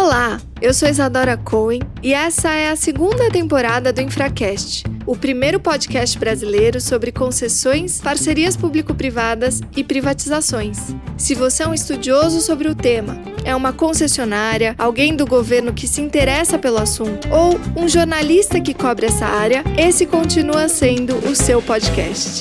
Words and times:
Olá, 0.00 0.40
eu 0.62 0.72
sou 0.72 0.88
Isadora 0.88 1.36
Cohen 1.36 1.80
e 2.04 2.14
essa 2.14 2.50
é 2.50 2.70
a 2.70 2.76
segunda 2.76 3.28
temporada 3.30 3.92
do 3.92 4.00
Infracast, 4.00 4.84
o 5.04 5.16
primeiro 5.16 5.58
podcast 5.58 6.16
brasileiro 6.16 6.80
sobre 6.80 7.10
concessões, 7.10 8.00
parcerias 8.00 8.56
público-privadas 8.56 9.60
e 9.76 9.82
privatizações. 9.82 10.94
Se 11.16 11.34
você 11.34 11.64
é 11.64 11.66
um 11.66 11.74
estudioso 11.74 12.40
sobre 12.40 12.68
o 12.68 12.76
tema, 12.76 13.20
é 13.44 13.56
uma 13.56 13.72
concessionária, 13.72 14.76
alguém 14.78 15.16
do 15.16 15.26
governo 15.26 15.74
que 15.74 15.88
se 15.88 16.00
interessa 16.00 16.56
pelo 16.56 16.78
assunto 16.78 17.26
ou 17.32 17.58
um 17.76 17.88
jornalista 17.88 18.60
que 18.60 18.74
cobre 18.74 19.06
essa 19.06 19.26
área, 19.26 19.64
esse 19.76 20.06
continua 20.06 20.68
sendo 20.68 21.16
o 21.28 21.34
seu 21.34 21.60
podcast. 21.60 22.38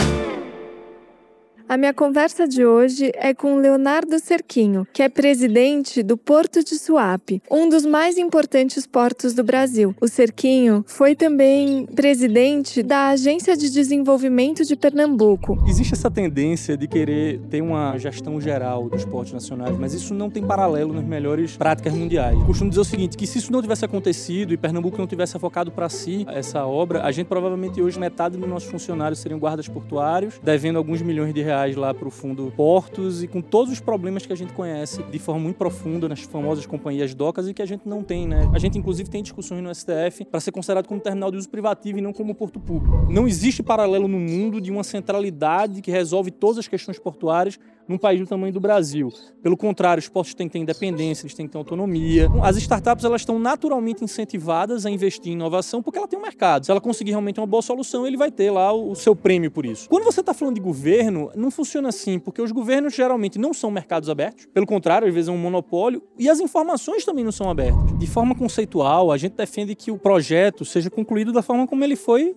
A 1.69 1.75
minha 1.75 1.93
conversa 1.93 2.47
de 2.47 2.65
hoje 2.65 3.11
é 3.13 3.33
com 3.33 3.57
Leonardo 3.57 4.17
Cerquinho, 4.19 4.87
que 4.93 5.03
é 5.03 5.09
presidente 5.09 6.01
do 6.01 6.15
Porto 6.15 6.63
de 6.63 6.75
Suape, 6.75 7.41
um 7.51 7.67
dos 7.67 7.85
mais 7.85 8.17
importantes 8.17 8.87
portos 8.87 9.33
do 9.33 9.43
Brasil. 9.43 9.93
O 9.99 10.07
Cerquinho 10.07 10.85
foi 10.87 11.13
também 11.13 11.85
presidente 11.87 12.81
da 12.81 13.09
Agência 13.09 13.57
de 13.57 13.69
Desenvolvimento 13.69 14.63
de 14.63 14.77
Pernambuco. 14.77 15.61
Existe 15.67 15.93
essa 15.93 16.09
tendência 16.09 16.77
de 16.77 16.87
querer 16.87 17.41
ter 17.49 17.61
uma 17.61 17.97
gestão 17.97 18.39
geral 18.39 18.87
dos 18.87 19.03
portos 19.03 19.33
nacionais, 19.33 19.77
mas 19.77 19.93
isso 19.93 20.13
não 20.13 20.29
tem 20.29 20.47
paralelo 20.47 20.93
nas 20.93 21.03
melhores 21.03 21.57
práticas 21.57 21.93
mundiais. 21.93 22.41
costumo 22.45 22.69
dizer 22.69 22.81
o 22.81 22.85
seguinte, 22.85 23.17
que 23.17 23.27
se 23.27 23.39
isso 23.39 23.51
não 23.51 23.61
tivesse 23.61 23.83
acontecido 23.83 24.53
e 24.53 24.57
Pernambuco 24.57 24.97
não 24.97 25.05
tivesse 25.05 25.37
focado 25.37 25.69
para 25.69 25.89
si 25.89 26.25
essa 26.29 26.65
obra, 26.65 27.03
a 27.03 27.11
gente 27.11 27.27
provavelmente 27.27 27.81
hoje 27.81 27.99
metade 27.99 28.37
dos 28.37 28.47
nossos 28.47 28.71
funcionários 28.71 29.19
seriam 29.19 29.37
guardas 29.37 29.67
portuários, 29.67 30.39
devendo 30.41 30.77
alguns 30.77 31.01
milhões 31.01 31.33
de 31.33 31.41
reais 31.41 31.56
reais 31.57 31.75
lá 31.75 31.93
para 31.93 32.07
o 32.07 32.11
fundo 32.11 32.53
Portos 32.55 33.23
e 33.23 33.27
com 33.27 33.41
todos 33.41 33.73
os 33.73 33.79
problemas 33.79 34.25
que 34.25 34.33
a 34.33 34.35
gente 34.35 34.53
conhece 34.53 35.01
de 35.03 35.17
forma 35.17 35.41
muito 35.41 35.57
profunda 35.57 36.07
nas 36.07 36.21
famosas 36.21 36.65
companhias 36.65 37.13
docas 37.15 37.47
e 37.47 37.53
que 37.53 37.61
a 37.61 37.65
gente 37.65 37.87
não 37.87 38.03
tem, 38.03 38.27
né? 38.27 38.49
A 38.53 38.59
gente 38.59 38.77
inclusive 38.77 39.09
tem 39.09 39.23
discussões 39.23 39.63
no 39.63 39.73
STF 39.73 40.25
para 40.25 40.39
ser 40.39 40.51
considerado 40.51 40.87
como 40.87 40.99
terminal 40.99 41.31
de 41.31 41.37
uso 41.37 41.49
privativo 41.49 41.97
e 41.97 42.01
não 42.01 42.13
como 42.13 42.35
porto 42.35 42.59
público. 42.59 43.07
Não 43.09 43.27
existe 43.27 43.63
paralelo 43.63 44.07
no 44.07 44.19
mundo 44.19 44.61
de 44.61 44.71
uma 44.71 44.83
centralidade 44.83 45.81
que 45.81 45.89
resolve 45.89 46.29
todas 46.29 46.59
as 46.59 46.67
questões 46.67 46.99
portuárias 46.99 47.59
num 47.87 47.97
país 47.97 48.19
do 48.19 48.27
tamanho 48.27 48.51
do 48.51 48.59
Brasil. 48.59 49.11
Pelo 49.41 49.55
contrário, 49.55 50.01
os 50.01 50.09
postos 50.09 50.35
têm 50.35 50.47
que 50.47 50.53
ter 50.53 50.59
independência, 50.59 51.25
eles 51.25 51.33
têm 51.33 51.45
que 51.45 51.53
ter 51.53 51.57
autonomia. 51.57 52.27
As 52.43 52.57
startups 52.57 53.05
elas 53.05 53.21
estão 53.21 53.39
naturalmente 53.39 54.03
incentivadas 54.03 54.85
a 54.85 54.91
investir 54.91 55.31
em 55.31 55.35
inovação 55.35 55.81
porque 55.81 55.97
ela 55.97 56.07
tem 56.07 56.19
um 56.19 56.21
mercado. 56.21 56.65
Se 56.65 56.71
ela 56.71 56.81
conseguir 56.81 57.11
realmente 57.11 57.39
uma 57.39 57.47
boa 57.47 57.61
solução, 57.61 58.05
ele 58.05 58.17
vai 58.17 58.29
ter 58.29 58.51
lá 58.51 58.73
o 58.73 58.93
seu 58.93 59.15
prêmio 59.15 59.49
por 59.49 59.65
isso. 59.65 59.87
Quando 59.87 60.03
você 60.03 60.19
está 60.19 60.33
falando 60.33 60.55
de 60.55 60.61
governo, 60.61 61.31
não 61.35 61.46
funciona 61.51 61.89
assim, 61.89 62.19
porque 62.19 62.41
os 62.41 62.51
governos 62.51 62.93
geralmente 62.93 63.39
não 63.39 63.53
são 63.53 63.69
mercados 63.71 64.09
abertos. 64.09 64.45
Pelo 64.53 64.65
contrário, 64.65 65.07
às 65.07 65.13
vezes 65.13 65.29
é 65.29 65.31
um 65.31 65.37
monopólio 65.37 66.01
e 66.17 66.29
as 66.29 66.39
informações 66.39 67.05
também 67.05 67.23
não 67.23 67.31
são 67.31 67.49
abertas. 67.49 67.97
De 67.97 68.07
forma 68.07 68.35
conceitual, 68.35 69.11
a 69.11 69.17
gente 69.17 69.33
defende 69.33 69.75
que 69.75 69.91
o 69.91 69.97
projeto 69.97 70.65
seja 70.65 70.89
concluído 70.89 71.31
da 71.31 71.41
forma 71.41 71.67
como 71.67 71.83
ele 71.83 71.95
foi 71.95 72.35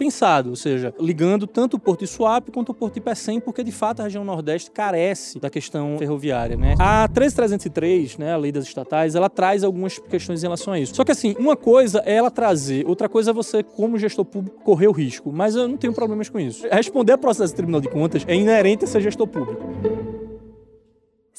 pensado, 0.00 0.48
ou 0.48 0.56
seja, 0.56 0.94
ligando 0.98 1.46
tanto 1.46 1.76
o 1.76 1.78
Porto 1.78 2.00
de 2.00 2.06
Suape 2.06 2.50
quanto 2.50 2.70
o 2.70 2.74
Porto 2.74 2.94
de 2.94 3.02
Pecém, 3.02 3.38
porque 3.38 3.62
de 3.62 3.70
fato 3.70 4.00
a 4.00 4.04
região 4.04 4.24
Nordeste 4.24 4.70
carece 4.70 5.38
da 5.38 5.50
questão 5.50 5.98
ferroviária, 5.98 6.56
né? 6.56 6.74
A 6.78 7.06
13303, 7.06 8.16
né, 8.16 8.32
a 8.32 8.36
lei 8.38 8.50
das 8.50 8.64
estatais, 8.64 9.14
ela 9.14 9.28
traz 9.28 9.62
algumas 9.62 9.98
questões 9.98 10.42
em 10.42 10.46
relação 10.46 10.72
a 10.72 10.78
isso. 10.80 10.94
Só 10.94 11.04
que 11.04 11.12
assim, 11.12 11.36
uma 11.38 11.54
coisa 11.54 12.02
é 12.06 12.14
ela 12.14 12.30
trazer, 12.30 12.86
outra 12.86 13.10
coisa 13.10 13.30
é 13.30 13.34
você, 13.34 13.62
como 13.62 13.98
gestor 13.98 14.24
público, 14.24 14.58
correr 14.64 14.88
o 14.88 14.92
risco, 14.92 15.30
mas 15.30 15.54
eu 15.54 15.68
não 15.68 15.76
tenho 15.76 15.92
problemas 15.92 16.30
com 16.30 16.40
isso. 16.40 16.66
Responder 16.72 17.12
a 17.12 17.18
processo 17.18 17.52
do 17.52 17.56
Tribunal 17.56 17.82
de 17.82 17.88
Contas 17.88 18.24
é 18.26 18.34
inerente 18.34 18.84
a 18.84 18.88
ser 18.88 19.02
gestor 19.02 19.26
público. 19.26 20.29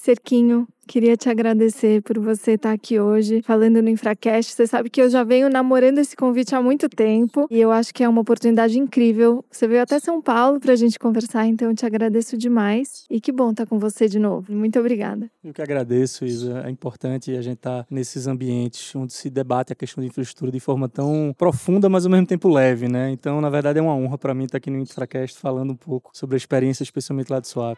Cerquinho, 0.01 0.67
queria 0.87 1.15
te 1.15 1.29
agradecer 1.29 2.01
por 2.01 2.17
você 2.17 2.53
estar 2.53 2.71
aqui 2.71 2.99
hoje 2.99 3.43
falando 3.43 3.83
no 3.83 3.89
Infracast. 3.89 4.51
Você 4.51 4.65
sabe 4.65 4.89
que 4.89 4.99
eu 4.99 5.07
já 5.07 5.23
venho 5.23 5.47
namorando 5.47 5.99
esse 5.99 6.15
convite 6.15 6.55
há 6.55 6.61
muito 6.61 6.89
tempo 6.89 7.45
e 7.51 7.59
eu 7.59 7.71
acho 7.71 7.93
que 7.93 8.03
é 8.03 8.09
uma 8.09 8.21
oportunidade 8.21 8.79
incrível. 8.79 9.45
Você 9.51 9.67
veio 9.67 9.83
até 9.83 9.99
São 9.99 10.19
Paulo 10.19 10.59
para 10.59 10.73
a 10.73 10.75
gente 10.75 10.97
conversar, 10.97 11.45
então 11.45 11.69
eu 11.69 11.75
te 11.75 11.85
agradeço 11.85 12.35
demais. 12.35 13.05
E 13.11 13.21
que 13.21 13.31
bom 13.31 13.51
estar 13.51 13.67
com 13.67 13.77
você 13.77 14.07
de 14.07 14.17
novo. 14.17 14.51
Muito 14.51 14.79
obrigada. 14.79 15.29
Eu 15.43 15.53
que 15.53 15.61
agradeço, 15.61 16.25
Isa. 16.25 16.63
É 16.65 16.71
importante 16.71 17.29
a 17.37 17.41
gente 17.43 17.57
estar 17.57 17.85
nesses 17.87 18.25
ambientes 18.25 18.95
onde 18.95 19.13
se 19.13 19.29
debate 19.29 19.71
a 19.71 19.75
questão 19.75 20.01
de 20.01 20.07
infraestrutura 20.07 20.51
de 20.51 20.59
forma 20.59 20.89
tão 20.89 21.31
profunda, 21.37 21.87
mas 21.89 22.05
ao 22.05 22.11
mesmo 22.11 22.25
tempo 22.25 22.49
leve, 22.49 22.87
né? 22.87 23.11
Então, 23.11 23.39
na 23.39 23.51
verdade, 23.51 23.77
é 23.77 23.81
uma 23.83 23.93
honra 23.93 24.17
para 24.17 24.33
mim 24.33 24.45
estar 24.45 24.57
aqui 24.57 24.71
no 24.71 24.79
Infracast 24.79 25.37
falando 25.37 25.73
um 25.73 25.77
pouco 25.77 26.09
sobre 26.11 26.35
a 26.35 26.37
experiência, 26.37 26.81
especialmente 26.81 27.31
lá 27.31 27.39
de 27.39 27.47
Swap. 27.47 27.77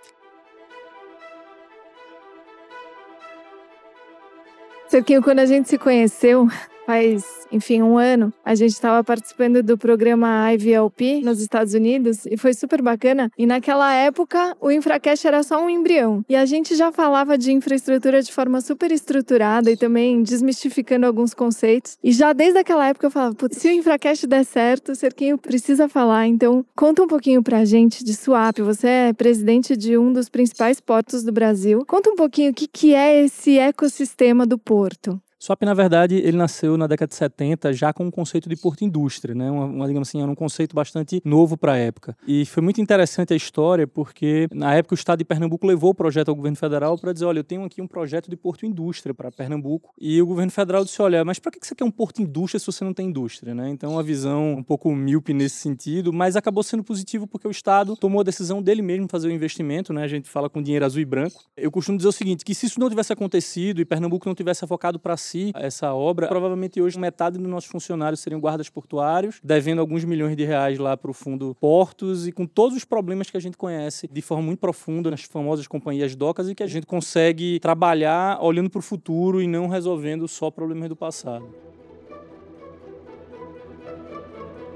Cerquinho, 4.93 5.23
quando 5.23 5.39
a 5.39 5.45
gente 5.47 5.67
se 5.67 5.79
conheceu, 5.79 6.47
faz 6.85 7.43
enfim, 7.53 7.83
um 7.83 7.99
ano, 7.99 8.33
a 8.43 8.55
gente 8.55 8.71
estava 8.71 9.03
participando 9.03 9.61
do 9.61 9.77
programa 9.77 10.51
IVLP 10.53 11.21
nos 11.23 11.39
Estados 11.39 11.75
Unidos 11.75 12.25
e 12.25 12.35
foi 12.35 12.51
super 12.53 12.81
bacana. 12.81 13.31
E 13.37 13.45
naquela 13.45 13.93
época, 13.93 14.57
o 14.59 14.71
Infracast 14.71 15.27
era 15.27 15.43
só 15.43 15.63
um 15.63 15.69
embrião. 15.69 16.25
E 16.27 16.35
a 16.35 16.45
gente 16.47 16.75
já 16.75 16.91
falava 16.91 17.37
de 17.37 17.51
infraestrutura 17.51 18.23
de 18.23 18.33
forma 18.33 18.59
super 18.59 18.91
estruturada 18.91 19.69
e 19.69 19.77
também 19.77 20.23
desmistificando 20.23 21.05
alguns 21.05 21.35
conceitos. 21.35 21.95
E 22.03 22.11
já 22.11 22.33
desde 22.33 22.57
aquela 22.57 22.87
época 22.87 23.05
eu 23.05 23.11
falava, 23.11 23.35
se 23.51 23.67
o 23.67 23.71
Infracast 23.71 24.25
der 24.25 24.43
certo, 24.43 24.93
o 24.93 24.95
Cerquinho 24.95 25.37
precisa 25.37 25.87
falar. 25.87 26.25
Então, 26.25 26.65
conta 26.75 27.03
um 27.03 27.07
pouquinho 27.07 27.43
pra 27.43 27.65
gente 27.65 28.03
de 28.03 28.15
Swap. 28.15 28.57
Você 28.59 28.87
é 28.87 29.13
presidente 29.13 29.77
de 29.77 29.95
um 29.95 30.11
dos 30.11 30.27
principais 30.27 30.81
portos 30.81 31.23
do 31.23 31.31
Brasil. 31.31 31.85
Conta 31.85 32.09
um 32.09 32.15
pouquinho 32.15 32.49
o 32.49 32.53
que, 32.53 32.67
que 32.67 32.95
é 32.95 33.23
esse 33.23 33.59
ecossistema 33.59 34.43
do 34.43 34.57
porto. 34.57 35.21
Swap, 35.43 35.61
na 35.63 35.73
verdade, 35.73 36.15
ele 36.15 36.37
nasceu 36.37 36.77
na 36.77 36.87
década 36.87 37.09
de 37.09 37.15
70 37.15 37.73
já 37.73 37.91
com 37.91 38.05
o 38.05 38.07
um 38.07 38.11
conceito 38.11 38.47
de 38.47 38.55
porto-indústria, 38.55 39.35
né? 39.35 39.51
Uma, 39.51 39.65
uma, 39.65 39.87
digamos 39.87 40.07
assim, 40.07 40.21
era 40.21 40.31
um 40.31 40.35
conceito 40.35 40.73
bastante 40.73 41.21
novo 41.25 41.57
para 41.57 41.73
a 41.73 41.77
época. 41.77 42.15
E 42.25 42.45
foi 42.45 42.63
muito 42.63 42.79
interessante 42.79 43.33
a 43.33 43.35
história 43.35 43.85
porque, 43.85 44.47
na 44.53 44.73
época, 44.73 44.93
o 44.93 44.95
Estado 44.95 45.19
de 45.19 45.25
Pernambuco 45.25 45.67
levou 45.67 45.89
o 45.89 45.93
projeto 45.93 46.29
ao 46.29 46.35
governo 46.35 46.55
federal 46.55 46.97
para 46.97 47.11
dizer, 47.11 47.25
olha, 47.25 47.39
eu 47.39 47.43
tenho 47.43 47.65
aqui 47.65 47.81
um 47.81 47.87
projeto 47.87 48.29
de 48.29 48.37
porto-indústria 48.37 49.13
para 49.13 49.29
Pernambuco. 49.33 49.93
E 49.99 50.21
o 50.21 50.25
governo 50.25 50.49
federal 50.49 50.85
disse, 50.85 51.01
olha, 51.01 51.25
mas 51.25 51.39
para 51.39 51.51
que 51.51 51.67
você 51.67 51.75
quer 51.75 51.83
um 51.83 51.91
porto-indústria 51.91 52.57
se 52.57 52.65
você 52.65 52.85
não 52.85 52.93
tem 52.93 53.09
indústria, 53.09 53.53
né? 53.53 53.69
Então, 53.69 53.91
uma 53.91 54.03
visão 54.03 54.53
um 54.53 54.63
pouco 54.63 54.95
míope 54.95 55.33
nesse 55.33 55.57
sentido, 55.57 56.13
mas 56.13 56.37
acabou 56.37 56.63
sendo 56.63 56.85
positivo 56.85 57.27
porque 57.27 57.49
o 57.49 57.51
Estado 57.51 57.97
tomou 57.97 58.21
a 58.21 58.23
decisão 58.23 58.63
dele 58.63 58.81
mesmo 58.81 59.09
fazer 59.09 59.27
o 59.27 59.31
investimento, 59.31 59.91
né? 59.91 60.03
A 60.03 60.07
gente 60.07 60.29
fala 60.29 60.49
com 60.49 60.63
dinheiro 60.63 60.85
azul 60.85 61.01
e 61.01 61.05
branco. 61.05 61.43
Eu 61.57 61.69
costumo 61.69 61.97
dizer 61.97 62.07
o 62.07 62.13
seguinte, 62.13 62.45
que 62.45 62.55
se 62.55 62.65
isso 62.65 62.79
não 62.79 62.89
tivesse 62.89 63.11
acontecido 63.11 63.81
e 63.81 63.85
Pernambuco 63.85 64.25
não 64.25 64.33
tivesse 64.33 64.65
focado 64.65 64.97
para 64.97 65.17
si 65.33 65.51
essa 65.55 65.93
obra, 65.93 66.27
provavelmente 66.27 66.79
hoje 66.79 66.99
metade 66.99 67.37
dos 67.39 67.47
nossos 67.47 67.69
funcionários 67.69 68.19
seriam 68.19 68.39
guardas 68.39 68.69
portuários, 68.69 69.39
devendo 69.43 69.79
alguns 69.79 70.05
milhões 70.05 70.37
de 70.37 70.43
reais 70.43 70.77
lá 70.77 70.95
para 70.95 71.09
o 71.09 71.13
fundo 71.13 71.55
Portos 71.59 72.27
e 72.27 72.31
com 72.31 72.45
todos 72.45 72.77
os 72.77 72.85
problemas 72.85 73.29
que 73.29 73.37
a 73.37 73.39
gente 73.39 73.57
conhece 73.57 74.07
de 74.11 74.21
forma 74.21 74.43
muito 74.43 74.59
profunda 74.59 75.09
nas 75.09 75.23
famosas 75.23 75.65
companhias 75.67 76.15
docas 76.15 76.49
e 76.49 76.55
que 76.55 76.63
a 76.63 76.67
gente 76.67 76.85
consegue 76.85 77.59
trabalhar 77.59 78.39
olhando 78.41 78.69
para 78.69 78.79
o 78.79 78.81
futuro 78.81 79.41
e 79.41 79.47
não 79.47 79.67
resolvendo 79.67 80.27
só 80.27 80.51
problemas 80.51 80.89
do 80.89 80.95
passado. 80.95 81.72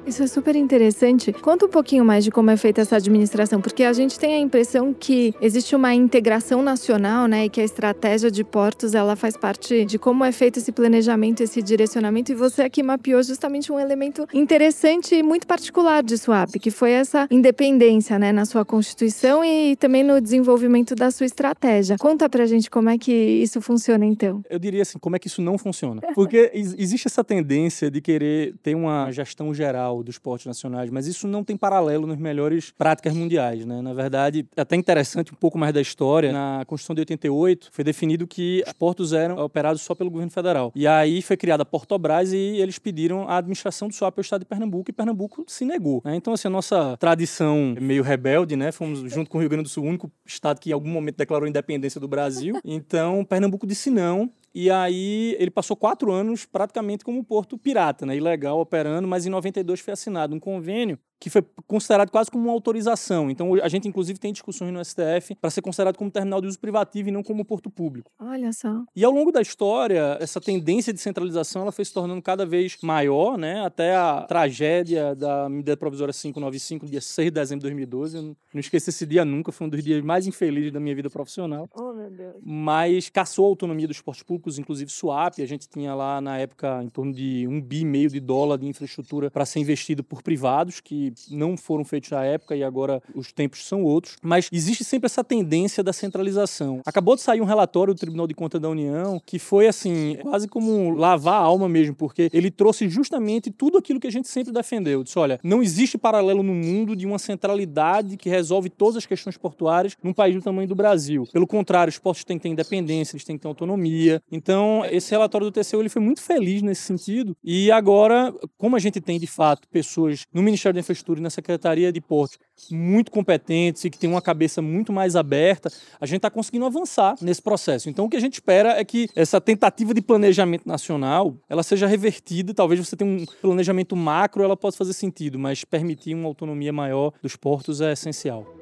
Isso 0.08 0.24
é 0.24 0.28
super 0.28 0.56
interessante. 0.56 1.34
Conta 1.34 1.66
um 1.66 1.70
pouquinho 1.70 2.06
mais 2.06 2.24
de 2.24 2.32
como 2.32 2.50
é 2.50 2.56
feita 2.56 2.80
essa 2.80 2.96
administração, 2.96 3.60
porque 3.60 3.84
a 3.84 3.92
gente 3.92 4.18
tem 4.18 4.36
a 4.36 4.40
impressão 4.40 4.94
que 4.94 5.34
existe 5.42 5.76
uma 5.76 5.94
integração 5.94 6.64
nacional, 6.64 7.28
né, 7.28 7.46
e 7.46 7.50
que 7.50 7.60
a 7.60 7.64
estratégia 7.64 8.32
de 8.32 8.42
portos 8.42 8.96
ela 8.96 9.18
faz 9.18 9.36
parte 9.36 9.84
de 9.84 10.00
como 10.00 10.24
é 10.24 10.32
feito 10.32 10.60
esse 10.60 10.72
planejamento, 10.72 11.44
esse 11.44 11.62
direcionamento. 11.62 12.32
E 12.32 12.36
você 12.36 12.62
aqui 12.62 12.82
mapeou 12.82 13.22
justamente 13.22 13.70
um 13.70 13.78
elemento 13.78 14.26
interessante 14.34 15.14
e 15.14 15.22
muito 15.22 15.46
particular 15.46 16.02
de 16.02 16.18
Swap, 16.18 16.52
que 16.52 16.72
foi 16.72 16.92
essa 16.92 17.28
independência, 17.30 18.18
né, 18.18 18.32
na 18.32 18.46
sua 18.46 18.64
constituição 18.64 19.44
e 19.44 19.76
também 19.76 20.04
no 20.04 20.22
desenvolvimento 20.22 20.96
da 20.96 21.12
sua 21.12 21.26
estratégia. 21.26 21.98
Conta 21.98 22.30
pra 22.30 22.46
gente 22.46 22.70
como 22.70 22.90
é 22.90 22.98
que 22.98 23.12
isso 23.12 23.60
funciona 23.60 24.06
então. 24.06 24.42
Eu 24.50 24.58
diria 24.58 24.84
assim, 24.84 24.98
como 25.00 25.18
é 25.18 25.20
que 25.20 25.28
isso 25.28 25.42
não 25.42 25.58
funciona? 25.58 26.02
Porque 26.16 26.50
existe 26.54 27.08
essa 27.08 27.26
tendência 27.26 27.92
de 27.92 28.00
querer 28.00 28.56
ter 28.64 28.74
uma 28.74 29.12
gestão 29.12 29.54
geral 29.54 29.97
dos 30.04 30.18
portos 30.18 30.46
nacionais, 30.46 30.90
mas 30.90 31.08
isso 31.08 31.28
não 31.28 31.44
tem 31.44 31.56
paralelo 31.56 32.06
nas 32.06 32.18
melhores 32.18 32.72
práticas 32.72 33.14
mundiais, 33.14 33.66
né? 33.66 33.82
Na 33.82 33.94
verdade, 33.94 34.46
é 34.56 34.62
até 34.62 34.76
interessante 34.76 35.32
um 35.32 35.36
pouco 35.36 35.58
mais 35.58 35.74
da 35.74 35.82
história, 35.82 36.32
na 36.32 36.64
Constituição 36.66 36.96
de 36.96 37.02
88 37.02 37.70
foi 37.72 37.84
definido 37.84 38.28
que 38.28 38.64
os 38.66 38.74
portos 38.74 39.14
eram 39.14 39.38
operados 39.38 39.82
só 39.82 39.96
pelo 39.96 40.10
governo 40.10 40.32
federal. 40.32 40.72
E 40.76 40.88
aí 40.88 41.22
foi 41.22 41.38
criada 41.38 41.64
a 41.64 41.66
Portobras 41.66 42.34
e 42.34 42.38
eles 42.38 42.78
pediram 42.78 43.28
a 43.28 43.38
administração 43.38 43.88
do 43.88 43.94
SWAP 43.94 44.18
ao 44.18 44.22
estado 44.22 44.40
de 44.42 44.46
Pernambuco 44.46 44.90
e 44.90 44.94
Pernambuco 44.94 45.44
se 45.48 45.66
negou. 45.66 46.02
Né? 46.04 46.16
Então, 46.16 46.34
assim, 46.34 46.48
a 46.48 46.52
nossa 46.52 46.98
tradição 46.98 47.76
meio 47.80 48.04
rebelde, 48.04 48.56
né? 48.56 48.72
Fomos 48.72 49.00
junto 49.12 49.30
com 49.30 49.38
o 49.38 49.42
Rio 49.42 49.50
Grande 49.50 49.64
do 49.64 49.70
Sul, 49.70 49.84
o 49.84 49.88
único 49.88 50.12
estado 50.26 50.60
que 50.60 50.70
em 50.70 50.74
algum 50.74 50.90
momento 50.90 51.18
declarou 51.18 51.48
independência 51.48 52.00
do 52.00 52.08
Brasil. 52.08 52.56
Então, 52.70 53.26
Pernambuco 53.26 53.66
disse 53.66 53.90
não 53.90 54.30
e 54.54 54.70
aí 54.70 55.36
ele 55.40 55.50
passou 55.50 55.76
quatro 55.76 56.12
anos 56.12 56.46
praticamente 56.46 57.04
como 57.04 57.20
um 57.20 57.24
porto 57.24 57.58
pirata, 57.58 58.06
né? 58.06 58.16
Ilegal, 58.16 58.60
operando, 58.60 59.08
mas 59.08 59.26
em 59.26 59.30
92 59.30 59.68
2022 59.68 59.82
foi 59.88 59.94
assinado 59.94 60.36
um 60.36 60.40
convênio 60.40 61.00
que 61.20 61.30
foi 61.30 61.44
considerado 61.66 62.12
quase 62.12 62.30
como 62.30 62.46
uma 62.46 62.54
autorização. 62.54 63.30
Então, 63.30 63.54
a 63.56 63.68
gente, 63.68 63.88
inclusive, 63.88 64.20
tem 64.20 64.32
discussões 64.32 64.72
no 64.72 64.84
STF 64.84 65.36
para 65.36 65.50
ser 65.50 65.62
considerado 65.62 65.98
como 65.98 66.12
terminal 66.12 66.42
de 66.42 66.48
uso 66.48 66.60
privativo 66.60 67.10
e 67.10 67.12
não 67.12 67.24
como 67.24 67.44
porto 67.44 67.70
público. 67.70 68.12
Olha 68.20 68.52
só. 68.54 68.84
E 68.96 69.04
ao 69.04 69.12
longo 69.12 69.32
da 69.32 69.42
história, 69.42 70.18
essa 70.20 70.40
tendência 70.40 70.94
de 70.94 71.00
centralização 71.00 71.64
ela 71.64 71.72
foi 71.72 71.86
se 71.86 71.94
tornando 71.94 72.22
cada 72.22 72.46
vez 72.46 72.78
maior, 72.84 73.38
né? 73.38 73.66
até 73.66 73.96
a 73.96 74.26
tragédia 74.28 75.16
da 75.16 75.50
medida 75.50 75.76
provisória 75.76 76.14
595, 76.14 76.86
dia 76.86 77.02
6 77.02 77.26
de 77.28 77.32
dezembro 77.32 77.60
de 77.60 77.64
2012. 77.64 78.18
Eu 78.18 78.24
não 78.54 78.60
esqueci 78.60 78.90
esse 78.90 79.06
dia 79.06 79.26
nunca, 79.26 79.52
foi 79.52 79.68
um 79.68 79.70
dos 79.70 79.84
dias 79.84 80.04
mais 80.04 80.28
infelizes 80.28 80.72
da 80.72 80.80
minha 80.80 80.96
vida 80.96 81.10
profissional. 81.10 81.70
Oh, 81.76 81.94
meu 81.94 82.10
Deus. 82.10 82.36
Mas 82.44 83.10
caçou 83.10 83.46
a 83.46 83.50
autonomia 83.50 83.88
dos 83.88 84.02
portos 84.02 84.24
públicos, 84.24 84.60
inclusive 84.60 84.92
SWAP. 84.92 85.42
A 85.42 85.46
gente 85.46 85.68
tinha 85.68 85.94
lá, 85.94 86.22
na 86.22 86.38
época, 86.38 86.82
em 86.84 86.90
torno 86.90 87.14
de 87.14 87.48
um 87.48 87.62
bi 87.62 87.82
e 87.82 87.86
meio 87.86 88.10
de 88.10 88.20
dólar 88.20 88.58
de 88.58 88.68
infraestrutura 88.68 89.30
para 89.32 89.46
ser 89.46 89.60
investido 89.60 90.04
por 90.04 90.22
privados, 90.22 90.80
que 90.80 91.07
não 91.30 91.58
foram 91.58 91.84
feitos 91.84 92.12
na 92.12 92.24
época 92.24 92.56
e 92.56 92.64
agora 92.64 93.02
os 93.16 93.32
tempos 93.32 93.66
são 93.66 93.84
outros. 93.84 94.18
Mas 94.22 94.50
existe 94.52 94.84
sempre 94.84 95.08
essa 95.08 95.24
tendência 95.24 95.84
da 95.84 95.94
centralização. 95.94 96.82
Acabou 96.86 97.16
de 97.16 97.22
sair 97.22 97.42
um 97.42 97.46
relatório 97.46 97.94
do 97.94 98.00
Tribunal 98.00 98.28
de 98.28 98.34
Contas 98.34 98.62
da 98.62 98.70
União 98.70 99.22
que 99.26 99.40
foi 99.40 99.68
assim, 99.68 100.18
quase 100.22 100.48
como 100.48 100.92
lavar 100.92 101.36
a 101.36 101.44
alma 101.44 101.68
mesmo, 101.68 101.96
porque 101.96 102.30
ele 102.34 102.52
trouxe 102.52 102.90
justamente 102.90 103.52
tudo 103.52 103.78
aquilo 103.78 104.00
que 104.00 104.08
a 104.08 104.12
gente 104.12 104.28
sempre 104.28 104.52
defendeu. 104.52 105.04
Disse: 105.04 105.20
olha, 105.20 105.40
não 105.44 105.62
existe 105.62 105.98
paralelo 105.98 106.44
no 106.44 106.54
mundo 106.54 106.96
de 106.96 107.06
uma 107.06 107.20
centralidade 107.20 108.18
que 108.18 108.30
resolve 108.30 108.70
todas 108.70 108.98
as 108.98 109.06
questões 109.06 109.38
portuárias 109.38 109.96
num 110.04 110.14
país 110.14 110.36
do 110.36 110.42
tamanho 110.42 110.68
do 110.68 110.76
Brasil. 110.76 111.28
Pelo 111.32 111.48
contrário, 111.48 111.90
os 111.90 112.00
portos 112.00 112.24
têm 112.24 112.38
que 112.38 112.44
ter 112.44 112.50
independência, 112.50 113.16
eles 113.16 113.24
têm 113.24 113.38
que 113.38 113.42
ter 113.42 113.48
autonomia. 113.48 114.22
Então, 114.32 114.84
esse 114.90 115.12
relatório 115.12 115.50
do 115.50 115.52
TCU 115.52 115.80
ele 115.80 115.90
foi 115.90 116.02
muito 116.02 116.22
feliz 116.22 116.62
nesse 116.62 116.82
sentido. 116.82 117.36
E 117.44 117.72
agora, 117.72 118.34
como 118.58 118.76
a 118.76 118.80
gente 118.80 119.00
tem 119.00 119.20
de 119.20 119.28
fato 119.28 119.68
pessoas 119.70 120.26
no 120.34 120.42
Ministério 120.42 120.74
da 120.74 120.80
Infraestrutura 120.80 120.97
e 121.18 121.22
na 121.22 121.30
Secretaria 121.30 121.92
de 121.92 122.02
Portos 122.02 122.38
muito 122.72 123.12
competentes 123.12 123.86
e 123.86 123.90
que 123.90 123.98
têm 123.98 124.10
uma 124.10 124.22
cabeça 124.22 124.62
muito 124.62 124.92
mais 124.92 125.16
aberta, 125.16 125.70
a 126.00 126.06
gente 126.06 126.18
está 126.18 126.30
conseguindo 126.30 126.66
avançar 126.66 127.16
nesse 127.22 127.42
processo. 127.42 127.90
Então, 127.90 128.06
o 128.06 128.10
que 128.10 128.18
a 128.18 128.20
gente 128.20 128.34
espera 128.34 128.80
é 128.80 128.84
que 128.84 129.08
essa 129.16 129.40
tentativa 129.40 129.94
de 129.94 130.02
planejamento 130.02 130.68
nacional 130.68 131.36
ela 131.50 131.64
seja 131.64 131.88
revertida. 131.88 132.54
Talvez 132.54 132.86
você 132.86 132.96
tenha 132.96 133.10
um 133.10 133.26
planejamento 133.42 133.96
macro, 133.96 134.44
ela 134.44 134.58
possa 134.58 134.78
fazer 134.78 134.94
sentido, 134.94 135.38
mas 135.38 135.64
permitir 135.64 136.16
uma 136.16 136.28
autonomia 136.28 136.74
maior 136.74 137.14
dos 137.22 137.36
portos 137.36 137.82
é 137.82 137.94
essencial. 137.94 138.57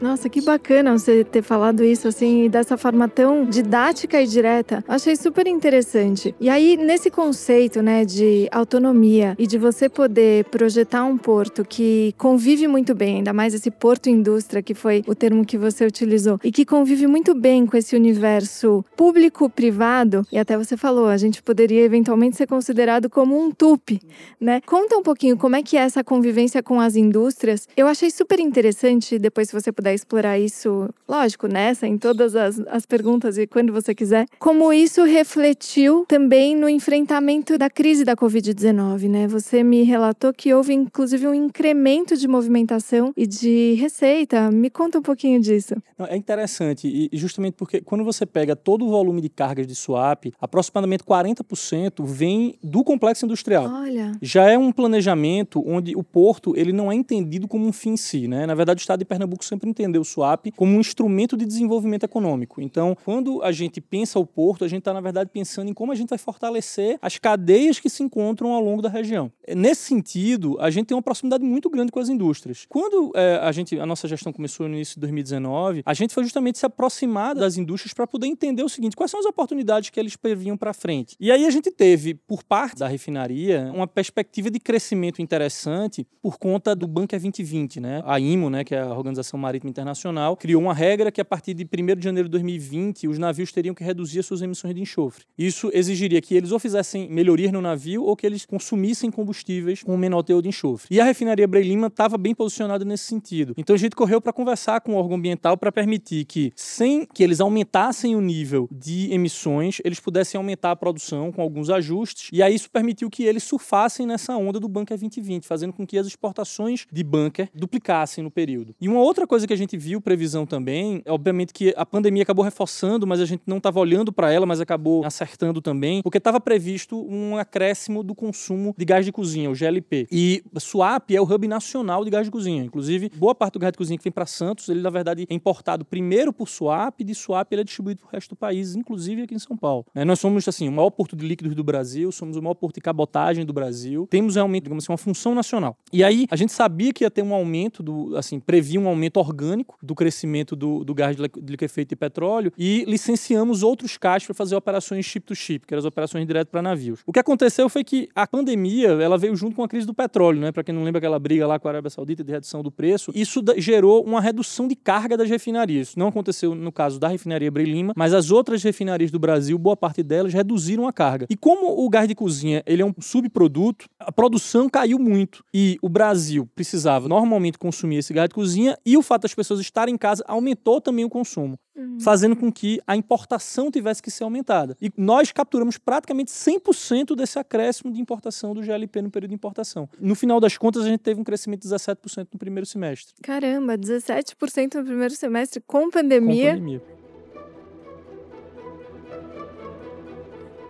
Nossa, 0.00 0.28
que 0.28 0.40
bacana 0.40 0.96
você 0.98 1.24
ter 1.24 1.42
falado 1.42 1.82
isso 1.82 2.06
assim, 2.06 2.48
dessa 2.50 2.76
forma 2.76 3.08
tão 3.08 3.44
didática 3.44 4.20
e 4.20 4.26
direta. 4.26 4.84
Achei 4.86 5.16
super 5.16 5.46
interessante. 5.46 6.34
E 6.38 6.48
aí, 6.48 6.76
nesse 6.76 7.10
conceito, 7.10 7.82
né, 7.82 8.04
de 8.04 8.46
autonomia 8.52 9.34
e 9.38 9.46
de 9.46 9.56
você 9.58 9.88
poder 9.88 10.44
projetar 10.46 11.04
um 11.04 11.16
porto 11.16 11.64
que 11.64 12.14
convive 12.18 12.68
muito 12.68 12.94
bem, 12.94 13.16
ainda 13.16 13.32
mais 13.32 13.54
esse 13.54 13.70
porto 13.70 14.10
indústria, 14.10 14.62
que 14.62 14.74
foi 14.74 15.02
o 15.06 15.14
termo 15.14 15.44
que 15.44 15.56
você 15.56 15.86
utilizou, 15.86 16.38
e 16.44 16.52
que 16.52 16.64
convive 16.64 17.06
muito 17.06 17.34
bem 17.34 17.66
com 17.66 17.76
esse 17.76 17.96
universo 17.96 18.84
público-privado, 18.96 20.26
e 20.30 20.38
até 20.38 20.56
você 20.56 20.76
falou, 20.76 21.06
a 21.06 21.16
gente 21.16 21.42
poderia 21.42 21.82
eventualmente 21.82 22.36
ser 22.36 22.46
considerado 22.46 23.08
como 23.08 23.38
um 23.40 23.50
TUP, 23.50 24.00
né? 24.40 24.60
Conta 24.66 24.96
um 24.96 25.02
pouquinho 25.02 25.36
como 25.36 25.56
é 25.56 25.62
que 25.62 25.76
é 25.76 25.80
essa 25.80 26.04
convivência 26.04 26.62
com 26.62 26.80
as 26.80 26.96
indústrias. 26.96 27.66
Eu 27.76 27.86
achei 27.86 28.10
super 28.10 28.38
interessante, 28.38 29.18
depois 29.18 29.48
se 29.48 29.54
você 29.54 29.72
puder 29.72 29.85
puder 29.86 29.94
explorar 29.94 30.38
isso, 30.38 30.88
lógico, 31.08 31.46
nessa, 31.46 31.86
em 31.86 31.96
todas 31.96 32.34
as, 32.34 32.58
as 32.66 32.84
perguntas 32.84 33.38
e 33.38 33.46
quando 33.46 33.72
você 33.72 33.94
quiser, 33.94 34.26
como 34.38 34.72
isso 34.72 35.04
refletiu 35.04 36.04
também 36.08 36.56
no 36.56 36.68
enfrentamento 36.68 37.56
da 37.56 37.70
crise 37.70 38.04
da 38.04 38.16
Covid-19, 38.16 39.08
né? 39.08 39.28
Você 39.28 39.62
me 39.62 39.82
relatou 39.82 40.32
que 40.32 40.52
houve 40.52 40.72
inclusive 40.72 41.26
um 41.26 41.34
incremento 41.34 42.16
de 42.16 42.26
movimentação 42.26 43.12
e 43.16 43.26
de 43.26 43.74
receita. 43.74 44.50
Me 44.50 44.70
conta 44.70 44.98
um 44.98 45.02
pouquinho 45.02 45.40
disso. 45.40 45.74
É 46.08 46.16
interessante, 46.16 46.88
e 46.88 47.16
justamente 47.16 47.54
porque 47.54 47.80
quando 47.80 48.04
você 48.04 48.26
pega 48.26 48.56
todo 48.56 48.84
o 48.84 48.88
volume 48.88 49.20
de 49.20 49.28
cargas 49.28 49.66
de 49.66 49.74
swap, 49.74 50.26
aproximadamente 50.40 51.04
40% 51.04 52.04
vem 52.04 52.58
do 52.62 52.82
complexo 52.82 53.24
industrial. 53.24 53.70
Olha. 53.70 54.12
Já 54.20 54.50
é 54.50 54.58
um 54.58 54.72
planejamento 54.72 55.62
onde 55.66 55.94
o 55.94 56.02
porto 56.02 56.54
ele 56.56 56.72
não 56.72 56.90
é 56.90 56.94
entendido 56.94 57.46
como 57.46 57.66
um 57.66 57.72
fim 57.72 57.90
em 57.90 57.96
si, 57.96 58.26
né? 58.26 58.46
Na 58.46 58.54
verdade, 58.54 58.80
o 58.80 58.82
estado 58.82 58.98
de 58.98 59.04
Pernambuco 59.04 59.44
sempre 59.44 59.68
entender 59.82 59.98
o 59.98 60.04
swap 60.04 60.46
como 60.56 60.76
um 60.76 60.80
instrumento 60.80 61.36
de 61.36 61.44
desenvolvimento 61.44 62.04
econômico. 62.04 62.60
Então, 62.60 62.96
quando 63.04 63.42
a 63.42 63.52
gente 63.52 63.80
pensa 63.80 64.18
o 64.18 64.26
porto, 64.26 64.64
a 64.64 64.68
gente 64.68 64.80
está, 64.80 64.92
na 64.92 65.00
verdade, 65.00 65.30
pensando 65.32 65.70
em 65.70 65.74
como 65.74 65.92
a 65.92 65.94
gente 65.94 66.10
vai 66.10 66.18
fortalecer 66.18 66.98
as 67.02 67.18
cadeias 67.18 67.78
que 67.78 67.88
se 67.88 68.02
encontram 68.02 68.52
ao 68.52 68.60
longo 68.62 68.82
da 68.82 68.88
região. 68.88 69.30
Nesse 69.54 69.82
sentido, 69.82 70.56
a 70.60 70.70
gente 70.70 70.86
tem 70.86 70.96
uma 70.96 71.02
proximidade 71.02 71.44
muito 71.44 71.68
grande 71.70 71.92
com 71.92 72.00
as 72.00 72.08
indústrias. 72.08 72.66
Quando 72.68 73.12
é, 73.14 73.38
a, 73.42 73.52
gente, 73.52 73.78
a 73.78 73.86
nossa 73.86 74.08
gestão 74.08 74.32
começou 74.32 74.68
no 74.68 74.74
início 74.74 74.94
de 74.94 75.00
2019, 75.00 75.82
a 75.84 75.94
gente 75.94 76.14
foi 76.14 76.24
justamente 76.24 76.58
se 76.58 76.66
aproximar 76.66 77.34
das 77.34 77.56
indústrias 77.56 77.92
para 77.92 78.06
poder 78.06 78.26
entender 78.26 78.62
o 78.62 78.68
seguinte: 78.68 78.96
quais 78.96 79.10
são 79.10 79.20
as 79.20 79.26
oportunidades 79.26 79.90
que 79.90 80.00
eles 80.00 80.16
previam 80.16 80.56
para 80.56 80.72
frente. 80.72 81.16
E 81.20 81.30
aí 81.30 81.46
a 81.46 81.50
gente 81.50 81.70
teve, 81.70 82.14
por 82.14 82.42
parte 82.42 82.78
da 82.78 82.88
refinaria, 82.88 83.70
uma 83.74 83.86
perspectiva 83.86 84.50
de 84.50 84.58
crescimento 84.58 85.22
interessante 85.22 86.06
por 86.22 86.38
conta 86.38 86.74
do 86.74 86.86
Bunker 86.86 87.20
2020, 87.20 87.80
né? 87.80 88.02
A 88.04 88.18
IMO, 88.18 88.50
né, 88.50 88.64
que 88.64 88.74
é 88.74 88.80
a 88.80 88.94
Organização 88.94 89.38
Marítima 89.38 89.65
Internacional 89.68 90.36
criou 90.36 90.62
uma 90.62 90.74
regra 90.74 91.10
que 91.10 91.20
a 91.20 91.24
partir 91.24 91.54
de 91.54 91.64
1 91.64 91.96
de 91.96 92.04
janeiro 92.04 92.28
de 92.28 92.32
2020 92.32 93.08
os 93.08 93.18
navios 93.18 93.52
teriam 93.52 93.74
que 93.74 93.84
reduzir 93.84 94.20
as 94.20 94.26
suas 94.26 94.42
emissões 94.42 94.74
de 94.74 94.80
enxofre. 94.80 95.24
Isso 95.38 95.70
exigiria 95.72 96.20
que 96.20 96.34
eles 96.34 96.52
ou 96.52 96.58
fizessem 96.58 97.08
melhorias 97.08 97.52
no 97.52 97.60
navio 97.60 98.04
ou 98.04 98.16
que 98.16 98.26
eles 98.26 98.44
consumissem 98.44 99.10
combustíveis 99.10 99.82
com 99.82 99.96
menor 99.96 100.22
teor 100.22 100.42
de 100.42 100.48
enxofre. 100.48 100.88
E 100.90 101.00
a 101.00 101.04
refinaria 101.04 101.46
Breilima 101.46 101.86
estava 101.88 102.18
bem 102.18 102.34
posicionada 102.34 102.84
nesse 102.84 103.04
sentido. 103.04 103.54
Então 103.56 103.74
a 103.74 103.78
gente 103.78 103.96
correu 103.96 104.20
para 104.20 104.32
conversar 104.32 104.80
com 104.80 104.94
o 104.94 104.96
órgão 104.96 105.16
ambiental 105.16 105.56
para 105.56 105.72
permitir 105.72 106.24
que, 106.24 106.52
sem 106.56 107.06
que 107.06 107.22
eles 107.22 107.40
aumentassem 107.40 108.14
o 108.14 108.20
nível 108.20 108.68
de 108.70 109.12
emissões, 109.12 109.80
eles 109.84 110.00
pudessem 110.00 110.38
aumentar 110.38 110.72
a 110.72 110.76
produção 110.76 111.32
com 111.32 111.42
alguns 111.42 111.70
ajustes. 111.70 112.28
E 112.32 112.42
aí 112.42 112.54
isso 112.54 112.70
permitiu 112.70 113.10
que 113.10 113.24
eles 113.24 113.42
surfassem 113.42 114.06
nessa 114.06 114.36
onda 114.36 114.60
do 114.60 114.68
Bunker 114.68 114.96
2020, 114.98 115.46
fazendo 115.46 115.72
com 115.72 115.86
que 115.86 115.98
as 115.98 116.06
exportações 116.06 116.86
de 116.92 117.04
bunker 117.04 117.48
duplicassem 117.54 118.22
no 118.22 118.30
período. 118.30 118.74
E 118.80 118.88
uma 118.88 119.00
outra 119.00 119.26
coisa 119.26 119.46
que 119.46 119.52
a 119.52 119.55
gente 119.56 119.76
viu 119.76 120.00
previsão 120.00 120.46
também, 120.46 121.02
obviamente 121.06 121.52
que 121.52 121.74
a 121.76 121.84
pandemia 121.86 122.22
acabou 122.22 122.44
reforçando, 122.44 123.06
mas 123.06 123.20
a 123.20 123.24
gente 123.24 123.42
não 123.46 123.58
estava 123.58 123.80
olhando 123.80 124.12
para 124.12 124.32
ela, 124.32 124.46
mas 124.46 124.60
acabou 124.60 125.04
acertando 125.04 125.60
também, 125.60 126.02
porque 126.02 126.18
estava 126.18 126.40
previsto 126.40 127.06
um 127.08 127.36
acréscimo 127.36 128.02
do 128.02 128.14
consumo 128.14 128.74
de 128.76 128.84
gás 128.84 129.04
de 129.04 129.12
cozinha, 129.12 129.50
o 129.50 129.54
GLP. 129.54 130.06
E 130.10 130.42
Suape 130.58 131.16
é 131.16 131.20
o 131.20 131.24
hub 131.24 131.46
nacional 131.48 132.04
de 132.04 132.10
gás 132.10 132.24
de 132.24 132.30
cozinha. 132.30 132.64
Inclusive, 132.64 133.10
boa 133.16 133.34
parte 133.34 133.54
do 133.54 133.58
gás 133.58 133.72
de 133.72 133.78
cozinha 133.78 133.98
que 133.98 134.04
vem 134.04 134.12
para 134.12 134.26
Santos, 134.26 134.68
ele 134.68 134.80
na 134.80 134.90
verdade 134.90 135.26
é 135.28 135.34
importado 135.34 135.84
primeiro 135.84 136.32
por 136.32 136.48
Suape, 136.48 137.04
de 137.04 137.14
Suape 137.14 137.54
ele 137.54 137.62
é 137.62 137.64
distribuído 137.64 138.00
para 138.00 138.08
o 138.08 138.12
resto 138.12 138.30
do 138.30 138.36
país, 138.36 138.74
inclusive 138.76 139.22
aqui 139.22 139.34
em 139.34 139.38
São 139.38 139.56
Paulo. 139.56 139.86
É, 139.94 140.04
nós 140.04 140.20
somos 140.20 140.46
assim, 140.46 140.68
o 140.68 140.72
maior 140.72 140.90
porto 140.90 141.16
de 141.16 141.26
líquidos 141.26 141.54
do 141.54 141.64
Brasil, 141.64 142.10
somos 142.12 142.36
o 142.36 142.42
maior 142.42 142.54
porto 142.54 142.76
de 142.76 142.80
cabotagem 142.80 143.44
do 143.44 143.52
Brasil, 143.52 144.06
temos 144.10 144.34
realmente, 144.34 144.64
digamos 144.64 144.84
assim, 144.84 144.92
uma 144.92 144.98
função 144.98 145.34
nacional. 145.34 145.76
E 145.92 146.02
aí, 146.04 146.26
a 146.30 146.36
gente 146.36 146.52
sabia 146.52 146.92
que 146.92 147.04
ia 147.04 147.10
ter 147.10 147.22
um 147.22 147.34
aumento 147.34 147.82
do, 147.82 148.16
assim, 148.16 148.38
previa 148.38 148.80
um 148.80 148.88
aumento 148.88 149.18
orgânico 149.18 149.45
orgânico 149.46 149.78
do 149.82 149.94
crescimento 149.94 150.56
do, 150.56 150.84
do 150.84 150.94
gás 150.94 151.16
de 151.16 151.22
liquefeito 151.22 151.90
de 151.90 151.96
petróleo 151.96 152.52
e 152.58 152.84
licenciamos 152.86 153.62
outros 153.62 153.96
caixas 153.96 154.26
para 154.26 154.34
fazer 154.34 154.56
operações 154.56 155.04
chip-to-chip, 155.04 155.66
que 155.66 155.74
eram 155.74 155.80
as 155.80 155.84
operações 155.84 156.26
direto 156.26 156.48
para 156.48 156.60
navios. 156.60 157.00
O 157.06 157.12
que 157.12 157.18
aconteceu 157.18 157.68
foi 157.68 157.84
que 157.84 158.08
a 158.14 158.26
pandemia 158.26 158.88
ela 158.88 159.16
veio 159.16 159.36
junto 159.36 159.54
com 159.54 159.62
a 159.62 159.68
crise 159.68 159.86
do 159.86 159.94
petróleo, 159.94 160.40
né? 160.40 160.52
Para 160.52 160.64
quem 160.64 160.74
não 160.74 160.82
lembra 160.82 160.98
aquela 160.98 161.18
briga 161.18 161.46
lá 161.46 161.58
com 161.58 161.68
a 161.68 161.70
Arábia 161.70 161.90
Saudita 161.90 162.24
de 162.24 162.32
redução 162.32 162.62
do 162.62 162.70
preço, 162.70 163.12
isso 163.14 163.42
gerou 163.58 164.04
uma 164.04 164.20
redução 164.20 164.66
de 164.66 164.74
carga 164.74 165.16
das 165.16 165.28
refinarias. 165.28 165.88
Isso 165.88 165.98
não 165.98 166.08
aconteceu 166.08 166.54
no 166.54 166.72
caso 166.72 166.98
da 166.98 167.08
refinaria 167.08 167.50
Breilima, 167.50 167.92
mas 167.96 168.12
as 168.12 168.30
outras 168.30 168.62
refinarias 168.62 169.10
do 169.10 169.18
Brasil, 169.18 169.58
boa 169.58 169.76
parte 169.76 170.02
delas 170.02 170.32
reduziram 170.32 170.86
a 170.88 170.92
carga. 170.92 171.26
E 171.30 171.36
como 171.36 171.84
o 171.84 171.88
gás 171.88 172.08
de 172.08 172.14
cozinha 172.14 172.62
ele 172.66 172.82
é 172.82 172.84
um 172.84 172.94
subproduto, 172.98 173.86
a 173.98 174.10
produção 174.10 174.68
caiu 174.68 174.98
muito 174.98 175.44
e 175.52 175.78
o 175.80 175.88
Brasil 175.88 176.48
precisava 176.54 177.08
normalmente 177.08 177.58
consumir 177.58 177.96
esse 177.96 178.12
gás 178.12 178.28
de 178.28 178.34
cozinha 178.34 178.76
e 178.84 178.96
o 178.96 179.02
fato 179.02 179.22
das 179.22 179.34
pessoas 179.36 179.60
estarem 179.60 179.94
em 179.94 179.98
casa 179.98 180.24
aumentou 180.26 180.80
também 180.80 181.04
o 181.04 181.08
consumo, 181.08 181.58
uhum. 181.76 182.00
fazendo 182.00 182.34
com 182.34 182.50
que 182.50 182.80
a 182.86 182.96
importação 182.96 183.70
tivesse 183.70 184.02
que 184.02 184.10
ser 184.10 184.24
aumentada. 184.24 184.76
E 184.80 184.90
nós 184.96 185.30
capturamos 185.30 185.78
praticamente 185.78 186.32
100% 186.32 187.14
desse 187.14 187.38
acréscimo 187.38 187.92
de 187.92 188.00
importação 188.00 188.54
do 188.54 188.62
GLP 188.62 189.02
no 189.02 189.10
período 189.10 189.30
de 189.30 189.34
importação. 189.36 189.88
No 190.00 190.14
final 190.14 190.40
das 190.40 190.56
contas, 190.56 190.84
a 190.84 190.88
gente 190.88 191.00
teve 191.00 191.20
um 191.20 191.24
crescimento 191.24 191.62
de 191.62 191.68
17% 191.68 192.28
no 192.32 192.38
primeiro 192.38 192.66
semestre. 192.66 193.14
Caramba, 193.22 193.76
17% 193.76 194.74
no 194.74 194.84
primeiro 194.84 195.14
semestre 195.14 195.62
com 195.66 195.90
pandemia. 195.90 196.54
Com 196.54 196.58
pandemia. 196.58 196.82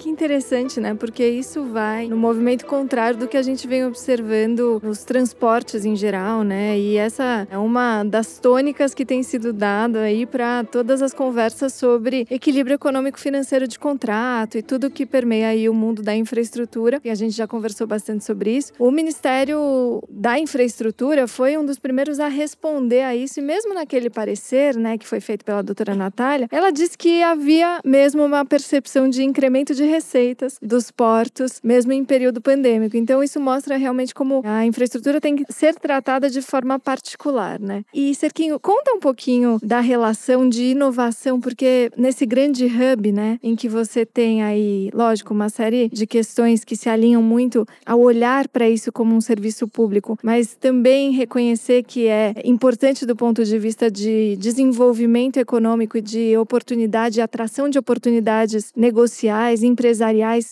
Que 0.07 0.11
interessante, 0.11 0.79
né? 0.79 0.95
Porque 0.95 1.27
isso 1.27 1.65
vai 1.65 2.07
no 2.07 2.17
movimento 2.17 2.65
contrário 2.65 3.19
do 3.19 3.27
que 3.27 3.37
a 3.37 3.43
gente 3.43 3.67
vem 3.67 3.85
observando 3.85 4.81
nos 4.81 5.03
transportes 5.03 5.85
em 5.85 5.97
geral, 5.97 6.45
né? 6.45 6.79
E 6.79 6.97
essa 6.97 7.45
é 7.51 7.59
uma 7.59 8.05
das 8.05 8.39
tônicas 8.39 8.95
que 8.95 9.05
tem 9.05 9.25
sido 9.25 9.53
dado 9.53 9.97
aí 9.99 10.25
para 10.25 10.63
todas 10.63 11.03
as 11.03 11.13
conversas 11.13 11.75
sobre 11.75 12.25
equilíbrio 12.31 12.75
econômico 12.75 13.19
financeiro 13.19 13.67
de 13.67 13.81
contrato 13.81 14.57
e 14.57 14.63
tudo 14.63 14.93
que 14.93 15.05
permeia 15.05 15.49
aí 15.49 15.69
o 15.69 15.75
mundo 15.75 16.05
da 16.05 16.15
infraestrutura. 16.15 17.01
E 17.05 17.11
a 17.11 17.15
gente 17.17 17.35
já 17.35 17.49
conversou 17.49 17.85
bastante 17.85 18.25
sobre 18.25 18.57
isso. 18.57 18.73
O 18.79 18.93
Ministério 18.93 20.01
da 20.09 20.39
Infraestrutura 20.39 21.27
foi 21.27 21.59
um 21.59 21.67
dos 21.67 21.81
primeiros 21.81 22.21
a 22.21 22.29
responder 22.29 23.03
a 23.03 23.17
isso 23.17 23.41
e 23.41 23.43
mesmo 23.43 23.75
naquele 23.75 24.09
parecer, 24.09 24.77
né, 24.77 24.97
que 24.97 25.05
foi 25.05 25.19
feito 25.19 25.45
pela 25.45 25.63
doutora 25.63 25.97
Natália, 25.97 26.47
ela 26.53 26.71
disse 26.71 26.97
que 26.97 27.25
havia 27.25 27.81
mesmo 27.85 28.25
uma 28.25 28.45
percepção 28.45 29.09
de 29.09 29.25
incremento 29.25 29.75
de 29.75 29.96
receitas 29.97 30.59
dos 30.61 30.91
portos, 30.91 31.61
mesmo 31.63 31.93
em 31.93 32.05
período 32.05 32.41
pandêmico. 32.41 32.97
Então, 32.97 33.23
isso 33.23 33.41
mostra 33.41 33.77
realmente 33.77 34.15
como 34.15 34.43
a 34.45 34.65
infraestrutura 34.67 35.21
tem 35.21 35.37
que 35.37 35.51
ser 35.53 35.75
tratada 35.75 36.29
de 36.29 36.43
forma 36.43 36.79
particular, 36.79 37.59
né? 37.59 37.83
E, 37.95 38.15
Cerquinho, 38.15 38.61
conta 38.61 38.93
um 38.93 39.01
pouquinho 39.01 39.59
da 39.63 39.81
relação 39.81 40.49
de 40.49 40.65
inovação, 40.65 41.41
porque 41.41 41.91
nesse 41.97 42.27
grande 42.27 42.67
hub, 42.67 43.11
né, 43.11 43.39
em 43.43 43.57
que 43.57 43.69
você 43.69 44.05
tem 44.05 44.43
aí, 44.43 44.91
lógico, 44.93 45.33
uma 45.33 45.49
série 45.49 45.89
de 45.89 46.07
questões 46.07 46.65
que 46.65 46.77
se 46.77 46.89
alinham 46.89 47.23
muito 47.23 47.67
ao 47.85 48.01
olhar 48.01 48.49
para 48.49 48.69
isso 48.69 48.93
como 48.93 49.15
um 49.15 49.21
serviço 49.21 49.67
público, 49.67 50.19
mas 50.23 50.55
também 50.55 51.13
reconhecer 51.13 51.83
que 51.83 52.07
é 52.07 52.35
importante 52.45 53.07
do 53.07 53.17
ponto 53.17 53.45
de 53.45 53.59
vista 53.59 53.91
de 53.91 54.37
desenvolvimento 54.37 55.39
econômico 55.39 55.97
e 55.97 56.03
de 56.03 56.37
oportunidade, 56.37 57.21
atração 57.21 57.69
de 57.69 57.79
oportunidades 57.79 58.73
negociais, 58.77 59.63
empresariais 59.63 59.86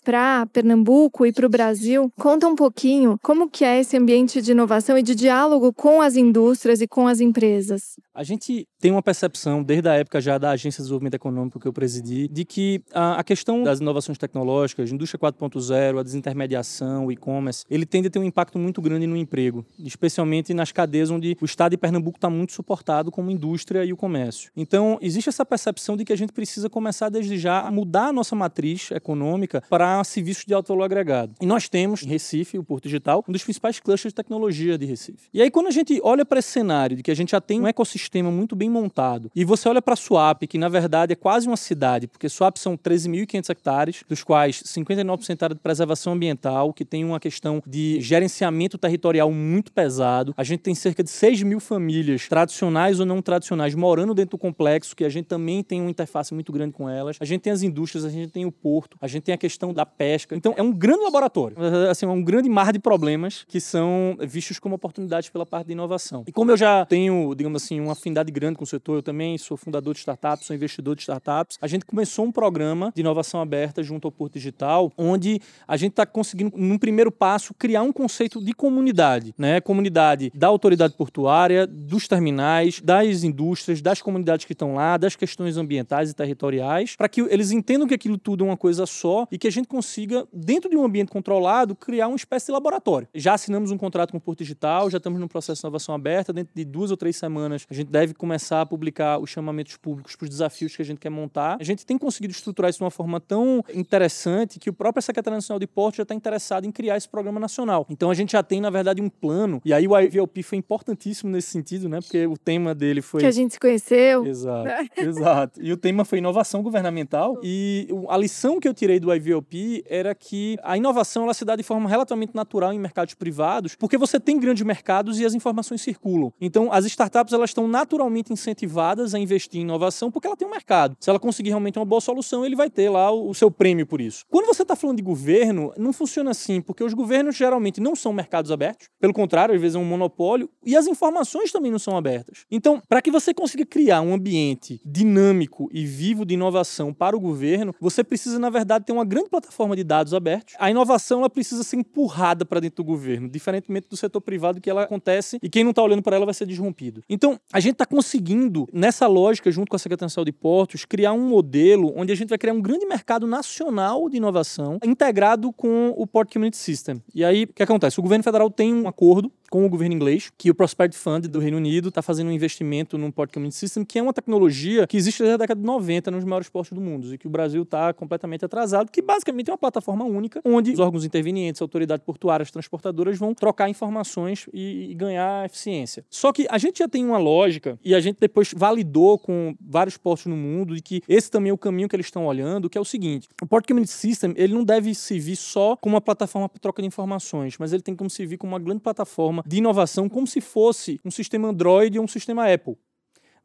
para 0.04 0.46
Pernambuco 0.46 1.26
e 1.26 1.32
para 1.32 1.46
o 1.46 1.48
Brasil. 1.48 2.10
Conta 2.18 2.46
um 2.46 2.54
pouquinho 2.54 3.18
como 3.22 3.48
que 3.48 3.64
é 3.64 3.80
esse 3.80 3.96
ambiente 3.96 4.40
de 4.40 4.52
inovação 4.52 4.96
e 4.98 5.02
de 5.02 5.14
diálogo 5.14 5.72
com 5.72 6.00
as 6.00 6.16
indústrias 6.16 6.80
e 6.80 6.86
com 6.86 7.06
as 7.06 7.20
empresas. 7.20 7.96
A 8.14 8.22
gente 8.22 8.68
tem 8.78 8.92
uma 8.92 9.02
percepção, 9.02 9.60
desde 9.60 9.88
a 9.88 9.94
época 9.94 10.20
já 10.20 10.38
da 10.38 10.50
Agência 10.50 10.78
de 10.78 10.84
Desenvolvimento 10.84 11.14
Econômico 11.14 11.58
que 11.58 11.66
eu 11.66 11.72
presidi, 11.72 12.28
de 12.28 12.44
que 12.44 12.80
a, 12.92 13.24
questão 13.24 13.64
das 13.64 13.80
inovações 13.80 14.16
tecnológicas, 14.16 14.92
indústria 14.92 15.18
4.0, 15.18 15.98
a 15.98 16.02
desintermediação, 16.04 17.06
o 17.06 17.12
e-commerce, 17.12 17.64
ele 17.68 17.84
tende 17.84 18.06
a 18.06 18.10
ter 18.10 18.20
um 18.20 18.24
impacto 18.24 18.56
muito 18.56 18.80
grande 18.80 19.04
no 19.04 19.16
emprego, 19.16 19.66
especialmente 19.80 20.54
nas 20.54 20.70
cadeias 20.70 21.10
onde 21.10 21.36
o 21.40 21.44
estado 21.44 21.72
de 21.72 21.76
Pernambuco 21.76 22.16
está 22.16 22.30
muito 22.30 22.52
suportado 22.52 23.10
como 23.10 23.32
indústria 23.32 23.84
e 23.84 23.92
o 23.92 23.96
comércio. 23.96 24.52
Então, 24.56 24.96
existe 25.02 25.28
essa 25.28 25.44
percepção 25.44 25.96
de 25.96 26.04
que 26.04 26.12
a 26.12 26.16
gente 26.16 26.32
precisa 26.32 26.70
começar 26.70 27.08
desde 27.08 27.36
já 27.36 27.62
a 27.62 27.70
mudar 27.72 28.08
a 28.08 28.12
nossa 28.12 28.36
matriz 28.36 28.92
econômica 28.92 29.60
para 29.68 30.04
serviços 30.04 30.44
de 30.44 30.54
alto 30.54 30.68
valor 30.68 30.84
agregado. 30.84 31.34
E 31.40 31.46
nós 31.46 31.68
temos 31.68 32.04
em 32.04 32.06
Recife, 32.06 32.58
o 32.58 32.62
Porto 32.62 32.84
Digital, 32.84 33.24
um 33.28 33.32
dos 33.32 33.42
principais 33.42 33.80
clusters 33.80 34.12
de 34.12 34.14
tecnologia 34.14 34.78
de 34.78 34.86
Recife. 34.86 35.28
E 35.34 35.42
aí, 35.42 35.50
quando 35.50 35.66
a 35.66 35.72
gente 35.72 36.00
olha 36.04 36.24
para 36.24 36.38
esse 36.38 36.50
cenário 36.50 36.96
de 36.96 37.02
que 37.02 37.10
a 37.10 37.16
gente 37.16 37.32
já 37.32 37.40
tem 37.40 37.60
um 37.60 37.66
ecossistema 37.66 38.03
sistema 38.04 38.30
muito 38.30 38.54
bem 38.54 38.70
montado. 38.70 39.30
E 39.34 39.44
você 39.44 39.68
olha 39.68 39.82
para 39.82 39.96
Suape, 39.96 40.46
que 40.46 40.58
na 40.58 40.68
verdade 40.68 41.12
é 41.12 41.16
quase 41.16 41.46
uma 41.46 41.56
cidade, 41.56 42.06
porque 42.06 42.28
Suape 42.28 42.58
são 42.58 42.76
13.500 42.76 43.50
hectares, 43.50 44.04
dos 44.08 44.22
quais 44.22 44.62
59% 44.62 45.42
área 45.42 45.54
de 45.54 45.60
preservação 45.60 46.12
ambiental, 46.12 46.72
que 46.72 46.84
tem 46.84 47.04
uma 47.04 47.20
questão 47.20 47.62
de 47.66 48.00
gerenciamento 48.00 48.78
territorial 48.78 49.30
muito 49.30 49.72
pesado. 49.72 50.34
A 50.36 50.44
gente 50.44 50.60
tem 50.60 50.74
cerca 50.74 51.02
de 51.02 51.10
6 51.10 51.42
mil 51.42 51.60
famílias, 51.60 52.28
tradicionais 52.28 53.00
ou 53.00 53.06
não 53.06 53.20
tradicionais, 53.20 53.74
morando 53.74 54.14
dentro 54.14 54.32
do 54.32 54.38
complexo, 54.38 54.94
que 54.94 55.04
a 55.04 55.08
gente 55.08 55.26
também 55.26 55.62
tem 55.62 55.80
uma 55.80 55.90
interface 55.90 56.32
muito 56.34 56.52
grande 56.52 56.72
com 56.72 56.88
elas. 56.88 57.16
A 57.20 57.24
gente 57.24 57.42
tem 57.42 57.52
as 57.52 57.62
indústrias, 57.62 58.04
a 58.04 58.10
gente 58.10 58.30
tem 58.30 58.44
o 58.44 58.52
porto, 58.52 58.96
a 59.00 59.06
gente 59.06 59.22
tem 59.22 59.34
a 59.34 59.38
questão 59.38 59.72
da 59.72 59.86
pesca. 59.86 60.36
Então 60.36 60.54
é 60.56 60.62
um 60.62 60.72
grande 60.72 61.02
laboratório, 61.04 61.56
assim, 61.90 62.06
é 62.06 62.08
um 62.08 62.22
grande 62.22 62.48
mar 62.48 62.72
de 62.72 62.78
problemas 62.78 63.44
que 63.48 63.60
são 63.60 64.16
vistos 64.20 64.58
como 64.58 64.74
oportunidades 64.74 65.28
pela 65.28 65.46
parte 65.46 65.66
de 65.66 65.72
inovação. 65.72 66.24
E 66.26 66.32
como 66.32 66.50
eu 66.50 66.56
já 66.56 66.84
tenho, 66.84 67.34
digamos 67.34 67.62
assim, 67.62 67.80
uma 67.80 67.93
afinidade 67.94 68.30
grande 68.30 68.56
com 68.56 68.64
o 68.64 68.66
setor. 68.66 68.96
Eu 68.96 69.02
também 69.02 69.36
sou 69.38 69.56
fundador 69.56 69.94
de 69.94 70.00
startups, 70.00 70.46
sou 70.46 70.54
investidor 70.54 70.94
de 70.94 71.02
startups. 71.02 71.58
A 71.60 71.66
gente 71.66 71.84
começou 71.84 72.24
um 72.24 72.32
programa 72.32 72.92
de 72.94 73.00
inovação 73.00 73.40
aberta 73.40 73.82
junto 73.82 74.06
ao 74.06 74.12
Porto 74.12 74.34
Digital, 74.34 74.92
onde 74.96 75.40
a 75.66 75.76
gente 75.76 75.92
está 75.92 76.04
conseguindo, 76.04 76.56
num 76.56 76.78
primeiro 76.78 77.10
passo, 77.10 77.54
criar 77.54 77.82
um 77.82 77.92
conceito 77.92 78.44
de 78.44 78.52
comunidade, 78.52 79.34
né? 79.38 79.60
Comunidade 79.60 80.30
da 80.34 80.46
autoridade 80.46 80.94
portuária, 80.94 81.66
dos 81.66 82.06
terminais, 82.06 82.80
das 82.80 83.24
indústrias, 83.24 83.80
das 83.80 84.02
comunidades 84.02 84.44
que 84.44 84.52
estão 84.52 84.74
lá, 84.74 84.96
das 84.96 85.16
questões 85.16 85.56
ambientais 85.56 86.10
e 86.10 86.14
territoriais, 86.14 86.96
para 86.96 87.08
que 87.08 87.20
eles 87.20 87.50
entendam 87.50 87.86
que 87.86 87.94
aquilo 87.94 88.18
tudo 88.18 88.44
é 88.44 88.46
uma 88.46 88.56
coisa 88.56 88.86
só 88.86 89.26
e 89.30 89.38
que 89.38 89.46
a 89.46 89.52
gente 89.52 89.68
consiga, 89.68 90.26
dentro 90.32 90.68
de 90.68 90.76
um 90.76 90.84
ambiente 90.84 91.10
controlado, 91.10 91.74
criar 91.74 92.08
uma 92.08 92.16
espécie 92.16 92.46
de 92.46 92.52
laboratório. 92.52 93.08
Já 93.14 93.34
assinamos 93.34 93.70
um 93.70 93.78
contrato 93.78 94.10
com 94.10 94.18
o 94.18 94.20
Porto 94.20 94.38
Digital, 94.38 94.90
já 94.90 94.98
estamos 94.98 95.20
no 95.20 95.28
processo 95.28 95.60
de 95.60 95.66
inovação 95.66 95.94
aberta, 95.94 96.32
dentro 96.32 96.54
de 96.54 96.64
duas 96.64 96.90
ou 96.90 96.96
três 96.96 97.16
semanas 97.16 97.66
a 97.70 97.74
gente 97.74 97.83
deve 97.84 98.14
começar 98.14 98.60
a 98.60 98.66
publicar 98.66 99.18
os 99.18 99.30
chamamentos 99.30 99.76
públicos 99.76 100.16
para 100.16 100.24
os 100.24 100.30
desafios 100.30 100.74
que 100.74 100.82
a 100.82 100.84
gente 100.84 100.98
quer 100.98 101.10
montar. 101.10 101.56
A 101.60 101.64
gente 101.64 101.84
tem 101.84 101.98
conseguido 101.98 102.32
estruturar 102.32 102.70
isso 102.70 102.78
de 102.78 102.84
uma 102.84 102.90
forma 102.90 103.20
tão 103.20 103.64
interessante 103.74 104.58
que 104.58 104.70
o 104.70 104.72
próprio 104.72 105.02
Secretaria 105.02 105.36
Nacional 105.36 105.58
de 105.58 105.66
Porto 105.66 105.96
já 105.96 106.02
está 106.02 106.14
interessado 106.14 106.66
em 106.66 106.72
criar 106.72 106.96
esse 106.96 107.08
programa 107.08 107.38
nacional. 107.38 107.86
Então 107.88 108.10
a 108.10 108.14
gente 108.14 108.32
já 108.32 108.42
tem, 108.42 108.60
na 108.60 108.70
verdade, 108.70 109.00
um 109.00 109.08
plano. 109.08 109.60
E 109.64 109.72
aí 109.72 109.86
o 109.86 109.98
IVLP 109.98 110.42
foi 110.42 110.58
importantíssimo 110.58 111.30
nesse 111.30 111.48
sentido, 111.50 111.88
né? 111.88 112.00
Porque 112.00 112.26
o 112.26 112.36
tema 112.36 112.74
dele 112.74 113.02
foi. 113.02 113.20
Que 113.20 113.26
a 113.26 113.30
gente 113.30 113.54
se 113.54 113.60
conheceu. 113.60 114.26
Exato. 114.26 114.68
exato. 114.96 115.62
E 115.62 115.72
o 115.72 115.76
tema 115.76 116.04
foi 116.04 116.18
inovação 116.18 116.62
governamental. 116.62 117.38
E 117.42 117.88
a 118.08 118.16
lição 118.16 118.60
que 118.60 118.68
eu 118.68 118.74
tirei 118.74 118.98
do 118.98 119.14
IVLP 119.14 119.84
era 119.88 120.14
que 120.14 120.58
a 120.62 120.76
inovação 120.76 121.24
ela 121.24 121.34
se 121.34 121.44
dá 121.44 121.56
de 121.56 121.62
forma 121.62 121.88
relativamente 121.88 122.34
natural 122.34 122.72
em 122.72 122.78
mercados 122.78 123.14
privados, 123.14 123.74
porque 123.74 123.96
você 123.96 124.18
tem 124.18 124.38
grandes 124.38 124.64
mercados 124.64 125.18
e 125.20 125.24
as 125.24 125.34
informações 125.34 125.82
circulam. 125.82 126.32
Então 126.40 126.72
as 126.72 126.84
startups 126.86 127.32
elas 127.32 127.50
estão 127.50 127.68
naturalmente 127.74 128.32
incentivadas 128.32 129.16
a 129.16 129.18
investir 129.18 129.60
em 129.60 129.64
inovação 129.64 130.08
porque 130.08 130.28
ela 130.28 130.36
tem 130.36 130.46
um 130.46 130.50
mercado. 130.50 130.96
Se 131.00 131.10
ela 131.10 131.18
conseguir 131.18 131.48
realmente 131.48 131.76
uma 131.76 131.84
boa 131.84 132.00
solução, 132.00 132.46
ele 132.46 132.54
vai 132.54 132.70
ter 132.70 132.88
lá 132.88 133.10
o 133.10 133.34
seu 133.34 133.50
prêmio 133.50 133.84
por 133.84 134.00
isso. 134.00 134.24
Quando 134.30 134.46
você 134.46 134.62
está 134.62 134.76
falando 134.76 134.98
de 134.98 135.02
governo, 135.02 135.72
não 135.76 135.92
funciona 135.92 136.30
assim, 136.30 136.60
porque 136.60 136.84
os 136.84 136.94
governos 136.94 137.34
geralmente 137.34 137.80
não 137.80 137.96
são 137.96 138.12
mercados 138.12 138.52
abertos. 138.52 138.88
Pelo 139.00 139.12
contrário, 139.12 139.52
às 139.52 139.60
vezes 139.60 139.74
é 139.74 139.78
um 139.80 139.84
monopólio 139.84 140.48
e 140.64 140.76
as 140.76 140.86
informações 140.86 141.50
também 141.50 141.72
não 141.72 141.78
são 141.80 141.96
abertas. 141.96 142.46
Então, 142.48 142.80
para 142.88 143.02
que 143.02 143.10
você 143.10 143.34
consiga 143.34 143.66
criar 143.66 144.00
um 144.02 144.14
ambiente 144.14 144.80
dinâmico 144.84 145.68
e 145.72 145.84
vivo 145.84 146.24
de 146.24 146.34
inovação 146.34 146.94
para 146.94 147.16
o 147.16 147.20
governo, 147.20 147.74
você 147.80 148.04
precisa, 148.04 148.38
na 148.38 148.50
verdade, 148.50 148.84
ter 148.84 148.92
uma 148.92 149.04
grande 149.04 149.30
plataforma 149.30 149.74
de 149.74 149.82
dados 149.82 150.14
abertos. 150.14 150.54
A 150.60 150.70
inovação 150.70 151.18
ela 151.18 151.30
precisa 151.30 151.64
ser 151.64 151.76
empurrada 151.76 152.44
para 152.44 152.60
dentro 152.60 152.84
do 152.84 152.86
governo, 152.86 153.28
diferentemente 153.28 153.88
do 153.88 153.96
setor 153.96 154.20
privado 154.20 154.60
que 154.60 154.70
ela 154.70 154.84
acontece 154.84 155.40
e 155.42 155.48
quem 155.48 155.64
não 155.64 155.70
está 155.70 155.82
olhando 155.82 156.02
para 156.02 156.14
ela 156.14 156.24
vai 156.24 156.34
ser 156.34 156.46
disrompido. 156.46 157.02
Então, 157.08 157.40
a 157.52 157.63
gente 157.64 157.74
está 157.74 157.86
conseguindo, 157.86 158.68
nessa 158.72 159.06
lógica, 159.06 159.50
junto 159.50 159.68
com 159.68 159.76
a 159.76 159.78
Secretaria 159.78 160.06
Nacional 160.06 160.24
de 160.24 160.32
Portos, 160.32 160.84
criar 160.84 161.12
um 161.12 161.28
modelo 161.28 161.92
onde 161.96 162.12
a 162.12 162.16
gente 162.16 162.28
vai 162.28 162.38
criar 162.38 162.52
um 162.52 162.60
grande 162.60 162.86
mercado 162.86 163.26
nacional 163.26 164.08
de 164.08 164.16
inovação 164.16 164.78
integrado 164.84 165.52
com 165.52 165.92
o 165.96 166.06
Port 166.06 166.32
Community 166.32 166.56
System. 166.56 167.02
E 167.14 167.24
aí, 167.24 167.44
o 167.44 167.48
que 167.48 167.62
acontece? 167.62 167.98
O 167.98 168.02
governo 168.02 168.22
federal 168.22 168.50
tem 168.50 168.72
um 168.72 168.86
acordo 168.86 169.32
com 169.54 169.64
o 169.64 169.68
governo 169.68 169.94
inglês, 169.94 170.32
que 170.36 170.50
o 170.50 170.54
Prosperity 170.54 170.98
Fund 170.98 171.28
do 171.28 171.38
Reino 171.38 171.58
Unido 171.58 171.88
está 171.88 172.02
fazendo 172.02 172.26
um 172.26 172.32
investimento 172.32 172.98
num 172.98 173.08
Port 173.12 173.32
Community 173.32 173.56
System, 173.56 173.84
que 173.84 174.00
é 174.00 174.02
uma 174.02 174.12
tecnologia 174.12 174.84
que 174.84 174.96
existe 174.96 175.20
desde 175.20 175.34
a 175.34 175.36
década 175.36 175.60
de 175.60 175.64
90 175.64 176.10
nos 176.10 176.24
maiores 176.24 176.48
portos 176.48 176.72
do 176.72 176.80
mundo 176.80 177.14
e 177.14 177.16
que 177.16 177.28
o 177.28 177.30
Brasil 177.30 177.62
está 177.62 177.92
completamente 177.92 178.44
atrasado, 178.44 178.90
que 178.90 179.00
basicamente 179.00 179.50
é 179.50 179.52
uma 179.52 179.58
plataforma 179.58 180.04
única 180.04 180.40
onde 180.44 180.72
os 180.72 180.80
órgãos 180.80 181.04
intervenientes, 181.04 181.62
autoridades 181.62 182.04
portuárias, 182.04 182.50
transportadoras 182.50 183.16
vão 183.16 183.32
trocar 183.32 183.68
informações 183.68 184.48
e, 184.52 184.90
e 184.90 184.94
ganhar 184.96 185.46
eficiência. 185.46 186.04
Só 186.10 186.32
que 186.32 186.48
a 186.50 186.58
gente 186.58 186.80
já 186.80 186.88
tem 186.88 187.04
uma 187.06 187.18
lógica 187.18 187.78
e 187.84 187.94
a 187.94 188.00
gente 188.00 188.18
depois 188.18 188.52
validou 188.56 189.20
com 189.20 189.54
vários 189.60 189.96
portos 189.96 190.26
no 190.26 190.36
mundo 190.36 190.74
de 190.74 190.82
que 190.82 191.00
esse 191.08 191.30
também 191.30 191.50
é 191.50 191.52
o 191.52 191.58
caminho 191.58 191.88
que 191.88 191.94
eles 191.94 192.06
estão 192.06 192.26
olhando, 192.26 192.68
que 192.68 192.76
é 192.76 192.80
o 192.80 192.84
seguinte: 192.84 193.28
o 193.40 193.46
Port 193.46 193.64
Community 193.68 193.92
System 193.92 194.34
ele 194.36 194.52
não 194.52 194.64
deve 194.64 194.92
servir 194.96 195.36
só 195.36 195.76
como 195.76 195.94
uma 195.94 196.00
plataforma 196.00 196.48
para 196.48 196.58
troca 196.58 196.82
de 196.82 196.88
informações, 196.88 197.54
mas 197.56 197.72
ele 197.72 197.82
tem 197.84 197.94
como 197.94 198.10
servir 198.10 198.36
como 198.36 198.52
uma 198.52 198.58
grande 198.58 198.80
plataforma 198.80 199.43
de 199.44 199.58
inovação, 199.58 200.08
como 200.08 200.26
se 200.26 200.40
fosse 200.40 201.00
um 201.04 201.10
sistema 201.10 201.48
Android 201.48 201.98
ou 201.98 202.04
um 202.04 202.08
sistema 202.08 202.52
Apple. 202.52 202.76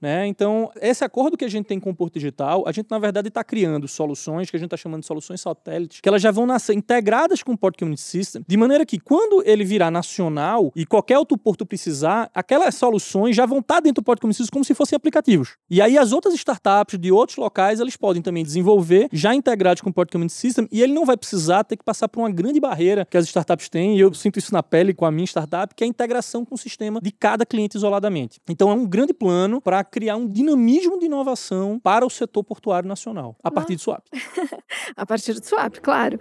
Né? 0.01 0.27
Então, 0.27 0.71
esse 0.81 1.03
acordo 1.03 1.35
que 1.35 1.43
a 1.43 1.49
gente 1.49 1.65
tem 1.65 1.79
com 1.79 1.89
o 1.89 1.95
Porto 1.95 2.13
Digital, 2.13 2.63
a 2.65 2.71
gente, 2.71 2.89
na 2.89 2.97
verdade, 2.97 3.27
está 3.27 3.43
criando 3.43 3.85
soluções 3.87 4.49
que 4.49 4.55
a 4.55 4.59
gente 4.59 4.67
está 4.67 4.77
chamando 4.77 5.01
de 5.01 5.07
soluções 5.07 5.41
satélites, 5.41 5.99
que 5.99 6.07
elas 6.07 6.21
já 6.21 6.31
vão 6.31 6.45
nascer 6.45 6.73
integradas 6.73 7.43
com 7.43 7.51
o 7.51 7.57
Port 7.57 7.77
Community 7.77 8.01
System, 8.01 8.45
de 8.47 8.57
maneira 8.57 8.85
que, 8.85 8.97
quando 8.97 9.43
ele 9.45 9.65
virar 9.65 9.91
nacional 9.91 10.71
e 10.73 10.85
qualquer 10.85 11.17
outro 11.17 11.37
porto 11.37 11.65
precisar, 11.65 12.29
aquelas 12.33 12.75
soluções 12.75 13.35
já 13.35 13.45
vão 13.45 13.59
estar 13.59 13.75
tá 13.75 13.79
dentro 13.81 14.01
do 14.01 14.05
Port 14.05 14.21
Community 14.21 14.37
System 14.37 14.53
como 14.53 14.63
se 14.63 14.73
fossem 14.73 14.95
aplicativos. 14.95 15.57
E 15.69 15.81
aí, 15.81 15.97
as 15.97 16.13
outras 16.13 16.33
startups 16.33 16.97
de 16.97 17.11
outros 17.11 17.37
locais, 17.37 17.81
eles 17.81 17.97
podem 17.97 18.21
também 18.21 18.43
desenvolver, 18.43 19.09
já 19.11 19.35
integrados 19.35 19.81
com 19.81 19.89
o 19.89 19.93
Port 19.93 20.09
Community 20.09 20.33
System, 20.33 20.67
e 20.71 20.81
ele 20.81 20.93
não 20.93 21.05
vai 21.05 21.17
precisar 21.17 21.65
ter 21.65 21.75
que 21.75 21.83
passar 21.83 22.07
por 22.07 22.21
uma 22.21 22.29
grande 22.29 22.59
barreira 22.59 23.05
que 23.05 23.17
as 23.17 23.25
startups 23.25 23.67
têm, 23.67 23.97
e 23.97 23.99
eu 23.99 24.13
sinto 24.13 24.39
isso 24.39 24.53
na 24.53 24.63
pele 24.63 24.93
com 24.93 25.05
a 25.05 25.11
minha 25.11 25.25
startup, 25.25 25.75
que 25.75 25.83
é 25.83 25.85
a 25.85 25.89
integração 25.89 26.45
com 26.45 26.55
o 26.55 26.57
sistema 26.57 27.01
de 27.01 27.11
cada 27.11 27.45
cliente 27.45 27.75
isoladamente. 27.75 28.39
Então, 28.49 28.71
é 28.71 28.73
um 28.73 28.85
grande 28.85 29.13
plano 29.13 29.59
para 29.59 29.83
criar 29.89 30.15
um 30.15 30.27
dinamismo 30.27 30.99
de 30.99 31.05
inovação 31.05 31.79
para 31.79 32.05
o 32.05 32.09
setor 32.09 32.43
portuário 32.43 32.87
nacional, 32.87 33.35
a 33.43 33.51
partir 33.51 33.75
de 33.75 33.81
swap. 33.81 34.05
a 34.95 35.05
partir 35.05 35.39
de 35.39 35.45
swap, 35.45 35.77
claro. 35.79 36.19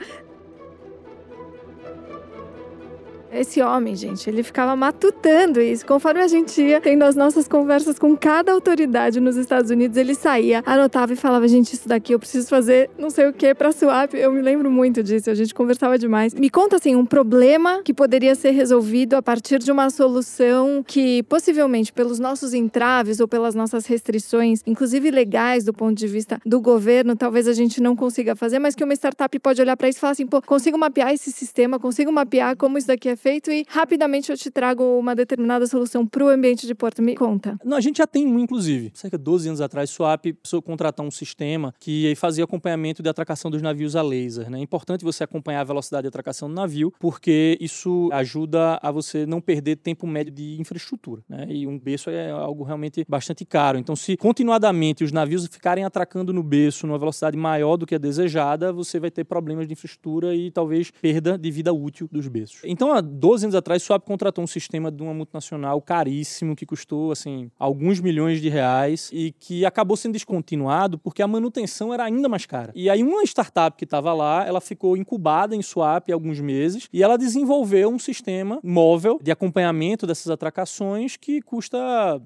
Esse 3.31 3.61
homem, 3.61 3.95
gente, 3.95 4.29
ele 4.29 4.43
ficava 4.43 4.75
matutando 4.75 5.61
isso. 5.61 5.85
Conforme 5.85 6.21
a 6.21 6.29
gente 6.29 6.61
ia 6.63 6.81
tendo 6.81 7.03
as 7.03 7.15
nossas 7.15 7.47
conversas 7.47 7.99
com 7.99 8.17
cada 8.17 8.53
autoridade 8.53 9.21
nos 9.21 9.37
Estados 9.37 9.71
Unidos, 9.71 9.97
ele 9.97 10.15
saía, 10.15 10.63
anotava 10.65 11.13
e 11.13 11.17
falava: 11.17 11.47
gente, 11.47 11.75
isso 11.75 11.89
daqui 11.89 12.13
eu 12.15 12.19
preciso 12.19 12.49
fazer 12.49 12.91
não 12.99 13.11
sei 13.11 13.29
o 13.29 13.33
que 13.33 13.55
para 13.55 13.71
swap. 13.73 14.15
Eu 14.15 14.33
me 14.33 14.41
lembro 14.41 14.71
muito 14.71 15.03
disso, 15.03 15.31
a 15.31 15.35
gente 15.35 15.55
conversava 15.55 15.99
demais. 15.99 16.33
Me 16.35 16.49
conta 16.49 16.77
assim, 16.77 16.97
um 16.97 17.05
problema 17.05 17.83
que 17.83 17.93
poderia 17.93 18.35
ser 18.35 18.51
resolvido 18.53 19.15
a 19.15 19.23
partir 19.23 19.59
de 19.59 19.71
uma 19.71 19.91
solução 19.91 20.83
que 20.87 21.23
possivelmente 21.25 21.93
pelos 21.93 22.19
nossos 22.19 22.55
entraves 22.55 23.21
ou 23.21 23.29
pelas 23.29 23.55
nossas 23.55 23.87
restrições, 23.87 24.63
inclusive 24.67 25.11
legais 25.11 25.65
do 25.65 25.73
ponto 25.73 25.97
de 25.97 26.07
vista 26.07 26.41
do 26.47 26.61
governo, 26.61 27.15
talvez 27.15 27.47
a 27.47 27.53
gente 27.53 27.81
não 27.81 27.95
consiga 27.95 28.35
fazer, 28.35 28.59
mas 28.59 28.75
que 28.75 28.83
uma 28.83 28.95
startup 28.95 29.39
pode 29.39 29.61
olhar 29.61 29.77
para 29.77 29.89
isso 29.89 29.99
e 29.99 30.01
falar 30.01 30.13
assim: 30.13 30.27
pô, 30.27 30.41
consigo 30.41 30.79
mapear 30.79 31.13
esse 31.13 31.31
sistema, 31.31 31.79
consigo 31.79 32.11
mapear 32.11 32.57
como 32.57 32.79
isso 32.79 32.87
daqui 32.87 33.09
é 33.09 33.18
feito 33.19 33.51
e 33.51 33.67
rapidamente 33.69 34.31
eu 34.31 34.37
te 34.37 34.51
trago 34.51 34.83
uma 34.99 35.15
determinada 35.15 35.67
solução 35.67 36.07
para 36.07 36.25
o 36.25 36.29
ambiente 36.29 36.67
de 36.67 36.75
porto. 36.75 37.03
Me 37.03 37.15
conta. 37.15 37.59
Não, 37.65 37.77
a 37.77 37.81
gente 37.81 37.99
já 37.99 38.07
tem 38.07 38.27
um, 38.27 38.39
inclusive. 38.39 38.91
Cerca 38.95 39.19
de 39.19 39.25
12 39.25 39.49
anos 39.49 39.61
atrás, 39.61 39.91
Swap 39.91 40.25
precisou 40.41 40.63
contratar 40.63 41.05
um 41.05 41.11
sistema 41.11 41.75
que 41.79 42.15
fazia 42.17 42.45
acompanhamento 42.45 43.03
de 43.03 43.09
atracação 43.09 43.51
dos 43.51 43.61
navios 43.61 43.97
a 43.97 44.03
laser. 44.03 44.51
Né? 44.51 44.59
É 44.59 44.63
importante 44.63 45.05
você 45.05 45.25
acompanhar 45.25 45.61
a 45.61 45.65
velocidade 45.65 46.03
de 46.03 46.09
atracação 46.09 46.49
do 46.49 46.55
navio, 46.55 46.93
porque 46.99 47.59
isso 47.61 48.09
ajuda 48.13 48.79
a 48.81 48.91
você 48.91 49.27
não 49.27 49.41
perder 49.41 49.77
tempo 49.77 50.07
médio 50.07 50.33
de 50.33 50.61
infraestrutura. 50.61 51.23
Né? 51.29 51.47
E 51.51 51.67
um 51.67 51.79
berço 51.79 52.11
é 52.11 52.31
algo 52.31 52.65
realmente 52.65 53.05
bastante 53.09 53.45
caro. 53.45 53.79
Então, 53.79 53.97
se 53.97 54.17
continuadamente 54.17 55.05
os 55.05 55.13
navios 55.13 55.47
ficarem 55.47 55.85
atracando 55.85 56.33
no 56.33 56.43
berço 56.43 56.87
numa 56.87 56.99
velocidade 56.99 57.37
maior 57.37 57.77
do 57.77 57.87
que 57.87 57.95
a 57.95 57.99
desejada, 57.99 58.73
você 58.73 59.01
vai 59.01 59.11
ter 59.11 59.25
problemas 59.25 59.67
de 59.67 59.73
infraestrutura 59.73 60.35
e 60.35 60.51
talvez 60.51 60.91
perda 60.91 61.37
de 61.37 61.51
vida 61.51 61.73
útil 61.73 62.09
dos 62.11 62.29
berços. 62.29 62.61
Então, 62.65 62.95
12 63.09 63.47
anos 63.47 63.55
atrás, 63.55 63.83
Swap 63.83 64.05
contratou 64.05 64.45
um 64.45 64.47
sistema 64.47 64.91
de 64.91 65.03
uma 65.03 65.15
multinacional 65.15 65.81
caríssimo, 65.81 66.55
que 66.55 66.67
custou, 66.67 67.11
assim, 67.11 67.51
alguns 67.59 68.01
milhões 68.01 68.41
de 68.41 68.49
reais 68.49 69.11
e 69.13 69.33
que 69.33 69.65
acabou 69.65 69.97
sendo 69.97 70.13
descontinuado 70.13 70.99
porque 70.99 71.23
a 71.23 71.27
manutenção 71.27 71.93
era 71.93 72.05
ainda 72.05 72.29
mais 72.29 72.47
cara. 72.47 72.73
E 72.75 72.89
aí 72.91 73.03
uma 73.03 73.23
startup 73.25 73.77
que 73.77 73.85
estava 73.85 74.13
lá, 74.13 74.47
ela 74.47 74.61
ficou 74.61 74.97
incubada 74.97 75.57
em 75.57 75.63
Swap 75.63 76.11
alguns 76.11 76.41
meses 76.41 76.89
e 76.93 77.03
ela 77.03 77.17
desenvolveu 77.17 77.89
um 77.91 77.99
sistema 77.99 78.61
móvel 78.63 79.19
de 79.23 79.31
acompanhamento 79.31 80.07
dessas 80.07 80.31
atracações 80.31 81.17
que 81.17 81.41
custa 81.41 81.79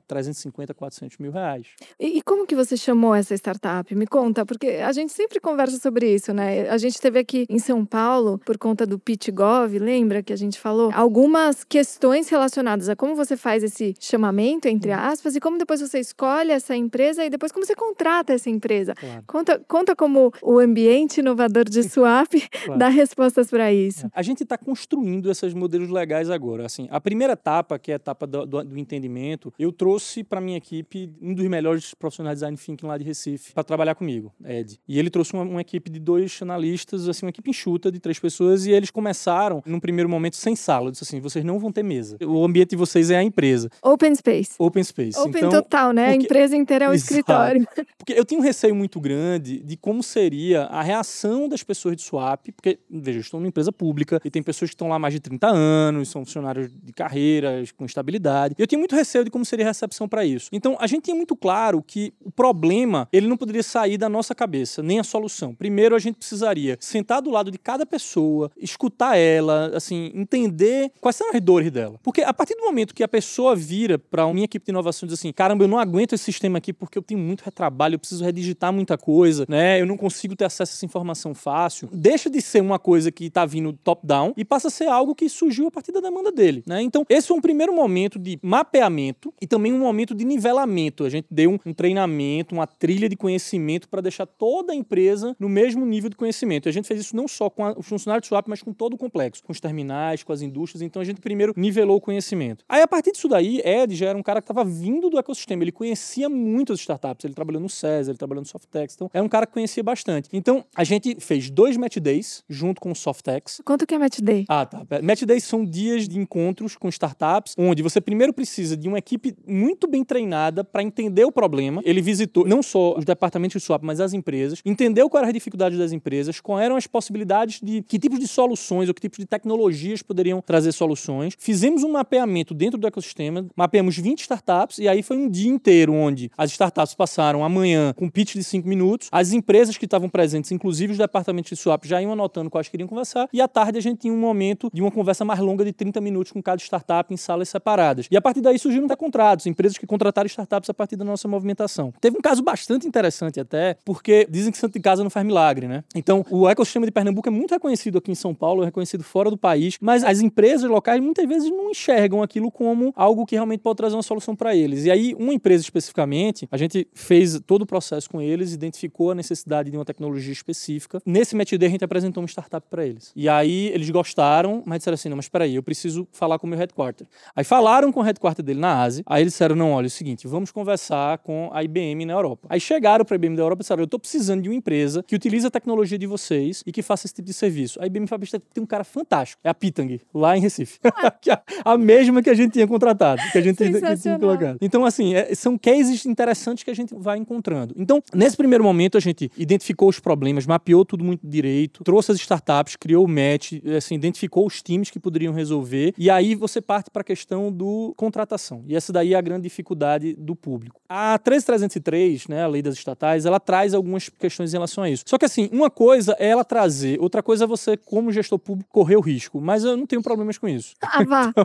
350, 0.06 0.74
400 0.74 1.18
mil 1.18 1.32
reais. 1.32 1.68
E, 1.98 2.18
e 2.18 2.22
como 2.22 2.46
que 2.46 2.54
você 2.54 2.76
chamou 2.76 3.14
essa 3.14 3.34
startup? 3.34 3.94
Me 3.94 4.06
conta, 4.06 4.44
porque 4.44 4.66
a 4.66 4.92
gente 4.92 5.12
sempre 5.12 5.40
conversa 5.40 5.78
sobre 5.78 6.12
isso, 6.14 6.32
né? 6.32 6.68
A 6.68 6.78
gente 6.78 7.00
teve 7.00 7.18
aqui 7.18 7.46
em 7.48 7.58
São 7.58 7.84
Paulo, 7.84 8.38
por 8.44 8.58
conta 8.58 8.86
do 8.86 8.98
PitGov, 8.98 9.78
lembra 9.78 10.22
que 10.22 10.32
a 10.32 10.36
gente 10.36 10.58
falou? 10.58 10.71
Falou, 10.72 10.90
algumas 10.94 11.64
questões 11.64 12.28
relacionadas 12.28 12.88
a 12.88 12.96
como 12.96 13.14
você 13.14 13.36
faz 13.36 13.62
esse 13.62 13.94
chamamento, 14.00 14.66
entre 14.68 14.90
aspas, 14.90 15.36
e 15.36 15.40
como 15.40 15.58
depois 15.58 15.80
você 15.80 16.00
escolhe 16.00 16.50
essa 16.50 16.74
empresa 16.74 17.24
e 17.24 17.30
depois 17.30 17.52
como 17.52 17.64
você 17.64 17.74
contrata 17.74 18.32
essa 18.32 18.48
empresa. 18.48 18.94
Claro. 18.94 19.24
Conta, 19.26 19.58
conta 19.68 19.96
como 19.96 20.32
o 20.42 20.58
ambiente 20.58 21.20
inovador 21.20 21.64
de 21.64 21.82
Swap 21.88 22.32
claro. 22.64 22.78
dá 22.78 22.88
respostas 22.88 23.50
para 23.50 23.72
isso. 23.72 24.08
A 24.14 24.22
gente 24.22 24.42
está 24.42 24.56
construindo 24.56 25.30
esses 25.30 25.52
modelos 25.54 25.90
legais 25.90 26.30
agora. 26.30 26.66
Assim, 26.66 26.88
a 26.90 27.00
primeira 27.00 27.34
etapa, 27.34 27.78
que 27.78 27.90
é 27.90 27.94
a 27.94 27.96
etapa 27.96 28.26
do, 28.26 28.46
do, 28.46 28.64
do 28.64 28.78
entendimento, 28.78 29.52
eu 29.58 29.72
trouxe 29.72 30.24
para 30.24 30.40
minha 30.40 30.56
equipe 30.56 31.12
um 31.20 31.34
dos 31.34 31.46
melhores 31.46 31.94
profissionais 31.94 32.38
de 32.38 32.42
design 32.42 32.56
thinking 32.56 32.86
lá 32.86 32.96
de 32.96 33.04
Recife 33.04 33.52
para 33.52 33.64
trabalhar 33.64 33.94
comigo, 33.94 34.32
Ed. 34.44 34.80
E 34.88 34.98
ele 34.98 35.10
trouxe 35.10 35.34
uma, 35.34 35.42
uma 35.42 35.60
equipe 35.60 35.90
de 35.90 35.98
dois 35.98 36.40
analistas, 36.40 37.08
assim, 37.08 37.26
uma 37.26 37.30
equipe 37.30 37.50
enxuta 37.50 37.90
de 37.90 37.98
três 37.98 38.18
pessoas, 38.18 38.66
e 38.66 38.70
eles 38.70 38.90
começaram, 38.90 39.62
num 39.66 39.80
primeiro 39.80 40.08
momento, 40.08 40.36
sem 40.36 40.56
sala. 40.62 40.86
Eu 40.86 40.92
disse 40.92 41.04
assim: 41.04 41.20
vocês 41.20 41.44
não 41.44 41.58
vão 41.58 41.72
ter 41.72 41.82
mesa. 41.82 42.16
O 42.24 42.44
ambiente 42.44 42.70
de 42.70 42.76
vocês 42.76 43.10
é 43.10 43.16
a 43.16 43.22
empresa. 43.22 43.68
Open 43.82 44.14
space. 44.14 44.54
Open 44.58 44.82
space. 44.82 45.18
Open 45.18 45.36
então, 45.36 45.50
total, 45.50 45.92
né? 45.92 46.10
Porque... 46.10 46.22
A 46.22 46.24
empresa 46.24 46.56
inteira 46.56 46.84
é 46.86 46.88
o 46.88 46.92
Exato. 46.92 47.10
escritório. 47.10 47.68
Porque 47.98 48.12
eu 48.12 48.24
tinha 48.24 48.38
um 48.38 48.42
receio 48.42 48.74
muito 48.74 49.00
grande 49.00 49.60
de 49.60 49.76
como 49.76 50.02
seria 50.02 50.64
a 50.64 50.82
reação 50.82 51.48
das 51.48 51.62
pessoas 51.62 51.96
de 51.96 52.02
swap, 52.02 52.46
porque, 52.56 52.78
veja, 52.90 53.18
eu 53.18 53.20
estou 53.20 53.38
numa 53.38 53.48
empresa 53.48 53.70
pública 53.70 54.20
e 54.24 54.30
tem 54.30 54.42
pessoas 54.42 54.70
que 54.70 54.74
estão 54.74 54.88
lá 54.88 54.96
há 54.96 54.98
mais 54.98 55.14
de 55.14 55.20
30 55.20 55.46
anos, 55.46 56.08
são 56.08 56.24
funcionários 56.24 56.70
de 56.72 56.92
carreiras, 56.92 57.70
com 57.70 57.84
estabilidade. 57.84 58.54
Eu 58.58 58.66
tinha 58.66 58.78
muito 58.78 58.94
receio 58.94 59.24
de 59.24 59.30
como 59.30 59.44
seria 59.44 59.66
a 59.66 59.68
recepção 59.68 60.08
para 60.08 60.24
isso. 60.24 60.48
Então, 60.52 60.76
a 60.80 60.86
gente 60.86 61.04
tinha 61.04 61.16
muito 61.16 61.36
claro 61.36 61.82
que 61.82 62.12
o 62.20 62.30
problema, 62.30 63.08
ele 63.12 63.26
não 63.26 63.36
poderia 63.36 63.62
sair 63.62 63.96
da 63.96 64.08
nossa 64.08 64.34
cabeça, 64.34 64.82
nem 64.82 64.98
a 64.98 65.04
solução. 65.04 65.54
Primeiro, 65.54 65.94
a 65.94 65.98
gente 65.98 66.16
precisaria 66.16 66.76
sentar 66.80 67.22
do 67.22 67.30
lado 67.30 67.50
de 67.50 67.58
cada 67.58 67.86
pessoa, 67.86 68.50
escutar 68.56 69.16
ela, 69.16 69.70
assim, 69.74 70.10
entender 70.14 70.51
quais 71.00 71.16
são 71.16 71.30
as 71.30 71.40
dores 71.40 71.70
dela. 71.70 71.98
Porque 72.02 72.22
a 72.22 72.32
partir 72.32 72.54
do 72.54 72.62
momento 72.62 72.94
que 72.94 73.02
a 73.02 73.08
pessoa 73.08 73.54
vira 73.54 73.98
para 73.98 74.26
uma 74.26 74.34
minha 74.34 74.44
equipe 74.44 74.64
de 74.64 74.70
inovação 74.70 75.06
e 75.06 75.08
diz 75.08 75.18
assim: 75.18 75.32
caramba, 75.32 75.64
eu 75.64 75.68
não 75.68 75.78
aguento 75.78 76.14
esse 76.14 76.24
sistema 76.24 76.58
aqui 76.58 76.72
porque 76.72 76.98
eu 76.98 77.02
tenho 77.02 77.20
muito 77.20 77.42
retrabalho, 77.42 77.94
eu 77.94 77.98
preciso 77.98 78.24
redigitar 78.24 78.72
muita 78.72 78.96
coisa, 78.98 79.44
né? 79.48 79.80
Eu 79.80 79.86
não 79.86 79.96
consigo 79.96 80.34
ter 80.36 80.44
acesso 80.44 80.72
a 80.72 80.74
essa 80.74 80.84
informação 80.84 81.34
fácil. 81.34 81.88
Deixa 81.92 82.28
de 82.28 82.40
ser 82.40 82.60
uma 82.60 82.78
coisa 82.78 83.10
que 83.10 83.26
está 83.26 83.44
vindo 83.44 83.72
top-down 83.72 84.32
e 84.36 84.44
passa 84.44 84.68
a 84.68 84.70
ser 84.70 84.88
algo 84.88 85.14
que 85.14 85.28
surgiu 85.28 85.66
a 85.68 85.70
partir 85.70 85.92
da 85.92 86.00
demanda 86.00 86.30
dele, 86.30 86.62
né? 86.66 86.82
Então, 86.82 87.04
esse 87.08 87.28
foi 87.28 87.36
um 87.36 87.40
primeiro 87.40 87.74
momento 87.74 88.18
de 88.18 88.38
mapeamento 88.42 89.32
e 89.40 89.46
também 89.46 89.72
um 89.72 89.78
momento 89.78 90.14
de 90.14 90.24
nivelamento. 90.24 91.04
A 91.04 91.10
gente 91.10 91.26
deu 91.30 91.50
um, 91.50 91.58
um 91.66 91.72
treinamento, 91.72 92.54
uma 92.54 92.66
trilha 92.66 93.08
de 93.08 93.16
conhecimento 93.16 93.88
para 93.88 94.00
deixar 94.00 94.26
toda 94.26 94.72
a 94.72 94.76
empresa 94.76 95.36
no 95.38 95.48
mesmo 95.48 95.84
nível 95.86 96.10
de 96.10 96.16
conhecimento. 96.16 96.66
E 96.66 96.70
a 96.70 96.72
gente 96.72 96.88
fez 96.88 97.00
isso 97.00 97.16
não 97.16 97.28
só 97.28 97.48
com 97.48 97.64
a, 97.64 97.72
o 97.72 97.82
funcionário 97.82 98.20
de 98.20 98.28
swap, 98.28 98.46
mas 98.48 98.62
com 98.62 98.72
todo 98.72 98.94
o 98.94 98.98
complexo, 98.98 99.42
com 99.42 99.52
os 99.52 99.60
terminais, 99.60 100.22
com 100.22 100.32
as 100.32 100.41
indústrias 100.42 100.82
então 100.82 101.00
a 101.00 101.04
gente 101.04 101.20
primeiro 101.20 101.52
nivelou 101.56 101.96
o 101.96 102.00
conhecimento. 102.00 102.64
Aí 102.68 102.82
a 102.82 102.88
partir 102.88 103.12
disso 103.12 103.28
daí, 103.28 103.60
Ed 103.64 103.94
já 103.94 104.08
era 104.08 104.18
um 104.18 104.22
cara 104.22 104.40
que 104.40 104.44
estava 104.44 104.64
vindo 104.64 105.08
do 105.08 105.18
ecossistema, 105.18 105.62
ele 105.62 105.72
conhecia 105.72 106.28
muito 106.28 106.72
as 106.72 106.80
startups, 106.80 107.24
ele 107.24 107.34
trabalhou 107.34 107.60
no 107.60 107.68
César, 107.68 108.10
ele 108.10 108.18
trabalhou 108.18 108.42
no 108.42 108.48
Softex, 108.48 108.94
então 108.94 109.10
era 109.12 109.24
um 109.24 109.28
cara 109.28 109.46
que 109.46 109.52
conhecia 109.52 109.82
bastante. 109.82 110.28
Então 110.32 110.64
a 110.74 110.84
gente 110.84 111.16
fez 111.20 111.50
dois 111.50 111.76
Match 111.76 111.98
Days 111.98 112.44
junto 112.48 112.80
com 112.80 112.90
o 112.90 112.94
Softex. 112.94 113.60
Quanto 113.64 113.86
que 113.86 113.94
é 113.94 113.98
Match 113.98 114.20
Day? 114.20 114.44
Ah, 114.48 114.66
tá. 114.66 114.84
Match 115.02 115.22
Days 115.22 115.44
são 115.44 115.64
dias 115.64 116.08
de 116.08 116.18
encontros 116.18 116.76
com 116.76 116.88
startups, 116.88 117.54
onde 117.58 117.82
você 117.82 118.00
primeiro 118.00 118.32
precisa 118.32 118.76
de 118.76 118.88
uma 118.88 118.98
equipe 118.98 119.36
muito 119.46 119.86
bem 119.86 120.04
treinada 120.04 120.64
para 120.64 120.82
entender 120.82 121.24
o 121.24 121.32
problema. 121.32 121.82
Ele 121.84 122.00
visitou 122.00 122.46
não 122.46 122.62
só 122.62 122.96
os 122.96 123.04
departamentos 123.04 123.60
de 123.60 123.66
swap, 123.66 123.82
mas 123.82 124.00
as 124.00 124.12
empresas, 124.12 124.60
entendeu 124.64 125.08
quais 125.08 125.22
eram 125.22 125.28
as 125.28 125.34
dificuldades 125.34 125.78
das 125.78 125.92
empresas, 125.92 126.40
quais 126.40 126.64
eram 126.64 126.76
as 126.76 126.86
possibilidades 126.86 127.60
de 127.62 127.82
que 127.82 127.98
tipos 127.98 128.18
de 128.18 128.26
soluções 128.26 128.88
ou 128.88 128.94
que 128.94 129.00
tipos 129.00 129.18
de 129.18 129.26
tecnologias 129.26 130.02
poderiam 130.02 130.31
trazer 130.40 130.72
soluções. 130.72 131.34
Fizemos 131.38 131.82
um 131.82 131.92
mapeamento 131.92 132.54
dentro 132.54 132.78
do 132.78 132.86
ecossistema, 132.86 133.44
mapeamos 133.56 133.98
20 133.98 134.20
startups 134.20 134.78
e 134.78 134.88
aí 134.88 135.02
foi 135.02 135.16
um 135.16 135.28
dia 135.28 135.50
inteiro 135.50 135.92
onde 135.92 136.30
as 136.38 136.50
startups 136.50 136.94
passaram 136.94 137.44
amanhã 137.44 137.92
com 137.94 138.08
pitch 138.08 138.34
de 138.34 138.44
5 138.44 138.68
minutos, 138.68 139.08
as 139.10 139.32
empresas 139.32 139.76
que 139.76 139.84
estavam 139.84 140.08
presentes, 140.08 140.52
inclusive 140.52 140.92
os 140.92 140.98
departamentos 140.98 141.50
de 141.50 141.56
swap, 141.56 141.84
já 141.84 142.00
iam 142.00 142.12
anotando 142.12 142.48
quais 142.48 142.68
queriam 142.68 142.88
conversar 142.88 143.28
e 143.32 143.40
à 143.40 143.48
tarde 143.48 143.78
a 143.78 143.82
gente 143.82 144.00
tinha 144.00 144.12
um 144.12 144.18
momento 144.18 144.70
de 144.72 144.80
uma 144.80 144.90
conversa 144.90 145.24
mais 145.24 145.40
longa 145.40 145.64
de 145.64 145.72
30 145.72 146.00
minutos 146.00 146.32
com 146.32 146.42
cada 146.42 146.60
startup 146.60 147.12
em 147.12 147.16
salas 147.16 147.48
separadas. 147.48 148.06
E 148.10 148.16
a 148.16 148.20
partir 148.20 148.40
daí 148.40 148.58
surgiram 148.58 148.86
até 148.86 148.96
contratos, 148.96 149.46
empresas 149.46 149.76
que 149.76 149.86
contrataram 149.86 150.26
startups 150.26 150.70
a 150.70 150.74
partir 150.74 150.96
da 150.96 151.04
nossa 151.04 151.26
movimentação. 151.26 151.92
Teve 152.00 152.16
um 152.16 152.20
caso 152.20 152.42
bastante 152.42 152.86
interessante 152.86 153.40
até, 153.40 153.76
porque 153.84 154.26
dizem 154.30 154.52
que 154.52 154.58
santo 154.58 154.74
de 154.74 154.80
casa 154.80 155.02
não 155.02 155.10
faz 155.10 155.24
milagre, 155.26 155.66
né? 155.66 155.84
Então, 155.94 156.24
o 156.30 156.48
ecossistema 156.48 156.86
de 156.86 156.92
Pernambuco 156.92 157.28
é 157.28 157.32
muito 157.32 157.52
reconhecido 157.52 157.98
aqui 157.98 158.10
em 158.10 158.14
São 158.14 158.34
Paulo, 158.34 158.62
é 158.62 158.66
reconhecido 158.66 159.02
fora 159.02 159.30
do 159.30 159.36
país, 159.36 159.76
mas 159.80 160.04
as 160.12 160.20
empresas 160.20 160.70
locais 160.70 161.02
muitas 161.02 161.26
vezes 161.26 161.50
não 161.50 161.70
enxergam 161.70 162.22
aquilo 162.22 162.50
como 162.50 162.92
algo 162.94 163.24
que 163.24 163.34
realmente 163.34 163.60
pode 163.60 163.78
trazer 163.78 163.96
uma 163.96 164.02
solução 164.02 164.36
para 164.36 164.54
eles. 164.54 164.84
E 164.84 164.90
aí, 164.90 165.14
uma 165.18 165.32
empresa 165.32 165.62
especificamente, 165.62 166.46
a 166.50 166.56
gente 166.56 166.86
fez 166.92 167.40
todo 167.46 167.62
o 167.62 167.66
processo 167.66 168.08
com 168.10 168.20
eles, 168.20 168.52
identificou 168.52 169.10
a 169.10 169.14
necessidade 169.14 169.70
de 169.70 169.76
uma 169.76 169.84
tecnologia 169.84 170.32
específica. 170.32 171.00
Nesse 171.06 171.34
Match 171.34 171.52
Day, 171.54 171.66
a 171.66 171.70
gente 171.70 171.84
apresentou 171.84 172.22
uma 172.22 172.28
startup 172.28 172.66
para 172.68 172.86
eles. 172.86 173.10
E 173.16 173.28
aí, 173.28 173.68
eles 173.68 173.88
gostaram, 173.90 174.62
mas 174.66 174.78
disseram 174.78 174.94
assim: 174.94 175.08
não, 175.08 175.16
mas 175.16 175.28
peraí, 175.28 175.54
eu 175.54 175.62
preciso 175.62 176.06
falar 176.12 176.38
com 176.38 176.46
o 176.46 176.50
meu 176.50 176.58
headquarter. 176.58 177.06
Aí 177.34 177.44
falaram 177.44 177.90
com 177.90 178.00
o 178.00 178.02
headquarter 178.02 178.44
dele 178.44 178.60
na 178.60 178.82
Ásia. 178.82 179.02
Aí 179.06 179.22
eles 179.22 179.32
disseram: 179.32 179.56
não, 179.56 179.72
olha, 179.72 179.86
é 179.86 179.88
o 179.88 179.90
seguinte, 179.90 180.28
vamos 180.28 180.50
conversar 180.50 181.18
com 181.18 181.48
a 181.52 181.64
IBM 181.64 182.04
na 182.04 182.12
Europa. 182.12 182.46
Aí 182.50 182.60
chegaram 182.60 183.04
para 183.04 183.14
a 183.14 183.16
IBM 183.16 183.36
da 183.36 183.42
Europa 183.42 183.60
e 183.60 183.64
disseram: 183.64 183.80
eu 183.80 183.86
estou 183.86 183.98
precisando 183.98 184.42
de 184.42 184.48
uma 184.48 184.54
empresa 184.54 185.02
que 185.02 185.14
utilize 185.14 185.46
a 185.46 185.50
tecnologia 185.50 185.98
de 185.98 186.06
vocês 186.06 186.62
e 186.66 186.72
que 186.72 186.82
faça 186.82 187.06
esse 187.06 187.14
tipo 187.14 187.26
de 187.26 187.34
serviço. 187.34 187.80
A 187.80 187.86
IBM 187.86 188.06
falou: 188.06 188.26
tem 188.52 188.62
um 188.62 188.66
cara 188.66 188.84
fantástico, 188.84 189.40
é 189.42 189.48
a 189.48 189.54
Pitang. 189.54 190.00
Lá 190.14 190.36
em 190.36 190.40
Recife. 190.40 190.78
a, 191.64 191.78
mesma 191.78 192.22
que 192.22 192.30
a 192.30 192.34
gente 192.34 192.52
tinha 192.52 192.66
contratado, 192.66 193.20
que 193.30 193.38
a 193.38 193.40
gente 193.40 193.56
tinha, 193.56 193.96
tinha 193.96 194.18
colocado. 194.18 194.58
Então, 194.60 194.84
assim, 194.84 195.14
é, 195.14 195.34
são 195.34 195.56
cases 195.58 196.04
interessantes 196.06 196.64
que 196.64 196.70
a 196.70 196.74
gente 196.74 196.94
vai 196.94 197.18
encontrando. 197.18 197.74
Então, 197.76 198.02
nesse 198.14 198.36
primeiro 198.36 198.64
momento, 198.64 198.96
a 198.96 199.00
gente 199.00 199.30
identificou 199.36 199.88
os 199.88 199.98
problemas, 199.98 200.46
mapeou 200.46 200.84
tudo 200.84 201.04
muito 201.04 201.26
direito, 201.26 201.84
trouxe 201.84 202.12
as 202.12 202.18
startups, 202.18 202.76
criou 202.76 203.04
o 203.04 203.08
match, 203.08 203.54
assim, 203.76 203.94
identificou 203.94 204.46
os 204.46 204.62
times 204.62 204.90
que 204.90 204.98
poderiam 204.98 205.32
resolver, 205.32 205.94
e 205.96 206.10
aí 206.10 206.34
você 206.34 206.60
parte 206.60 206.90
para 206.90 207.02
a 207.02 207.04
questão 207.04 207.50
do 207.52 207.94
contratação. 207.96 208.64
E 208.66 208.76
essa 208.76 208.92
daí 208.92 209.14
é 209.14 209.16
a 209.16 209.20
grande 209.20 209.42
dificuldade 209.42 210.14
do 210.14 210.34
público. 210.34 210.80
A 210.88 211.18
13303, 211.18 212.28
né, 212.28 212.42
a 212.42 212.46
lei 212.46 212.62
das 212.62 212.74
estatais, 212.74 213.26
ela 213.26 213.40
traz 213.40 213.74
algumas 213.74 214.08
questões 214.08 214.52
em 214.52 214.56
relação 214.56 214.84
a 214.84 214.90
isso. 214.90 215.04
Só 215.06 215.18
que 215.18 215.24
assim, 215.24 215.48
uma 215.52 215.70
coisa 215.70 216.16
é 216.18 216.28
ela 216.28 216.44
trazer, 216.44 217.00
outra 217.00 217.22
coisa 217.22 217.44
é 217.44 217.46
você, 217.46 217.76
como 217.76 218.12
gestor 218.12 218.38
público, 218.38 218.70
correr 218.70 218.96
o 218.96 219.00
risco. 219.00 219.40
Mas 219.40 219.64
eu 219.64 219.76
não 219.76 219.86
tenho 219.92 220.02
problemas 220.02 220.38
com 220.38 220.48
isso. 220.48 220.74
Ah, 220.80 221.04
vá. 221.04 221.32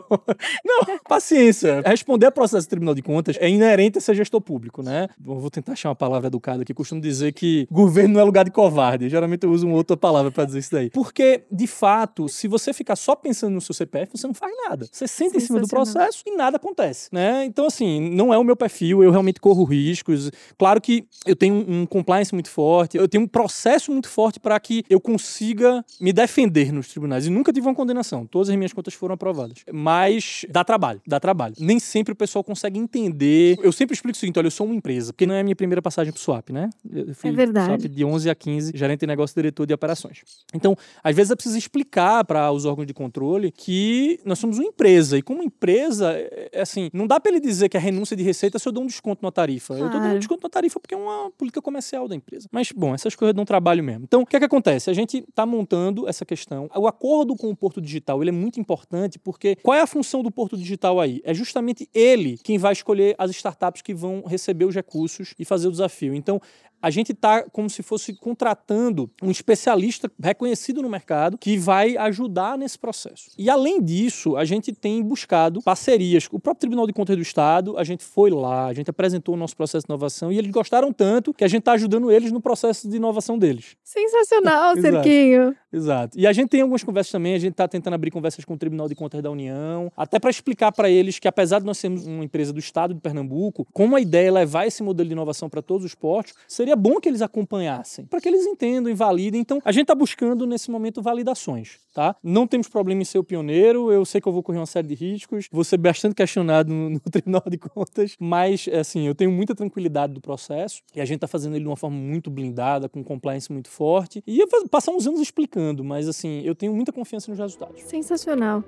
Então, 0.67 0.85
não, 0.87 0.99
paciência. 1.07 1.81
Responder 1.85 2.27
a 2.27 2.31
processo 2.31 2.67
do 2.67 2.69
Tribunal 2.69 2.95
de 2.95 3.01
Contas 3.01 3.37
é 3.39 3.49
inerente 3.49 3.97
a 3.97 4.01
ser 4.01 4.15
gestor 4.15 4.41
público, 4.41 4.81
né? 4.81 5.07
Vou 5.19 5.49
tentar 5.49 5.73
achar 5.73 5.89
uma 5.89 5.95
palavra 5.95 6.27
educada 6.27 6.61
aqui. 6.61 6.73
Costumo 6.73 7.01
dizer 7.01 7.33
que 7.33 7.67
governo 7.71 8.15
não 8.15 8.21
é 8.21 8.23
lugar 8.23 8.45
de 8.45 8.51
covarde. 8.51 9.09
Geralmente 9.09 9.43
eu 9.43 9.51
uso 9.51 9.67
uma 9.67 9.75
outra 9.75 9.97
palavra 9.97 10.31
para 10.31 10.45
dizer 10.45 10.59
isso 10.59 10.71
daí. 10.71 10.89
Porque, 10.89 11.43
de 11.51 11.67
fato, 11.67 12.29
se 12.29 12.47
você 12.47 12.73
ficar 12.73 12.95
só 12.95 13.15
pensando 13.15 13.53
no 13.53 13.61
seu 13.61 13.73
CPF, 13.73 14.17
você 14.17 14.27
não 14.27 14.33
faz 14.33 14.53
nada. 14.67 14.87
Você 14.91 15.07
senta 15.07 15.37
em 15.37 15.39
cima 15.39 15.59
do 15.59 15.67
processo 15.67 16.23
e 16.25 16.35
nada 16.35 16.57
acontece, 16.57 17.09
né? 17.11 17.45
Então, 17.45 17.65
assim, 17.65 18.09
não 18.11 18.33
é 18.33 18.37
o 18.37 18.43
meu 18.43 18.55
perfil. 18.55 19.03
Eu 19.03 19.11
realmente 19.11 19.39
corro 19.39 19.63
riscos. 19.63 20.31
Claro 20.57 20.79
que 20.79 21.07
eu 21.25 21.35
tenho 21.35 21.65
um 21.67 21.85
compliance 21.85 22.33
muito 22.33 22.49
forte, 22.49 22.97
eu 22.97 23.07
tenho 23.07 23.23
um 23.23 23.27
processo 23.27 23.91
muito 23.91 24.09
forte 24.09 24.39
para 24.39 24.59
que 24.59 24.83
eu 24.89 24.99
consiga 24.99 25.83
me 25.99 26.13
defender 26.13 26.71
nos 26.71 26.87
tribunais. 26.89 27.25
E 27.25 27.29
nunca 27.29 27.51
tive 27.51 27.67
uma 27.67 27.75
condenação. 27.75 28.25
Todas 28.37 28.51
as 28.51 28.55
minhas 28.55 28.71
contas 28.71 28.93
foram 28.93 29.15
aprovadas. 29.15 29.63
Mas 29.73 30.45
dá 30.47 30.63
trabalho, 30.63 31.01
dá 31.07 31.19
trabalho. 31.19 31.55
Nem 31.57 31.79
sempre 31.79 32.13
o 32.13 32.15
pessoal 32.15 32.43
consegue 32.43 32.77
entender. 32.77 33.57
Eu 33.63 33.71
sempre 33.71 33.95
explico 33.95 34.15
o 34.15 34.19
seguinte: 34.19 34.37
olha, 34.37 34.45
eu 34.45 34.51
sou 34.51 34.67
uma 34.67 34.75
empresa, 34.75 35.11
porque 35.11 35.25
não 35.25 35.33
é 35.33 35.39
a 35.39 35.43
minha 35.43 35.55
primeira 35.55 35.81
passagem 35.81 36.13
pro 36.13 36.21
swap, 36.21 36.51
né? 36.51 36.69
Eu 36.87 37.15
fui 37.15 37.31
é 37.31 37.33
verdade. 37.33 37.65
swap 37.65 37.91
de 37.91 38.05
11 38.05 38.29
a 38.29 38.35
15, 38.35 38.73
gerente 38.75 38.99
de 38.99 39.07
negócio 39.07 39.33
diretor 39.33 39.65
de 39.65 39.73
operações. 39.73 40.21
Então, 40.53 40.77
às 41.03 41.15
vezes 41.15 41.31
é 41.31 41.35
preciso 41.35 41.57
explicar 41.57 42.23
para 42.25 42.51
os 42.51 42.63
órgãos 42.63 42.85
de 42.85 42.93
controle 42.93 43.51
que 43.51 44.19
nós 44.23 44.37
somos 44.37 44.59
uma 44.59 44.67
empresa. 44.67 45.17
E 45.17 45.23
como 45.23 45.41
empresa, 45.41 46.13
é, 46.13 46.49
é 46.53 46.61
assim, 46.61 46.91
não 46.93 47.07
dá 47.07 47.19
para 47.19 47.31
ele 47.31 47.41
dizer 47.41 47.69
que 47.69 47.77
a 47.77 47.79
renúncia 47.79 48.15
de 48.15 48.21
receita 48.21 48.59
se 48.59 48.67
eu 48.67 48.71
dou 48.71 48.83
um 48.83 48.87
desconto 48.87 49.23
na 49.23 49.31
tarifa. 49.31 49.73
Claro. 49.73 49.87
Eu 49.87 49.91
tô 49.91 49.97
dando 49.97 50.15
um 50.15 50.19
desconto 50.19 50.43
na 50.43 50.49
tarifa 50.49 50.79
porque 50.79 50.93
é 50.93 50.97
uma 50.97 51.31
política 51.31 51.59
comercial 51.59 52.07
da 52.07 52.13
empresa. 52.13 52.47
Mas, 52.51 52.71
bom, 52.71 52.93
essas 52.93 53.15
coisas 53.15 53.33
dão 53.33 53.45
trabalho 53.45 53.83
mesmo. 53.83 54.03
Então, 54.03 54.21
o 54.21 54.27
que 54.27 54.35
é 54.35 54.39
que 54.39 54.45
acontece? 54.45 54.91
A 54.91 54.93
gente 54.93 55.25
está 55.27 55.43
montando 55.43 56.07
essa 56.07 56.23
questão. 56.23 56.69
O 56.75 56.87
acordo 56.87 57.35
com 57.35 57.49
o 57.49 57.55
Porto 57.55 57.81
Digital 57.81 58.21
ele 58.27 58.35
é 58.35 58.39
muito 58.39 58.59
importante 58.59 59.17
porque 59.17 59.55
qual 59.57 59.75
é 59.75 59.81
a 59.81 59.87
função 59.87 60.21
do 60.21 60.29
Porto 60.29 60.57
Digital 60.57 60.99
aí? 60.99 61.21
É 61.23 61.33
justamente 61.33 61.89
ele 61.93 62.37
quem 62.43 62.57
vai 62.57 62.73
escolher 62.73 63.15
as 63.17 63.31
startups 63.31 63.81
que 63.81 63.93
vão 63.93 64.23
receber 64.25 64.65
os 64.65 64.75
recursos 64.75 65.33
e 65.39 65.45
fazer 65.45 65.67
o 65.67 65.71
desafio. 65.71 66.13
Então, 66.13 66.41
a 66.81 66.89
gente 66.89 67.11
está 67.11 67.43
como 67.43 67.69
se 67.69 67.81
fosse 67.83 68.13
contratando 68.13 69.09
um 69.21 69.31
especialista 69.31 70.11
reconhecido 70.21 70.81
no 70.81 70.89
mercado 70.89 71.37
que 71.37 71.57
vai 71.57 71.97
ajudar 71.97 72.57
nesse 72.57 72.77
processo. 72.77 73.31
E 73.37 73.49
além 73.49 73.81
disso, 73.81 74.35
a 74.35 74.45
gente 74.45 74.71
tem 74.71 75.01
buscado 75.03 75.61
parcerias. 75.61 76.27
O 76.31 76.39
próprio 76.39 76.61
Tribunal 76.61 76.87
de 76.87 76.93
Contas 76.93 77.15
do 77.15 77.21
Estado, 77.21 77.77
a 77.77 77.83
gente 77.83 78.03
foi 78.03 78.29
lá, 78.29 78.67
a 78.67 78.73
gente 78.73 78.89
apresentou 78.89 79.35
o 79.35 79.37
nosso 79.37 79.55
processo 79.55 79.85
de 79.85 79.91
inovação 79.91 80.31
e 80.31 80.37
eles 80.37 80.51
gostaram 80.51 80.91
tanto 80.91 81.33
que 81.33 81.43
a 81.43 81.47
gente 81.47 81.59
está 81.59 81.73
ajudando 81.73 82.11
eles 82.11 82.31
no 82.31 82.41
processo 82.41 82.89
de 82.89 82.97
inovação 82.97 83.37
deles. 83.37 83.75
Sensacional, 83.83 84.75
Cerquinho. 84.81 85.55
Exato. 85.71 86.17
E 86.17 86.25
a 86.25 86.33
gente 86.33 86.49
tem 86.49 86.61
algumas 86.61 86.83
conversas 86.83 87.11
também, 87.11 87.35
a 87.35 87.39
gente 87.39 87.51
está 87.51 87.67
tentando 87.67 87.93
abrir 87.93 88.11
conversas 88.11 88.45
com 88.45 88.53
o 88.53 88.57
Tribunal 88.57 88.87
de 88.87 88.95
Contas 88.95 89.21
da 89.21 89.29
União, 89.29 89.91
até 89.95 90.19
para 90.19 90.29
explicar 90.29 90.71
para 90.71 90.89
eles 90.89 91.19
que 91.19 91.27
apesar 91.27 91.59
de 91.59 91.65
nós 91.65 91.77
sermos 91.77 92.05
uma 92.05 92.23
empresa 92.23 92.53
do 92.53 92.59
Estado 92.59 92.93
de 92.93 92.99
Pernambuco, 92.99 93.67
como 93.73 93.95
a 93.95 94.01
ideia 94.01 94.27
é 94.27 94.31
levar 94.31 94.65
esse 94.65 94.83
modelo 94.83 95.07
de 95.07 95.13
inovação 95.13 95.49
para 95.49 95.61
todos 95.61 95.85
os 95.85 95.95
portos, 95.95 96.33
seria 96.47 96.66
bom 96.75 96.99
que 96.99 97.07
eles 97.07 97.21
acompanhassem, 97.21 98.05
para 98.05 98.19
que 98.19 98.27
eles 98.27 98.45
entendam 98.45 98.91
e 98.91 98.95
validem. 98.95 99.41
Então, 99.41 99.59
a 99.63 99.71
gente 99.71 99.83
está 99.83 99.95
buscando 99.95 100.45
nesse 100.45 100.69
momento 100.71 101.01
validações, 101.01 101.79
tá? 101.93 102.15
Não 102.23 102.47
temos 102.47 102.67
problema 102.67 103.01
em 103.01 103.05
ser 103.05 103.19
o 103.19 103.23
pioneiro, 103.23 103.91
eu 103.91 104.05
sei 104.05 104.21
que 104.21 104.27
eu 104.27 104.33
vou 104.33 104.43
correr 104.43 104.59
uma 104.59 104.65
série 104.65 104.87
de 104.87 104.95
riscos, 104.95 105.47
vou 105.51 105.63
ser 105.63 105.77
bastante 105.77 106.15
questionado 106.15 106.71
no, 106.73 106.89
no 106.89 106.99
Tribunal 106.99 107.43
de 107.47 107.57
Contas, 107.57 108.15
mas, 108.19 108.67
assim, 108.73 109.07
eu 109.07 109.15
tenho 109.15 109.31
muita 109.31 109.55
tranquilidade 109.55 110.13
do 110.13 110.21
processo 110.21 110.81
e 110.95 111.01
a 111.01 111.05
gente 111.05 111.17
está 111.17 111.27
fazendo 111.27 111.55
ele 111.55 111.63
de 111.63 111.69
uma 111.69 111.77
forma 111.77 111.97
muito 111.97 112.29
blindada, 112.29 112.89
com 112.89 113.03
compliance 113.03 113.51
muito 113.51 113.69
forte. 113.69 114.23
E 114.25 114.39
eu 114.39 114.47
passar 114.69 114.91
uns 114.91 115.07
anos 115.07 115.19
explicando, 115.19 115.83
mas, 115.83 116.07
assim, 116.07 116.41
eu 116.41 116.55
tenho 116.55 116.73
muita 116.73 116.91
confiança 116.91 117.29
nos 117.31 117.39
resultados. 117.39 117.81
Sensacional. 117.83 118.63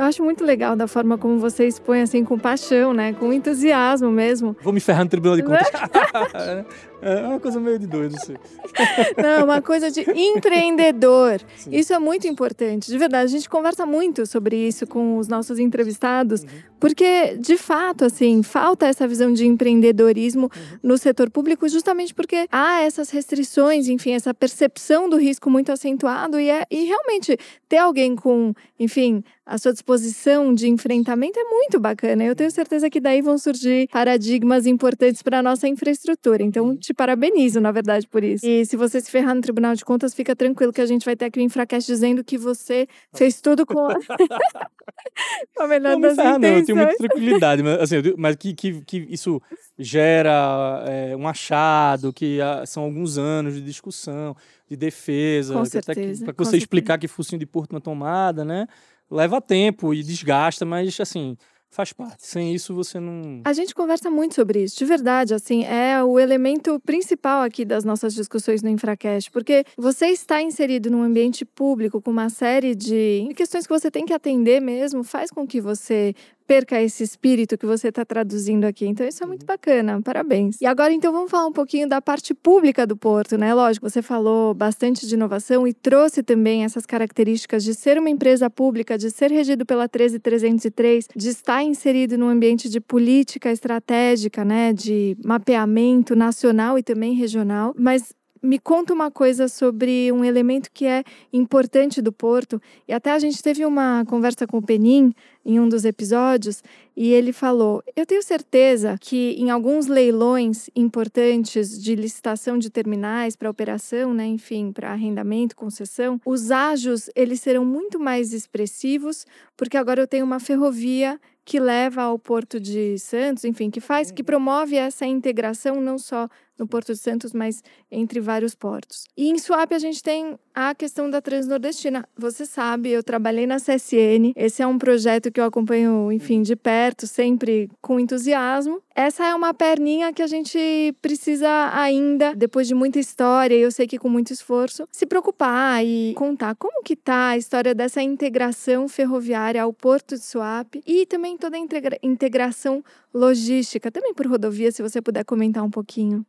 Eu 0.00 0.06
acho 0.06 0.24
muito 0.24 0.42
legal 0.42 0.74
da 0.74 0.88
forma 0.88 1.18
como 1.18 1.38
você 1.38 1.66
expõe 1.66 2.00
assim 2.00 2.24
com 2.24 2.38
paixão, 2.38 2.94
né? 2.94 3.12
Com 3.12 3.34
entusiasmo 3.34 4.10
mesmo. 4.10 4.56
Vou 4.62 4.72
me 4.72 4.80
ferrar 4.80 5.04
no 5.04 5.10
Tribunal 5.10 5.36
de 5.36 5.42
Contas. 5.42 5.68
É 7.02 7.26
uma 7.26 7.40
coisa 7.40 7.58
meio 7.58 7.78
de 7.78 7.86
doido, 7.86 8.16
assim. 8.16 8.34
Não, 9.20 9.44
uma 9.44 9.62
coisa 9.62 9.90
de 9.90 10.02
empreendedor. 10.10 11.40
Sim. 11.56 11.70
Isso 11.72 11.92
é 11.92 11.98
muito 11.98 12.26
importante. 12.26 12.90
De 12.90 12.98
verdade, 12.98 13.24
a 13.24 13.38
gente 13.38 13.48
conversa 13.48 13.86
muito 13.86 14.26
sobre 14.26 14.56
isso 14.56 14.86
com 14.86 15.16
os 15.18 15.26
nossos 15.26 15.58
entrevistados, 15.58 16.42
uhum. 16.42 16.48
porque, 16.78 17.36
de 17.38 17.56
fato, 17.56 18.04
assim, 18.04 18.42
falta 18.42 18.86
essa 18.86 19.08
visão 19.08 19.32
de 19.32 19.46
empreendedorismo 19.46 20.50
uhum. 20.54 20.78
no 20.82 20.98
setor 20.98 21.30
público, 21.30 21.68
justamente 21.68 22.14
porque 22.14 22.46
há 22.50 22.82
essas 22.82 23.10
restrições, 23.10 23.88
enfim, 23.88 24.12
essa 24.12 24.34
percepção 24.34 25.08
do 25.08 25.16
risco 25.16 25.50
muito 25.50 25.72
acentuado 25.72 26.38
e, 26.38 26.50
é, 26.50 26.64
e 26.70 26.84
realmente 26.84 27.38
ter 27.68 27.78
alguém 27.78 28.14
com, 28.14 28.52
enfim, 28.78 29.22
a 29.50 29.58
sua 29.58 29.72
disposição 29.72 30.54
de 30.54 30.68
enfrentamento 30.68 31.36
é 31.38 31.44
muito 31.44 31.80
bacana. 31.80 32.22
Eu 32.22 32.36
tenho 32.36 32.50
certeza 32.52 32.88
que 32.88 33.00
daí 33.00 33.20
vão 33.20 33.36
surgir 33.36 33.88
paradigmas 33.88 34.64
importantes 34.64 35.22
para 35.22 35.40
a 35.40 35.42
nossa 35.42 35.66
infraestrutura. 35.66 36.42
Então, 36.42 36.76
te 36.76 36.89
parabenizo, 36.94 37.60
na 37.60 37.72
verdade, 37.72 38.06
por 38.06 38.22
isso. 38.22 38.46
E 38.46 38.64
se 38.64 38.76
você 38.76 39.00
se 39.00 39.10
ferrar 39.10 39.34
no 39.34 39.40
Tribunal 39.40 39.74
de 39.74 39.84
Contas, 39.84 40.14
fica 40.14 40.34
tranquilo 40.34 40.72
que 40.72 40.80
a 40.80 40.86
gente 40.86 41.04
vai 41.04 41.16
ter 41.16 41.26
aqui 41.26 41.38
o 41.38 41.42
Infracast 41.42 41.90
dizendo 41.90 42.24
que 42.24 42.38
você 42.38 42.86
fez 43.14 43.40
tudo 43.40 43.66
com 43.66 43.78
a, 43.78 43.94
com 45.56 45.62
a 45.62 45.68
melhor 45.68 45.92
não 45.92 46.00
das 46.00 46.16
ferrar, 46.16 46.38
Não, 46.38 46.48
eu 46.48 46.64
tenho 46.64 46.78
muita 46.78 46.96
tranquilidade, 46.96 47.62
mas, 47.62 47.80
assim, 47.80 47.96
mas 48.16 48.36
que, 48.36 48.54
que, 48.54 48.80
que 48.82 49.06
isso 49.08 49.40
gera 49.78 50.84
é, 50.86 51.16
um 51.16 51.26
achado, 51.26 52.12
que 52.12 52.40
ah, 52.40 52.64
são 52.66 52.84
alguns 52.84 53.18
anos 53.18 53.54
de 53.54 53.60
discussão, 53.60 54.36
de 54.68 54.76
defesa, 54.76 55.54
para 55.54 55.62
você 55.62 55.82
certeza. 55.82 56.56
explicar 56.56 56.98
que 56.98 57.08
focinho 57.08 57.38
de 57.38 57.46
porto 57.46 57.72
na 57.72 57.80
tomada, 57.80 58.44
né? 58.44 58.66
Leva 59.10 59.40
tempo 59.40 59.92
e 59.92 60.02
desgasta, 60.02 60.64
mas 60.64 60.98
assim, 61.00 61.36
faz 61.70 61.92
parte. 61.92 62.26
Sem 62.26 62.54
isso 62.54 62.74
você 62.74 62.98
não. 62.98 63.42
A 63.44 63.52
gente 63.52 63.74
conversa 63.74 64.10
muito 64.10 64.34
sobre 64.34 64.64
isso, 64.64 64.76
de 64.76 64.84
verdade. 64.84 65.32
Assim, 65.32 65.64
é 65.64 66.02
o 66.02 66.18
elemento 66.18 66.78
principal 66.80 67.42
aqui 67.42 67.64
das 67.64 67.84
nossas 67.84 68.12
discussões 68.12 68.62
no 68.62 68.68
Infracast, 68.68 69.30
porque 69.30 69.64
você 69.76 70.06
está 70.06 70.42
inserido 70.42 70.90
num 70.90 71.02
ambiente 71.02 71.44
público 71.44 72.02
com 72.02 72.10
uma 72.10 72.28
série 72.28 72.74
de 72.74 73.32
questões 73.36 73.66
que 73.66 73.72
você 73.72 73.90
tem 73.90 74.04
que 74.04 74.12
atender 74.12 74.60
mesmo, 74.60 75.04
faz 75.04 75.30
com 75.30 75.46
que 75.46 75.60
você 75.60 76.14
perca 76.50 76.82
esse 76.82 77.04
espírito 77.04 77.56
que 77.56 77.64
você 77.64 77.90
está 77.90 78.04
traduzindo 78.04 78.64
aqui. 78.64 78.84
Então, 78.84 79.06
isso 79.06 79.22
é 79.22 79.26
muito 79.26 79.42
uhum. 79.42 79.46
bacana. 79.46 80.02
Parabéns. 80.02 80.60
E 80.60 80.66
agora, 80.66 80.92
então, 80.92 81.12
vamos 81.12 81.30
falar 81.30 81.46
um 81.46 81.52
pouquinho 81.52 81.88
da 81.88 82.02
parte 82.02 82.34
pública 82.34 82.84
do 82.84 82.96
Porto, 82.96 83.38
né? 83.38 83.54
Lógico, 83.54 83.88
você 83.88 84.02
falou 84.02 84.52
bastante 84.52 85.06
de 85.06 85.14
inovação 85.14 85.64
e 85.64 85.72
trouxe 85.72 86.24
também 86.24 86.64
essas 86.64 86.84
características 86.84 87.62
de 87.62 87.72
ser 87.72 87.98
uma 87.98 88.10
empresa 88.10 88.50
pública, 88.50 88.98
de 88.98 89.12
ser 89.12 89.30
regido 89.30 89.64
pela 89.64 89.88
13303, 89.88 91.06
de 91.14 91.28
estar 91.28 91.62
inserido 91.62 92.18
num 92.18 92.28
ambiente 92.28 92.68
de 92.68 92.80
política 92.80 93.52
estratégica, 93.52 94.44
né? 94.44 94.72
De 94.72 95.16
mapeamento 95.24 96.16
nacional 96.16 96.76
e 96.76 96.82
também 96.82 97.14
regional. 97.14 97.72
Mas 97.78 98.12
me 98.42 98.58
conta 98.58 98.94
uma 98.94 99.10
coisa 99.10 99.48
sobre 99.48 100.10
um 100.12 100.24
elemento 100.24 100.70
que 100.72 100.86
é 100.86 101.04
importante 101.32 102.00
do 102.00 102.12
Porto. 102.12 102.60
E 102.88 102.92
até 102.92 103.12
a 103.12 103.18
gente 103.18 103.42
teve 103.42 103.64
uma 103.64 104.04
conversa 104.06 104.46
com 104.46 104.58
o 104.58 104.62
Penin 104.62 105.12
em 105.44 105.58
um 105.58 105.68
dos 105.68 105.84
episódios 105.84 106.62
e 106.96 107.12
ele 107.12 107.32
falou: 107.32 107.82
Eu 107.96 108.04
tenho 108.04 108.22
certeza 108.22 108.96
que 109.00 109.34
em 109.38 109.50
alguns 109.50 109.86
leilões 109.86 110.68
importantes 110.74 111.80
de 111.82 111.94
licitação 111.94 112.58
de 112.58 112.70
terminais 112.70 113.36
para 113.36 113.50
operação, 113.50 114.12
né, 114.12 114.26
enfim, 114.26 114.72
para 114.72 114.92
arrendamento, 114.92 115.56
concessão, 115.56 116.20
os 116.24 116.50
ágios 116.50 117.08
eles 117.14 117.40
serão 117.40 117.64
muito 117.64 117.98
mais 117.98 118.32
expressivos, 118.32 119.26
porque 119.56 119.76
agora 119.76 120.00
eu 120.02 120.06
tenho 120.06 120.24
uma 120.24 120.40
ferrovia 120.40 121.18
que 121.44 121.58
leva 121.58 122.02
ao 122.02 122.18
Porto 122.18 122.60
de 122.60 122.98
Santos, 122.98 123.44
enfim, 123.44 123.70
que 123.70 123.80
faz, 123.80 124.10
que 124.10 124.22
promove 124.22 124.76
essa 124.76 125.06
integração 125.06 125.80
não 125.80 125.98
só 125.98 126.28
no 126.60 126.68
Porto 126.68 126.92
de 126.92 126.98
Santos, 126.98 127.32
mas 127.32 127.64
entre 127.90 128.20
vários 128.20 128.54
portos. 128.54 129.06
E 129.16 129.28
em 129.30 129.38
Suape 129.38 129.74
a 129.74 129.78
gente 129.78 130.02
tem 130.02 130.38
a 130.54 130.74
questão 130.74 131.08
da 131.10 131.20
Transnordestina. 131.20 132.06
Você 132.16 132.44
sabe, 132.44 132.90
eu 132.90 133.02
trabalhei 133.02 133.46
na 133.46 133.56
CSN. 133.56 134.32
Esse 134.36 134.62
é 134.62 134.66
um 134.66 134.78
projeto 134.78 135.32
que 135.32 135.40
eu 135.40 135.44
acompanho, 135.44 136.12
enfim, 136.12 136.42
de 136.42 136.54
perto, 136.54 137.06
sempre 137.06 137.70
com 137.80 137.98
entusiasmo. 137.98 138.82
Essa 138.94 139.24
é 139.24 139.34
uma 139.34 139.54
perninha 139.54 140.12
que 140.12 140.20
a 140.20 140.26
gente 140.26 140.94
precisa 141.00 141.70
ainda, 141.72 142.34
depois 142.34 142.68
de 142.68 142.74
muita 142.74 142.98
história, 142.98 143.54
eu 143.54 143.70
sei 143.70 143.86
que 143.86 143.98
com 143.98 144.10
muito 144.10 144.32
esforço, 144.32 144.86
se 144.92 145.06
preocupar 145.06 145.82
e 145.82 146.12
contar 146.16 146.54
como 146.56 146.82
que 146.82 146.94
tá 146.94 147.28
a 147.28 147.38
história 147.38 147.74
dessa 147.74 148.02
integração 148.02 148.88
ferroviária 148.88 149.62
ao 149.62 149.72
Porto 149.72 150.16
de 150.16 150.22
Suape 150.22 150.82
e 150.86 151.06
também 151.06 151.38
toda 151.38 151.56
a 151.56 151.58
integra 151.58 151.98
integração 152.02 152.84
logística, 153.14 153.90
também 153.90 154.12
por 154.12 154.26
rodovia, 154.26 154.70
se 154.70 154.82
você 154.82 155.00
puder 155.00 155.24
comentar 155.24 155.64
um 155.64 155.70
pouquinho. 155.70 156.26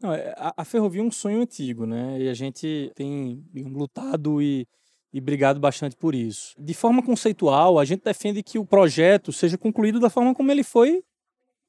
Não, 0.00 0.12
é, 0.12 0.34
a, 0.36 0.54
a, 0.58 0.64
ferrovia 0.64 1.00
é 1.00 1.04
um 1.04 1.10
sonho 1.10 1.40
antigo, 1.40 1.86
né? 1.86 2.20
E 2.20 2.28
a 2.28 2.34
gente 2.34 2.92
tem 2.94 3.42
lutado 3.54 4.42
e, 4.42 4.66
e 5.12 5.20
brigado 5.20 5.58
bastante 5.58 5.96
por 5.96 6.14
isso. 6.14 6.54
De 6.58 6.74
forma 6.74 7.02
conceitual, 7.02 7.78
a 7.78 7.84
gente 7.84 8.04
defende 8.04 8.42
que 8.42 8.58
o 8.58 8.66
projeto 8.66 9.32
seja 9.32 9.56
concluído 9.56 9.98
da 9.98 10.10
forma 10.10 10.34
como 10.34 10.52
ele 10.52 10.62
foi 10.62 11.02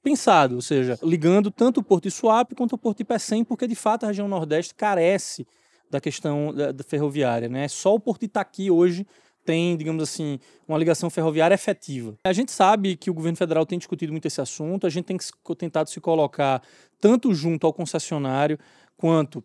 pensado, 0.03 0.55
ou 0.55 0.61
seja, 0.61 0.97
ligando 1.03 1.51
tanto 1.51 1.79
o 1.79 1.83
Porto 1.83 2.03
de 2.03 2.11
Suape 2.11 2.55
quanto 2.55 2.73
o 2.73 2.77
Porto 2.77 2.99
de 2.99 3.03
Pecém, 3.03 3.43
porque 3.43 3.67
de 3.67 3.75
fato 3.75 4.03
a 4.03 4.07
região 4.07 4.27
Nordeste 4.27 4.73
carece 4.73 5.45
da 5.89 5.99
questão 5.99 6.53
da, 6.53 6.71
da 6.71 6.83
ferroviária, 6.83 7.49
né? 7.49 7.67
Só 7.67 7.95
o 7.95 7.99
Porto 7.99 8.21
de 8.21 8.25
Itaqui 8.27 8.69
hoje 8.69 9.05
tem, 9.47 9.77
digamos 9.77 10.03
assim, 10.03 10.39
uma 10.67 10.77
ligação 10.77 11.09
ferroviária 11.09 11.55
efetiva. 11.55 12.17
A 12.25 12.33
gente 12.33 12.51
sabe 12.51 12.97
que 12.97 13.09
o 13.09 13.13
governo 13.13 13.37
federal 13.37 13.65
tem 13.65 13.77
discutido 13.77 14.11
muito 14.11 14.25
esse 14.25 14.41
assunto, 14.41 14.85
a 14.85 14.89
gente 14.89 15.05
tem 15.05 15.17
tentado 15.57 15.89
se 15.89 16.01
colocar 16.01 16.61
tanto 16.99 17.33
junto 17.33 17.65
ao 17.65 17.73
concessionário 17.73 18.57
quanto 18.95 19.43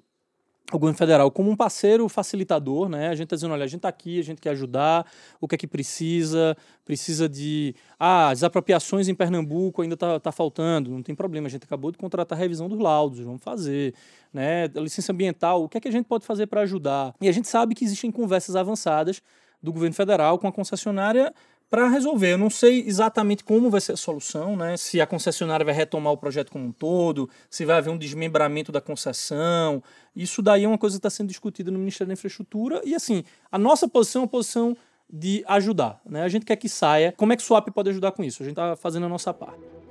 ao 0.71 0.79
governo 0.79 0.97
federal 0.97 1.31
como 1.31 1.51
um 1.51 1.57
parceiro 1.57 2.09
facilitador, 2.09 2.89
né? 2.89 3.09
A 3.09 3.15
gente 3.15 3.25
está 3.25 3.37
dizendo, 3.37 3.53
olha, 3.53 3.65
a 3.65 3.67
gente 3.67 3.79
está 3.79 3.89
aqui, 3.89 4.19
a 4.19 4.23
gente 4.23 4.41
quer 4.41 4.51
ajudar, 4.51 5.07
o 5.41 5.47
que 5.47 5.55
é 5.55 5.59
que 5.59 5.67
precisa, 5.67 6.57
precisa 6.85 7.29
de... 7.29 7.75
Ah, 7.99 8.31
as 8.31 8.43
apropriações 8.43 9.09
em 9.09 9.15
Pernambuco 9.15 9.83
ainda 9.83 9.95
está 9.95 10.19
tá 10.19 10.33
faltando, 10.33 10.91
não 10.91 11.03
tem 11.03 11.15
problema, 11.15 11.47
a 11.47 11.51
gente 11.51 11.65
acabou 11.65 11.91
de 11.91 11.99
contratar 11.99 12.39
a 12.39 12.41
revisão 12.41 12.69
dos 12.69 12.79
laudos, 12.79 13.21
vamos 13.21 13.43
fazer, 13.43 13.95
né? 14.33 14.65
A 14.65 14.81
licença 14.81 15.13
ambiental, 15.13 15.63
o 15.63 15.69
que 15.69 15.79
é 15.79 15.81
que 15.81 15.89
a 15.89 15.93
gente 15.93 16.07
pode 16.07 16.25
fazer 16.25 16.47
para 16.47 16.63
ajudar? 16.63 17.15
E 17.21 17.29
a 17.29 17.33
gente 17.33 17.49
sabe 17.49 17.75
que 17.75 17.85
existem 17.85 18.11
conversas 18.11 18.57
avançadas 18.57 19.23
do 19.63 19.73
governo 19.73 19.95
federal 19.95 20.39
com 20.39 20.49
a 20.49 20.53
concessionária 20.53 21.33
para 21.73 21.89
resolver. 21.89 22.35
Eu 22.35 22.39
não 22.39 22.51
sei 22.51 22.85
exatamente 22.87 23.43
como 23.43 23.71
vai 23.71 23.81
ser 23.81 23.93
a 23.93 23.97
solução, 23.97 24.55
né? 24.55 24.77
Se 24.77 25.01
a 25.01 25.07
concessionária 25.07 25.65
vai 25.65 25.73
retomar 25.73 26.13
o 26.13 26.19
projeto 26.19 26.53
como 26.53 26.67
um 26.67 26.71
todo, 26.71 27.31
se 27.49 27.65
vai 27.65 27.79
haver 27.79 27.89
um 27.89 27.97
desmembramento 27.97 28.71
da 28.71 28.79
concessão. 28.79 29.83
Isso 30.15 30.43
daí 30.43 30.65
é 30.65 30.69
uma 30.69 30.77
coisa 30.77 30.97
que 30.97 30.99
está 30.99 31.09
sendo 31.09 31.29
discutida 31.29 31.71
no 31.71 31.79
Ministério 31.79 32.09
da 32.09 32.13
Infraestrutura. 32.13 32.83
E 32.85 32.95
assim, 32.95 33.25
a 33.51 33.57
nossa 33.57 33.89
posição 33.89 34.21
é 34.21 34.25
uma 34.25 34.29
posição 34.29 34.77
de 35.11 35.43
ajudar. 35.49 35.99
Né? 36.05 36.23
A 36.23 36.29
gente 36.29 36.45
quer 36.45 36.57
que 36.57 36.69
saia. 36.69 37.11
Como 37.11 37.33
é 37.33 37.37
que 37.37 37.43
o 37.43 37.47
SWAP 37.47 37.71
pode 37.71 37.89
ajudar 37.89 38.13
com 38.13 38.23
isso? 38.23 38.43
A 38.43 38.45
gente 38.45 38.53
está 38.53 38.77
fazendo 38.77 39.07
a 39.07 39.09
nossa 39.09 39.33
parte. 39.33 39.82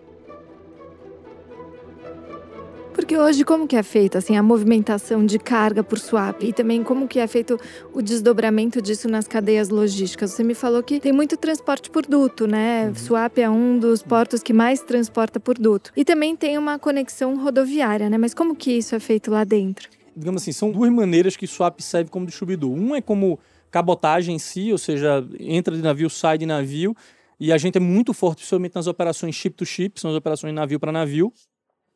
Porque 2.94 3.18
hoje 3.18 3.44
como 3.44 3.68
que 3.68 3.76
é 3.76 3.84
feita 3.84 4.18
assim 4.18 4.36
a 4.36 4.44
movimentação 4.44 5.26
de 5.26 5.40
carga 5.40 5.84
por 5.84 5.98
swap 5.98 6.44
e 6.44 6.52
também 6.52 6.84
como 6.84 7.08
que 7.08 7.20
é 7.20 7.28
feito 7.28 7.60
o 7.94 8.02
desdobramento 8.02 8.82
disso 8.82 9.08
nas 9.08 9.28
cadeias 9.28 9.70
logísticas? 9.70 10.32
Você 10.32 10.44
me 10.44 10.54
falou 10.54 10.84
que 10.84 11.00
tem 11.00 11.12
muito 11.12 11.38
transporte 11.38 11.90
por 11.90 12.06
duto, 12.06 12.46
né? 12.46 12.88
Uhum. 12.88 12.96
Swap 12.96 13.38
é 13.38 13.50
um 13.50 13.80
dos 13.80 14.04
portos 14.04 14.44
que 14.44 14.54
mais 14.54 14.82
transporta 14.82 15.40
por 15.40 15.58
duto. 15.58 15.92
E 15.96 16.04
também 16.04 16.36
tem 16.36 16.58
uma 16.58 16.78
conexão 16.78 17.42
rodoviária, 17.42 18.10
né? 18.10 18.18
Mas 18.18 18.34
como 18.34 18.56
que 18.56 18.72
isso 18.72 18.94
é 18.94 19.00
feito 19.00 19.32
lá 19.32 19.44
dentro? 19.44 19.90
Digamos 20.16 20.42
assim, 20.42 20.52
são 20.52 20.72
duas 20.72 20.92
maneiras 20.92 21.38
que 21.38 21.48
swap 21.48 21.80
serve 21.80 22.10
como 22.10 22.26
distribuidor. 22.26 22.72
Um 22.72 22.96
é 22.96 23.02
como 23.02 23.40
cabotagem 23.72 24.36
em 24.36 24.40
si, 24.40 24.72
ou 24.72 24.78
seja, 24.78 25.26
entra 25.40 25.76
de 25.76 25.82
navio, 25.82 26.10
sai 26.10 26.38
de 26.38 26.46
navio, 26.46 26.96
e 27.40 27.52
a 27.52 27.58
gente 27.58 27.78
é 27.78 27.80
muito 27.80 28.14
forte, 28.14 28.40
principalmente 28.40 28.76
nas 28.76 28.86
operações 28.86 29.34
ship 29.34 29.56
to 29.56 29.66
ship, 29.66 30.00
são 30.00 30.12
as 30.12 30.18
operações 30.18 30.54
navio 30.54 30.80
para 30.80 30.92
navio. 30.92 31.34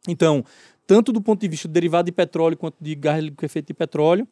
Então, 0.08 0.44
tanto 0.88 1.12
do 1.12 1.22
ponto 1.22 1.42
de 1.42 1.48
vista 1.48 1.68
do 1.68 1.72
derivado 1.72 2.06
de 2.06 2.12
petróleo 2.12 2.58
quanto 2.58 2.78
de 2.82 2.96
gás 2.96 3.24
líquido 3.24 3.46
efeito 3.46 3.68
de 3.68 3.74
petróleo. 3.74 4.28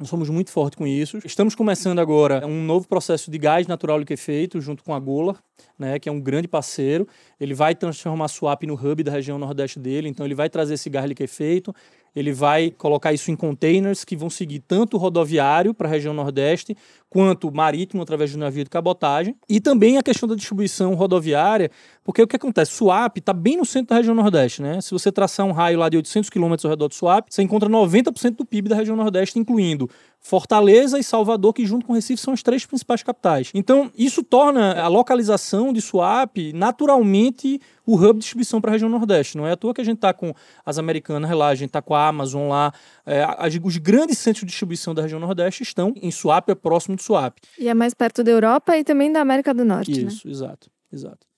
Nós 0.00 0.08
somos 0.08 0.30
muito 0.30 0.52
fortes 0.52 0.78
com 0.78 0.86
isso. 0.86 1.18
Estamos 1.24 1.56
começando 1.56 1.98
agora 1.98 2.46
um 2.46 2.62
novo 2.62 2.86
processo 2.86 3.32
de 3.32 3.36
gás 3.36 3.66
natural 3.66 3.98
liquefeito 3.98 4.60
junto 4.60 4.84
com 4.84 4.94
a 4.94 5.00
Gola, 5.00 5.36
né, 5.76 5.98
que 5.98 6.08
é 6.08 6.12
um 6.12 6.20
grande 6.20 6.46
parceiro. 6.46 7.06
Ele 7.40 7.52
vai 7.52 7.74
transformar 7.74 8.26
a 8.26 8.28
Swap 8.28 8.62
no 8.62 8.74
hub 8.74 9.02
da 9.02 9.10
região 9.10 9.38
nordeste 9.38 9.80
dele, 9.80 10.08
então 10.08 10.24
ele 10.24 10.36
vai 10.36 10.48
trazer 10.48 10.74
esse 10.74 10.88
gás 10.88 11.04
liquefeito, 11.04 11.74
ele 12.14 12.32
vai 12.32 12.70
colocar 12.70 13.12
isso 13.12 13.32
em 13.32 13.36
containers 13.36 14.04
que 14.04 14.16
vão 14.16 14.30
seguir 14.30 14.60
tanto 14.60 14.96
rodoviário 14.96 15.74
para 15.74 15.88
a 15.88 15.90
região 15.90 16.14
nordeste, 16.14 16.76
quanto 17.10 17.52
marítimo 17.52 18.00
através 18.00 18.30
do 18.30 18.38
navio 18.38 18.62
de 18.62 18.70
cabotagem, 18.70 19.34
e 19.48 19.60
também 19.60 19.98
a 19.98 20.02
questão 20.02 20.28
da 20.28 20.36
distribuição 20.36 20.94
rodoviária, 20.94 21.70
porque 22.08 22.22
o 22.22 22.26
que 22.26 22.36
acontece? 22.36 22.72
Suape 22.72 23.20
está 23.20 23.34
bem 23.34 23.58
no 23.58 23.66
centro 23.66 23.88
da 23.88 23.96
região 23.96 24.14
nordeste, 24.14 24.62
né? 24.62 24.80
Se 24.80 24.92
você 24.92 25.12
traçar 25.12 25.44
um 25.44 25.52
raio 25.52 25.78
lá 25.78 25.90
de 25.90 25.98
800 25.98 26.30
quilômetros 26.30 26.64
ao 26.64 26.70
redor 26.70 26.88
de 26.88 26.94
Suape, 26.94 27.34
você 27.34 27.42
encontra 27.42 27.68
90% 27.68 28.34
do 28.34 28.46
PIB 28.46 28.66
da 28.66 28.76
região 28.76 28.96
nordeste, 28.96 29.38
incluindo 29.38 29.90
Fortaleza 30.18 30.98
e 30.98 31.04
Salvador, 31.04 31.52
que 31.52 31.66
junto 31.66 31.84
com 31.84 31.92
Recife 31.92 32.22
são 32.22 32.32
as 32.32 32.42
três 32.42 32.64
principais 32.64 33.02
capitais. 33.02 33.50
Então, 33.52 33.92
isso 33.94 34.22
torna 34.22 34.80
a 34.80 34.88
localização 34.88 35.70
de 35.70 35.82
Suape 35.82 36.50
naturalmente 36.54 37.60
o 37.84 37.94
hub 37.94 38.14
de 38.14 38.20
distribuição 38.20 38.58
para 38.58 38.70
a 38.70 38.72
região 38.72 38.88
Nordeste. 38.88 39.36
Não 39.36 39.46
é 39.46 39.52
à 39.52 39.56
toa 39.56 39.74
que 39.74 39.82
a 39.82 39.84
gente 39.84 39.96
está 39.96 40.14
com 40.14 40.32
as 40.64 40.78
americanas 40.78 41.30
lá, 41.30 41.48
a 41.48 41.54
gente 41.54 41.68
está 41.68 41.82
com 41.82 41.94
a 41.94 42.08
Amazon 42.08 42.48
lá. 42.48 42.72
É, 43.04 43.26
os 43.62 43.76
grandes 43.76 44.16
centros 44.16 44.40
de 44.40 44.46
distribuição 44.46 44.94
da 44.94 45.02
região 45.02 45.20
Nordeste 45.20 45.62
estão 45.62 45.92
em 46.00 46.10
Suape, 46.10 46.52
é 46.52 46.54
próximo 46.54 46.96
de 46.96 47.02
Suape. 47.02 47.42
E 47.58 47.68
é 47.68 47.74
mais 47.74 47.92
perto 47.92 48.24
da 48.24 48.30
Europa 48.30 48.78
e 48.78 48.82
também 48.82 49.12
da 49.12 49.20
América 49.20 49.52
do 49.52 49.62
Norte, 49.62 50.02
né? 50.02 50.08
Isso, 50.10 50.26
né? 50.26 50.32
exato, 50.32 50.70
exato. 50.90 51.28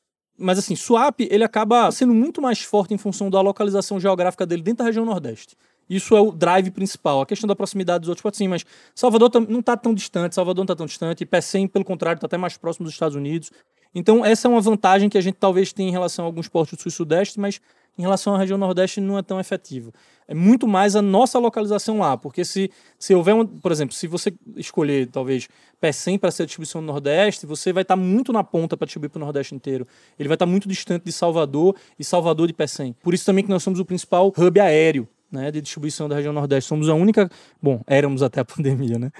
Mas 0.40 0.58
assim, 0.58 0.74
Suape, 0.74 1.28
ele 1.30 1.44
acaba 1.44 1.90
sendo 1.90 2.14
muito 2.14 2.40
mais 2.40 2.62
forte 2.62 2.94
em 2.94 2.98
função 2.98 3.28
da 3.28 3.40
localização 3.40 4.00
geográfica 4.00 4.46
dele 4.46 4.62
dentro 4.62 4.78
da 4.78 4.84
região 4.84 5.04
Nordeste. 5.04 5.56
Isso 5.88 6.16
é 6.16 6.20
o 6.20 6.32
drive 6.32 6.70
principal. 6.70 7.20
A 7.20 7.26
questão 7.26 7.46
da 7.46 7.54
proximidade 7.54 8.00
dos 8.00 8.08
outros 8.08 8.22
portos, 8.22 8.38
sim, 8.38 8.48
mas 8.48 8.64
Salvador 8.94 9.30
não 9.48 9.58
está 9.60 9.76
tão 9.76 9.92
distante, 9.92 10.34
Salvador 10.34 10.62
não 10.62 10.64
está 10.64 10.76
tão 10.76 10.86
distante, 10.86 11.26
Pecém, 11.26 11.66
pelo 11.66 11.84
contrário, 11.84 12.16
está 12.16 12.26
até 12.26 12.38
mais 12.38 12.56
próximo 12.56 12.84
dos 12.84 12.94
Estados 12.94 13.16
Unidos. 13.16 13.50
Então, 13.94 14.24
essa 14.24 14.46
é 14.46 14.48
uma 14.48 14.60
vantagem 14.60 15.08
que 15.08 15.18
a 15.18 15.20
gente 15.20 15.34
talvez 15.34 15.72
tenha 15.72 15.88
em 15.88 15.92
relação 15.92 16.24
a 16.24 16.28
alguns 16.28 16.48
portos 16.48 16.78
do 16.78 16.82
sul 16.82 16.90
e 16.90 16.92
sudeste, 16.92 17.40
mas 17.40 17.60
em 17.98 18.02
relação 18.02 18.34
à 18.34 18.38
região 18.38 18.58
nordeste 18.58 19.00
não 19.00 19.18
é 19.18 19.22
tão 19.22 19.38
efetivo. 19.38 19.92
É 20.26 20.34
muito 20.34 20.66
mais 20.68 20.94
a 20.94 21.02
nossa 21.02 21.38
localização 21.38 21.98
lá, 21.98 22.16
porque 22.16 22.44
se, 22.44 22.70
se 22.98 23.14
houver, 23.14 23.34
um, 23.34 23.44
por 23.44 23.72
exemplo, 23.72 23.94
se 23.94 24.06
você 24.06 24.32
escolher 24.56 25.08
talvez 25.08 25.48
P100 25.82 26.18
para 26.18 26.30
ser 26.30 26.44
a 26.44 26.46
distribuição 26.46 26.80
no 26.80 26.86
nordeste, 26.86 27.46
você 27.46 27.72
vai 27.72 27.82
estar 27.82 27.96
tá 27.96 28.00
muito 28.00 28.32
na 28.32 28.44
ponta 28.44 28.76
para 28.76 28.86
distribuir 28.86 29.10
para 29.10 29.18
o 29.18 29.24
nordeste 29.24 29.54
inteiro. 29.54 29.86
Ele 30.18 30.28
vai 30.28 30.36
estar 30.36 30.46
tá 30.46 30.50
muito 30.50 30.68
distante 30.68 31.04
de 31.04 31.12
Salvador 31.12 31.74
e 31.98 32.04
Salvador 32.04 32.46
de 32.46 32.54
P100. 32.54 32.94
Por 33.02 33.12
isso 33.12 33.26
também 33.26 33.42
que 33.42 33.50
nós 33.50 33.62
somos 33.62 33.80
o 33.80 33.84
principal 33.84 34.32
hub 34.36 34.60
aéreo 34.60 35.08
né, 35.30 35.50
de 35.50 35.60
distribuição 35.60 36.08
da 36.08 36.16
região 36.16 36.32
Nordeste. 36.32 36.68
Somos 36.68 36.88
a 36.88 36.94
única, 36.94 37.30
bom, 37.62 37.82
éramos 37.86 38.22
até 38.22 38.40
a 38.40 38.44
pandemia, 38.46 38.98
né? 38.98 39.10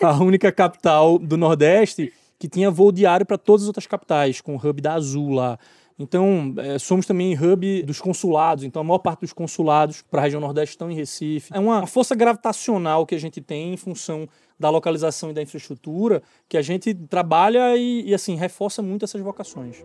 A 0.00 0.22
única 0.22 0.50
capital 0.50 1.18
do 1.18 1.36
Nordeste 1.36 2.12
que 2.38 2.48
tinha 2.48 2.70
voo 2.70 2.92
diário 2.92 3.26
para 3.26 3.36
todas 3.36 3.62
as 3.62 3.66
outras 3.66 3.86
capitais, 3.86 4.40
com 4.40 4.54
o 4.54 4.56
hub 4.56 4.80
da 4.80 4.94
Azul 4.94 5.30
lá. 5.30 5.58
Então, 5.98 6.54
é, 6.58 6.78
somos 6.78 7.06
também 7.06 7.34
hub 7.34 7.82
dos 7.82 8.00
consulados. 8.00 8.62
Então, 8.62 8.80
a 8.80 8.84
maior 8.84 8.98
parte 8.98 9.20
dos 9.20 9.32
consulados 9.32 10.02
para 10.02 10.20
a 10.20 10.24
região 10.24 10.40
Nordeste 10.40 10.74
estão 10.74 10.90
em 10.90 10.94
Recife. 10.94 11.50
É 11.52 11.58
uma 11.58 11.86
força 11.86 12.14
gravitacional 12.14 13.04
que 13.04 13.16
a 13.16 13.18
gente 13.18 13.40
tem 13.40 13.74
em 13.74 13.76
função 13.76 14.28
da 14.58 14.70
localização 14.70 15.30
e 15.30 15.32
da 15.32 15.42
infraestrutura 15.42 16.22
que 16.48 16.56
a 16.56 16.62
gente 16.62 16.94
trabalha 16.94 17.76
e, 17.76 18.08
e 18.08 18.14
assim, 18.14 18.36
reforça 18.36 18.80
muito 18.80 19.04
essas 19.04 19.20
vocações. 19.20 19.84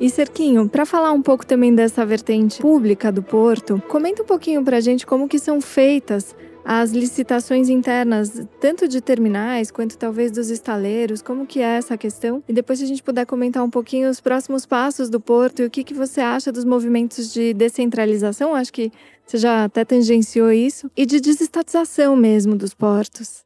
E 0.00 0.10
Cerquinho, 0.10 0.68
para 0.68 0.84
falar 0.84 1.12
um 1.12 1.22
pouco 1.22 1.46
também 1.46 1.72
dessa 1.72 2.04
vertente 2.04 2.60
pública 2.60 3.12
do 3.12 3.22
porto, 3.22 3.80
comenta 3.88 4.22
um 4.22 4.26
pouquinho 4.26 4.64
para 4.64 4.78
a 4.78 4.80
gente 4.80 5.06
como 5.06 5.28
que 5.28 5.38
são 5.38 5.60
feitas 5.60 6.34
as 6.64 6.92
licitações 6.92 7.68
internas, 7.68 8.42
tanto 8.60 8.86
de 8.86 9.00
terminais 9.00 9.70
quanto 9.70 9.98
talvez 9.98 10.30
dos 10.30 10.50
estaleiros, 10.50 11.22
como 11.22 11.46
que 11.46 11.60
é 11.60 11.76
essa 11.76 11.96
questão? 11.96 12.42
E 12.48 12.52
depois 12.52 12.78
se 12.78 12.84
a 12.84 12.88
gente 12.88 13.02
puder 13.02 13.26
comentar 13.26 13.62
um 13.62 13.70
pouquinho 13.70 14.08
os 14.08 14.20
próximos 14.20 14.64
passos 14.66 15.10
do 15.10 15.20
Porto 15.20 15.62
e 15.62 15.66
o 15.66 15.70
que, 15.70 15.84
que 15.84 15.94
você 15.94 16.20
acha 16.20 16.52
dos 16.52 16.64
movimentos 16.64 17.32
de 17.32 17.52
descentralização, 17.52 18.54
acho 18.54 18.72
que 18.72 18.90
você 19.26 19.38
já 19.38 19.64
até 19.64 19.84
tangenciou 19.84 20.50
isso, 20.50 20.90
e 20.96 21.06
de 21.06 21.20
desestatização 21.20 22.16
mesmo 22.16 22.56
dos 22.56 22.74
portos. 22.74 23.44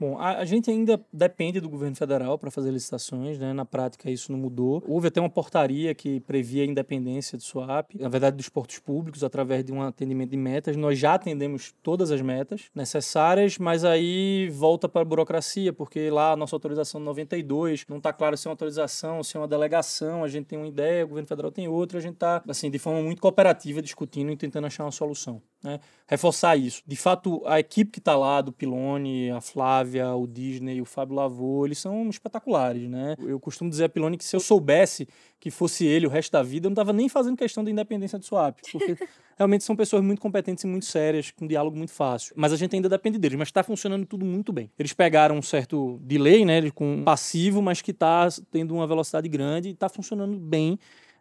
Bom, 0.00 0.18
a, 0.18 0.38
a, 0.38 0.44
gente 0.46 0.70
ainda 0.70 0.98
depende 1.12 1.60
do 1.60 1.68
governo 1.68 1.94
federal 1.94 2.38
para 2.38 2.50
fazer 2.50 2.70
licitações, 2.70 3.38
né? 3.38 3.52
Na 3.52 3.66
prática 3.66 4.10
isso 4.10 4.32
não 4.32 4.38
mudou. 4.38 4.82
Houve 4.88 5.08
até 5.08 5.20
uma 5.20 5.28
portaria 5.28 5.94
que 5.94 6.20
previa 6.20 6.62
a 6.62 6.66
independência 6.66 7.36
do 7.36 7.44
SWAP, 7.44 7.98
na 8.00 8.08
verdade 8.08 8.34
dos 8.34 8.48
portos 8.48 8.78
públicos, 8.78 9.22
através 9.22 9.62
de 9.62 9.70
um 9.70 9.82
atendimento 9.82 10.30
de 10.30 10.38
metas. 10.38 10.74
Nós 10.74 10.98
já 10.98 11.12
atendemos 11.12 11.74
todas 11.82 12.10
as 12.10 12.22
metas 12.22 12.70
necessárias, 12.74 13.58
mas 13.58 13.84
aí 13.84 14.48
volta 14.48 14.88
para 14.88 15.02
a 15.02 15.04
burocracia, 15.04 15.70
porque 15.70 16.08
lá 16.08 16.32
a 16.32 16.36
nossa 16.36 16.56
autorização 16.56 16.98
92 16.98 17.84
não 17.86 17.98
está 17.98 18.10
claro 18.10 18.38
se 18.38 18.46
é 18.46 18.48
uma 18.48 18.54
autorização, 18.54 19.22
se 19.22 19.36
é 19.36 19.40
uma 19.40 19.46
delegação, 19.46 20.24
a 20.24 20.28
gente 20.28 20.46
tem 20.46 20.58
uma 20.58 20.68
ideia, 20.68 21.04
o 21.04 21.08
governo 21.08 21.28
federal 21.28 21.52
tem 21.52 21.68
outra, 21.68 21.98
a 21.98 22.00
gente 22.00 22.14
está, 22.14 22.42
assim, 22.48 22.70
de 22.70 22.78
forma 22.78 23.02
muito 23.02 23.20
cooperativa 23.20 23.82
discutindo 23.82 24.32
e 24.32 24.36
tentando 24.36 24.66
achar 24.66 24.84
uma 24.84 24.92
solução. 24.92 25.42
Né? 25.62 25.78
Reforçar 26.06 26.56
isso. 26.56 26.82
De 26.86 26.96
fato, 26.96 27.42
a 27.44 27.60
equipe 27.60 27.90
que 27.90 27.98
está 27.98 28.16
lá, 28.16 28.40
do 28.40 28.50
Pilone, 28.50 29.30
a 29.30 29.42
Flávia, 29.42 29.89
o 29.98 30.26
Disney, 30.26 30.80
o 30.80 30.84
Fábio 30.84 31.16
Lavô, 31.16 31.66
eles 31.66 31.78
são 31.78 32.08
espetaculares. 32.08 32.88
Né? 32.88 33.16
Eu 33.18 33.40
costumo 33.40 33.68
dizer 33.70 33.84
a 33.84 33.88
Pilone 33.88 34.16
que 34.16 34.24
se 34.24 34.36
eu 34.36 34.40
soubesse 34.40 35.08
que 35.38 35.50
fosse 35.50 35.86
ele 35.86 36.06
o 36.06 36.10
resto 36.10 36.32
da 36.32 36.42
vida, 36.42 36.66
eu 36.66 36.70
não 36.70 36.74
estava 36.74 36.92
nem 36.92 37.08
fazendo 37.08 37.36
questão 37.36 37.64
da 37.64 37.70
independência 37.70 38.18
do 38.18 38.24
swap, 38.24 38.58
porque 38.70 38.96
realmente 39.36 39.64
são 39.64 39.74
pessoas 39.74 40.02
muito 40.04 40.20
competentes 40.20 40.64
e 40.64 40.66
muito 40.66 40.84
sérias, 40.84 41.30
com 41.30 41.46
um 41.46 41.48
diálogo 41.48 41.76
muito 41.76 41.92
fácil. 41.92 42.34
Mas 42.36 42.52
a 42.52 42.56
gente 42.56 42.76
ainda 42.76 42.88
depende 42.88 43.18
deles, 43.18 43.38
mas 43.38 43.48
está 43.48 43.62
funcionando 43.62 44.04
tudo 44.06 44.24
muito 44.24 44.52
bem. 44.52 44.70
Eles 44.78 44.92
pegaram 44.92 45.36
um 45.36 45.42
certo 45.42 45.98
delay, 46.02 46.44
né, 46.44 46.70
com 46.70 46.96
um 46.96 47.04
passivo, 47.04 47.62
mas 47.62 47.80
que 47.80 47.90
está 47.90 48.28
tendo 48.50 48.74
uma 48.74 48.86
velocidade 48.86 49.28
grande 49.28 49.70
e 49.70 49.72
está 49.72 49.88
funcionando 49.88 50.38
bem 50.38 50.78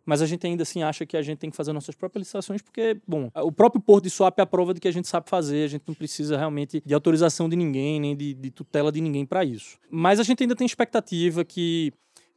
mas 0.10 0.24
a 0.24 0.26
gente 0.26 0.48
ainda 0.48 0.64
assim 0.64 0.82
acha 0.82 1.06
que 1.06 1.16
a 1.16 1.22
gente 1.22 1.38
tem 1.38 1.52
que 1.52 1.56
fazer 1.56 1.72
nossas 1.72 1.94
próprias 1.94 2.22
licitações, 2.22 2.64
porque, 2.64 3.00
bom, 3.08 3.30
o 3.36 3.52
próprio 3.52 3.80
Porto 3.80 4.06
de 4.06 4.10
Swap 4.10 4.40
é 4.40 4.42
a 4.42 4.46
prova 4.46 4.74
de 4.74 4.80
que 4.80 4.88
a 4.88 4.92
gente 4.92 5.08
sabe 5.08 5.30
fazer, 5.30 5.66
a 5.66 5.68
gente 5.68 5.84
não 5.86 5.94
precisa 5.94 6.36
realmente 6.36 6.82
de 6.84 6.94
autorização 6.96 7.48
de 7.48 7.56
ninguém, 7.56 8.00
nem 8.00 8.16
de, 8.16 8.34
de 8.34 8.50
tutela 8.50 8.92
de 8.92 9.02
ninguém 9.02 9.24
para 9.24 9.46
isso. 9.46 9.78
Mas 9.88 10.20
a 10.20 10.24
gente 10.24 10.42
ainda 10.42 10.56
tem 10.56 10.66
expectativa 10.66 11.46
que 11.46 11.94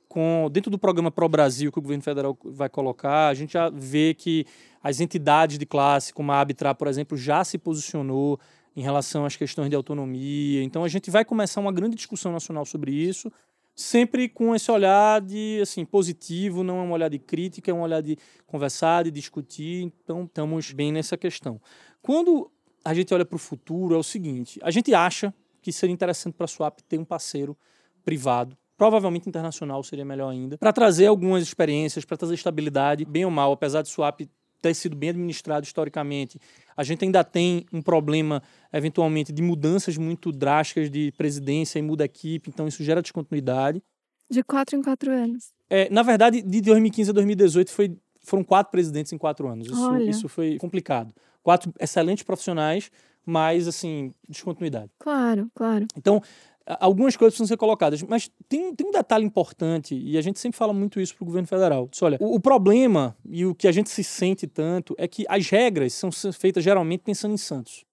com, 0.07 0.51
dentro 0.53 0.71
do 0.71 0.79
programa 0.79 1.11
Pro 1.11 1.27
Brasil 1.31 1.73
que 1.73 1.79
o 1.79 1.83
governo 1.83 2.03
federal 2.03 2.37
vai 2.45 2.69
colocar, 2.69 3.29
a 3.29 3.35
gente 3.35 3.55
já 3.55 3.71
vê 3.71 4.13
que 4.13 4.45
as 4.83 5.01
entidades 5.01 5.57
de 5.57 5.65
classe, 5.65 6.13
como 6.13 6.31
a 6.31 6.41
Abitra, 6.41 6.75
por 6.75 6.89
exemplo, 6.89 7.17
já 7.17 7.43
se 7.43 7.57
posicionou 7.57 8.39
em 8.77 8.83
relação 8.83 9.25
às 9.25 9.35
questões 9.35 9.71
de 9.71 9.77
autonomia. 9.77 10.63
Então 10.63 10.85
a 10.85 10.89
gente 10.89 11.11
vai 11.11 11.25
começar 11.25 11.59
uma 11.59 11.73
grande 11.73 11.97
discussão 11.97 12.33
nacional 12.33 12.67
sobre 12.67 12.93
isso 12.93 13.33
sempre 13.75 14.29
com 14.29 14.55
esse 14.55 14.71
olhar 14.71 15.21
de 15.21 15.61
assim 15.63 15.85
positivo, 15.85 16.63
não 16.63 16.79
é 16.79 16.83
um 16.83 16.93
olhar 16.93 17.09
de 17.09 17.19
crítica, 17.19 17.71
é 17.71 17.75
um 17.75 17.83
olhar 17.83 18.03
de 18.03 18.17
conversar, 18.47 19.05
de 19.05 19.11
discutir. 19.11 19.83
Então 19.83 20.25
estamos 20.25 20.73
bem 20.73 20.93
nessa 20.93 21.17
questão. 21.17 21.61
Quando 22.01 22.51
a 22.85 22.93
gente 22.95 23.13
olha 23.15 23.25
para 23.25 23.37
o 23.37 23.39
futuro 23.39 23.95
é 23.95 23.99
o 23.99 24.03
seguinte: 24.03 24.59
a 24.63 24.71
gente 24.71 24.95
acha 24.95 25.33
que 25.61 25.73
seria 25.73 25.93
interessante 25.93 26.35
para 26.35 26.45
a 26.45 26.49
Swap 26.49 26.81
ter 26.89 26.99
um 26.99 27.05
parceiro 27.05 27.57
privado. 28.05 28.57
Provavelmente 28.77 29.29
internacional 29.29 29.83
seria 29.85 30.05
melhor 30.05 30.31
ainda, 30.31 30.59
para 30.59 30.73
trazer 30.73 31.07
algumas 31.07 31.43
experiências, 31.43 32.05
para 32.05 32.17
trazer 32.17 32.35
estabilidade, 32.35 33.05
bem 33.05 33.25
ou 33.25 33.31
mal, 33.31 33.53
apesar 33.53 33.83
de 33.83 33.89
Swap 33.89 34.23
ter 34.62 34.75
sido 34.75 34.96
bem 34.96 35.11
administrado 35.11 35.66
historicamente. 35.66 36.38
A 36.77 36.85
gente 36.85 37.05
ainda 37.05 37.22
tem 37.25 37.66
um 37.72 37.83
problema, 37.83 38.42
eventualmente, 38.72 39.33
de 39.33 39.42
mudanças 39.42 39.98
muito 39.98 40.31
drásticas 40.31 40.88
de 40.88 41.12
presidência 41.18 41.79
e 41.79 41.83
muda 41.83 42.05
a 42.05 42.07
equipe, 42.07 42.48
então 42.48 42.66
isso 42.68 42.83
gera 42.85 43.03
descontinuidade. 43.03 43.83
De 44.31 44.42
quatro 44.42 44.77
em 44.79 44.83
quatro 44.83 45.11
anos. 45.11 45.53
É, 45.68 45.90
na 45.90 46.03
verdade, 46.03 46.40
de 46.40 46.61
2015 46.62 47.11
a 47.11 47.12
2018 47.12 47.70
foi, 47.70 47.96
foram 48.22 48.44
quatro 48.44 48.70
presidentes 48.70 49.12
em 49.12 49.18
quatro 49.18 49.48
anos. 49.48 49.66
Isso, 49.66 49.96
isso 49.98 50.29
foi 50.29 50.57
complicado. 50.59 51.12
Quatro 51.42 51.72
excelentes 51.81 52.22
profissionais, 52.22 52.90
mas, 53.27 53.68
assim, 53.68 54.12
descontinuidade. 54.29 54.90
Claro, 54.98 55.51
claro. 55.55 55.87
Então, 55.96 56.22
algumas 56.66 57.16
coisas 57.16 57.35
precisam 57.35 57.46
ser 57.46 57.57
colocadas. 57.57 58.03
Mas 58.03 58.31
tem, 58.48 58.75
tem 58.75 58.87
um 58.87 58.90
detalhe 58.90 59.25
importante, 59.25 59.94
e 59.94 60.16
a 60.16 60.22
gente 60.22 60.38
sempre 60.38 60.57
fala 60.57 60.72
muito 60.72 61.01
isso 61.01 61.14
para 61.14 61.25
o 61.25 61.27
governo 61.27 61.48
federal. 61.48 61.88
Diz, 61.90 62.03
olha, 62.03 62.18
o, 62.20 62.37
o, 62.37 62.40
problema 62.40 63.16
e 63.25 63.44
o 63.44 63.55
que 63.55 63.68
a 63.68 63.72
gente 63.72 63.90
se 63.90 64.05
sente 64.05 64.46
tanto 64.46 64.94
é 64.98 65.07
que 65.09 65.25
as 65.29 65.48
regras 65.48 65.92
são 65.94 66.11
feitas 66.33 66.62
geralmente 66.62 67.01
pensando 67.01 67.35
em 67.35 67.38
Santos. 67.38 67.85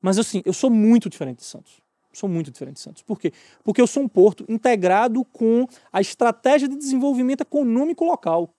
Mas 0.00 0.18
assim, 0.18 0.42
eu 0.44 0.52
sou 0.52 0.70
muito 0.70 1.08
diferente 1.08 1.38
de 1.38 1.44
Santos. 1.44 1.80
Sou 2.12 2.28
muito 2.28 2.50
diferente 2.50 2.76
de 2.76 2.80
Santos. 2.80 3.02
Por 3.02 3.20
quê? 3.20 3.32
Porque 3.62 3.80
eu 3.80 3.86
sou 3.86 4.02
um 4.02 4.08
porto 4.08 4.44
integrado 4.48 5.24
com 5.26 5.66
a 5.92 6.00
estratégia 6.00 6.68
de 6.68 6.76
desenvolvimento 6.76 7.42
econômico 7.42 8.04
local. 8.04 8.54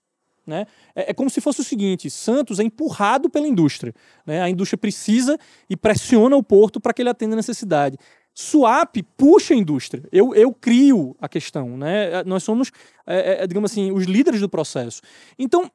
Né? 0.46 0.66
É, 0.94 1.10
é, 1.10 1.14
como 1.14 1.28
se 1.28 1.40
fosse 1.40 1.60
o 1.60 1.64
seguinte: 1.64 2.10
Santos 2.10 2.58
é 2.58 2.62
empurrado 2.62 3.28
pela 3.28 3.46
indústria. 3.46 3.94
Né? 4.26 4.40
A 4.40 4.48
indústria 4.48 4.78
precisa 4.78 5.38
e 5.68 5.76
pressiona 5.76 6.36
o 6.36 6.42
porto 6.42 6.80
para 6.80 6.92
que 6.92 7.02
ele 7.02 7.10
atenda 7.10 7.34
a 7.34 7.36
necessidade. 7.36 7.98
Swap 8.40 8.96
puxa 9.18 9.52
a 9.52 9.56
indústria. 9.56 10.02
Eu, 10.10 10.34
eu 10.34 10.50
crio 10.52 11.14
a 11.20 11.28
questão, 11.28 11.76
né? 11.76 12.24
Nós 12.24 12.42
somos, 12.42 12.72
é, 13.06 13.42
é, 13.42 13.46
digamos 13.46 13.70
assim, 13.70 13.92
os 13.92 14.04
líderes 14.06 14.40
do 14.40 14.48
processo. 14.48 15.02
Então, 15.38 15.70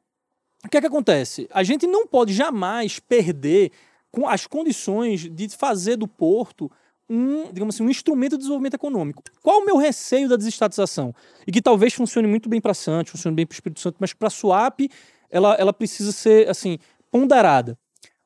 o 0.65 0.69
que 0.69 0.78
é 0.78 0.82
que 0.82 0.88
acontece? 0.88 1.47
A 1.51 1.62
gente 1.62 1.86
não 1.86 2.08
pode 2.08 2.34
jamais 2.34 2.99
perder 2.99 3.71
com 4.12 4.28
as 4.28 4.47
condições 4.47 5.30
de 5.30 5.47
fazer 5.49 5.95
do 5.95 6.08
porto 6.08 6.71
um, 7.08 7.54
digamos 7.54 7.75
assim, 7.75 7.84
um 7.84 7.89
instrumento 7.89 8.32
de 8.32 8.39
desenvolvimento 8.39 8.73
econômico. 8.73 9.21
Qual 9.43 9.62
o 9.62 9.65
meu 9.65 9.78
receio 9.78 10.28
da 10.28 10.36
desestatização? 10.36 11.13
E 11.45 11.51
que 11.51 11.62
talvez 11.62 11.93
funcione 11.93 12.28
muito 12.28 12.49
bem 12.49 12.60
para 12.60 12.73
Santos, 12.73 13.12
funcione 13.12 13.36
bem 13.36 13.45
para 13.45 13.54
o 13.54 13.58
Espírito 13.58 13.80
Santo, 13.80 13.97
mas 13.99 14.12
para 14.12 14.28
a 14.28 14.32
Swap 14.32 14.80
ela, 15.30 15.54
ela 15.54 15.71
precisa 15.71 16.12
ser 16.12 16.49
assim 16.49 16.80
ponderada. 17.12 17.78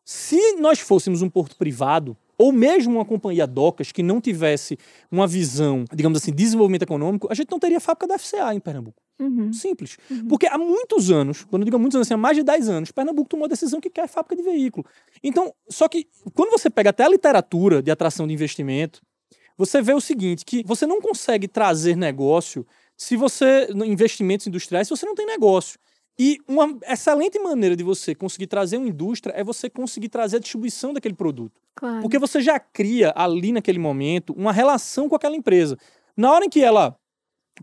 Se 0.06 0.54
nós 0.54 0.80
fôssemos 0.80 1.22
um 1.22 1.30
porto 1.30 1.58
privado, 1.58 2.16
ou 2.40 2.54
mesmo 2.54 2.96
uma 2.96 3.04
companhia 3.04 3.46
docas 3.46 3.92
que 3.92 4.02
não 4.02 4.22
tivesse 4.22 4.80
uma 5.12 5.28
visão, 5.28 5.84
digamos 5.94 6.22
assim, 6.22 6.32
de 6.32 6.38
desenvolvimento 6.38 6.84
econômico, 6.84 7.28
a 7.30 7.36
gente 7.36 7.52
não 7.52 7.60
teria 7.60 7.82
fábrica 7.82 8.08
da 8.08 8.18
FCA 8.18 8.56
em 8.56 8.62
Pernambuco. 8.62 9.02
Uhum. 9.20 9.52
Simples. 9.52 9.98
Uhum. 10.10 10.30
Porque 10.30 10.48
há 10.48 10.58
muitos 10.58 11.12
anos, 11.12 11.44
quando 11.44 11.64
eu 11.64 11.66
digo 11.66 11.78
muitos 11.78 11.98
anos, 11.98 12.08
assim, 12.08 12.14
há 12.14 12.18
mais 12.18 12.38
de 12.38 12.44
10 12.44 12.70
anos, 12.70 12.92
Pernambuco 12.94 13.30
tomou 13.30 13.44
a 13.44 13.50
decisão 13.50 13.82
que 13.82 13.90
quer 13.90 14.08
fábrica 14.08 14.38
de 14.38 14.42
veículo. 14.42 14.86
Então, 15.22 15.54
só 15.68 15.90
que 15.90 16.08
quando 16.34 16.50
você 16.50 16.70
pega 16.70 16.92
até 16.92 17.04
a 17.04 17.10
literatura 17.10 17.84
de 17.84 17.92
atração 17.92 18.26
de 18.26 18.34
investimento, 18.34 19.02
você 19.58 19.82
vê 19.82 19.94
o 19.94 20.00
seguinte, 20.00 20.46
que 20.46 20.64
você 20.66 20.88
não 20.88 21.02
consegue 21.02 21.46
trazer 21.46 21.98
negócio 21.98 22.66
se 22.96 23.18
você, 23.18 23.68
investimentos 23.86 24.48
industriais, 24.48 24.88
se 24.88 24.96
você 24.96 25.06
não 25.06 25.16
tem 25.16 25.26
negócio. 25.26 25.78
E 26.20 26.38
uma 26.46 26.78
excelente 26.86 27.40
maneira 27.40 27.78
de 27.78 27.84
você 27.84 28.14
conseguir 28.14 28.48
trazer 28.48 28.76
uma 28.76 28.90
indústria 28.90 29.32
é 29.34 29.42
você 29.42 29.70
conseguir 29.70 30.10
trazer 30.10 30.36
a 30.36 30.40
distribuição 30.40 30.92
daquele 30.92 31.14
produto. 31.14 31.62
Claro. 31.74 32.02
Porque 32.02 32.20
você 32.20 32.42
já 32.42 32.60
cria 32.60 33.14
ali 33.16 33.54
naquele 33.54 33.80
momento 33.80 34.34
uma 34.34 34.52
relação 34.52 35.08
com 35.08 35.16
aquela 35.16 35.38
empresa. 35.38 35.78
Na 36.18 36.30
hora 36.34 36.44
em 36.44 36.50
que 36.50 36.62
ela 36.62 36.94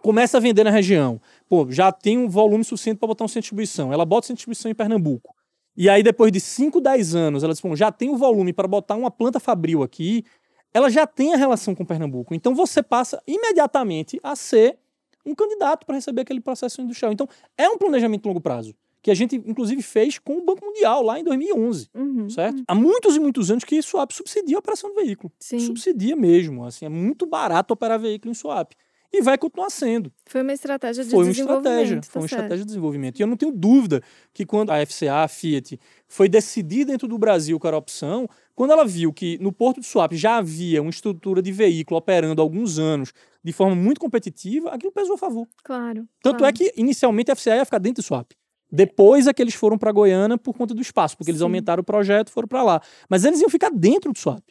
começa 0.00 0.38
a 0.38 0.40
vender 0.40 0.64
na 0.64 0.70
região, 0.70 1.20
pô, 1.46 1.70
já 1.70 1.92
tem 1.92 2.16
um 2.16 2.30
volume 2.30 2.64
suficiente 2.64 2.96
para 2.98 3.08
botar 3.08 3.24
um 3.24 3.28
centro 3.28 3.40
de 3.40 3.44
distribuição. 3.44 3.92
Ela 3.92 4.06
bota 4.06 4.24
um 4.24 4.28
centro 4.28 4.36
de 4.36 4.38
distribuição 4.38 4.70
em 4.70 4.74
Pernambuco. 4.74 5.34
E 5.76 5.90
aí, 5.90 6.02
depois 6.02 6.32
de 6.32 6.40
5, 6.40 6.80
10 6.80 7.14
anos, 7.14 7.44
ela 7.44 7.52
diz, 7.52 7.60
bom, 7.60 7.76
já 7.76 7.92
tem 7.92 8.08
o 8.08 8.16
volume 8.16 8.54
para 8.54 8.66
botar 8.66 8.96
uma 8.96 9.10
planta 9.10 9.38
fabril 9.38 9.82
aqui, 9.82 10.24
ela 10.72 10.88
já 10.88 11.06
tem 11.06 11.34
a 11.34 11.36
relação 11.36 11.74
com 11.74 11.84
Pernambuco. 11.84 12.34
Então 12.34 12.54
você 12.54 12.82
passa 12.82 13.22
imediatamente 13.26 14.18
a 14.22 14.34
ser 14.34 14.78
um 15.26 15.34
candidato 15.34 15.84
para 15.84 15.96
receber 15.96 16.22
aquele 16.22 16.40
processo 16.40 16.80
industrial. 16.80 17.12
Então, 17.12 17.28
é 17.58 17.68
um 17.68 17.76
planejamento 17.76 18.22
de 18.22 18.28
longo 18.28 18.40
prazo 18.40 18.74
que 19.06 19.10
a 19.12 19.14
gente, 19.14 19.36
inclusive, 19.36 19.82
fez 19.82 20.18
com 20.18 20.38
o 20.38 20.44
Banco 20.44 20.66
Mundial 20.66 21.00
lá 21.00 21.20
em 21.20 21.22
2011, 21.22 21.88
uhum, 21.94 22.28
certo? 22.28 22.58
Uhum. 22.58 22.64
Há 22.66 22.74
muitos 22.74 23.14
e 23.14 23.20
muitos 23.20 23.52
anos 23.52 23.62
que 23.62 23.80
swap 23.80 24.10
subsidia 24.10 24.56
a 24.56 24.58
operação 24.58 24.90
do 24.90 24.96
veículo. 24.96 25.32
Sim. 25.38 25.60
Subsidia 25.60 26.16
mesmo, 26.16 26.64
assim, 26.64 26.86
é 26.86 26.88
muito 26.88 27.24
barato 27.24 27.72
operar 27.72 28.00
veículo 28.00 28.32
em 28.32 28.34
swap. 28.34 28.72
E 29.12 29.22
vai 29.22 29.38
continuar 29.38 29.70
sendo. 29.70 30.12
Foi 30.26 30.42
uma 30.42 30.52
estratégia 30.52 31.04
de 31.04 31.10
foi 31.10 31.22
uma 31.22 31.30
estratégia, 31.30 32.00
tá 32.00 32.08
Foi 32.10 32.22
uma 32.22 32.28
certo. 32.28 32.42
estratégia 32.42 32.64
de 32.64 32.66
desenvolvimento. 32.66 33.20
E 33.20 33.22
eu 33.22 33.28
não 33.28 33.36
tenho 33.36 33.52
dúvida 33.52 34.02
que 34.34 34.44
quando 34.44 34.70
a 34.70 34.84
FCA, 34.84 35.22
a 35.22 35.28
Fiat, 35.28 35.78
foi 36.08 36.28
decidir 36.28 36.84
dentro 36.84 37.06
do 37.06 37.16
Brasil 37.16 37.60
qual 37.60 37.68
era 37.68 37.76
a 37.76 37.78
opção, 37.78 38.28
quando 38.54 38.72
ela 38.72 38.84
viu 38.84 39.12
que 39.12 39.38
no 39.38 39.52
Porto 39.52 39.80
de 39.80 39.86
Suape 39.86 40.16
já 40.16 40.38
havia 40.38 40.82
uma 40.82 40.90
estrutura 40.90 41.40
de 41.40 41.52
veículo 41.52 41.96
operando 41.96 42.42
há 42.42 42.44
alguns 42.44 42.78
anos 42.78 43.12
de 43.46 43.52
forma 43.52 43.76
muito 43.76 44.00
competitiva, 44.00 44.70
aquilo 44.70 44.90
pesou 44.90 45.14
a 45.14 45.18
favor. 45.18 45.46
Claro. 45.62 46.04
Tanto 46.20 46.38
claro. 46.38 46.52
é 46.52 46.52
que, 46.52 46.72
inicialmente, 46.76 47.30
a 47.30 47.36
FCA 47.36 47.54
ia 47.54 47.64
ficar 47.64 47.78
dentro 47.78 48.02
do 48.02 48.04
Swap. 48.04 48.28
Depois 48.68 49.28
é 49.28 49.32
que 49.32 49.40
eles 49.40 49.54
foram 49.54 49.78
para 49.78 49.92
Goiânia 49.92 50.36
por 50.36 50.52
conta 50.52 50.74
do 50.74 50.82
espaço, 50.82 51.16
porque 51.16 51.30
Sim. 51.30 51.34
eles 51.34 51.42
aumentaram 51.42 51.80
o 51.80 51.84
projeto 51.84 52.26
e 52.26 52.32
foram 52.32 52.48
para 52.48 52.64
lá. 52.64 52.82
Mas 53.08 53.24
eles 53.24 53.40
iam 53.40 53.48
ficar 53.48 53.70
dentro 53.70 54.12
do 54.12 54.18
Swap. 54.18 54.42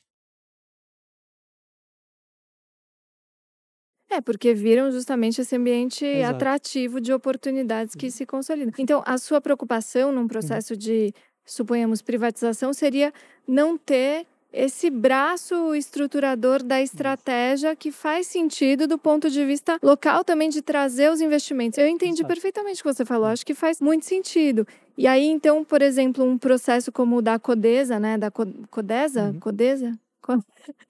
É, 4.09 4.21
porque 4.21 4.53
viram 4.53 4.89
justamente 4.89 5.41
esse 5.41 5.53
ambiente 5.57 6.05
Exato. 6.05 6.35
atrativo 6.35 7.01
de 7.01 7.11
oportunidades 7.11 7.95
que 7.95 8.09
se 8.09 8.25
consolidam. 8.25 8.71
Então, 8.79 9.03
a 9.05 9.17
sua 9.17 9.41
preocupação 9.41 10.09
num 10.09 10.25
processo 10.25 10.71
uhum. 10.71 10.79
de, 10.79 11.13
suponhamos, 11.45 12.01
privatização 12.01 12.71
seria 12.71 13.11
não 13.45 13.77
ter 13.77 14.25
esse 14.55 14.89
braço 14.89 15.75
estruturador 15.75 16.63
da 16.63 16.81
estratégia 16.81 17.75
que 17.75 17.91
faz 17.91 18.27
sentido 18.27 18.87
do 18.87 18.97
ponto 18.97 19.29
de 19.29 19.43
vista 19.45 19.77
local 19.83 20.23
também 20.23 20.49
de 20.49 20.61
trazer 20.61 21.11
os 21.11 21.19
investimentos. 21.19 21.77
Eu 21.77 21.87
entendi 21.87 22.21
Exato. 22.21 22.27
perfeitamente 22.27 22.79
o 22.79 22.83
que 22.83 22.93
você 22.93 23.03
falou, 23.03 23.27
acho 23.27 23.45
que 23.45 23.53
faz 23.53 23.81
muito 23.81 24.05
sentido. 24.05 24.65
E 24.97 25.07
aí, 25.07 25.25
então, 25.25 25.63
por 25.65 25.81
exemplo, 25.81 26.23
um 26.23 26.37
processo 26.37 26.89
como 26.89 27.17
o 27.17 27.21
da 27.21 27.37
Codesa, 27.37 27.99
né? 27.99 28.17
Da 28.17 28.31
Codesa? 28.31 29.23
Uhum. 29.23 29.39
Codesa? 29.41 29.99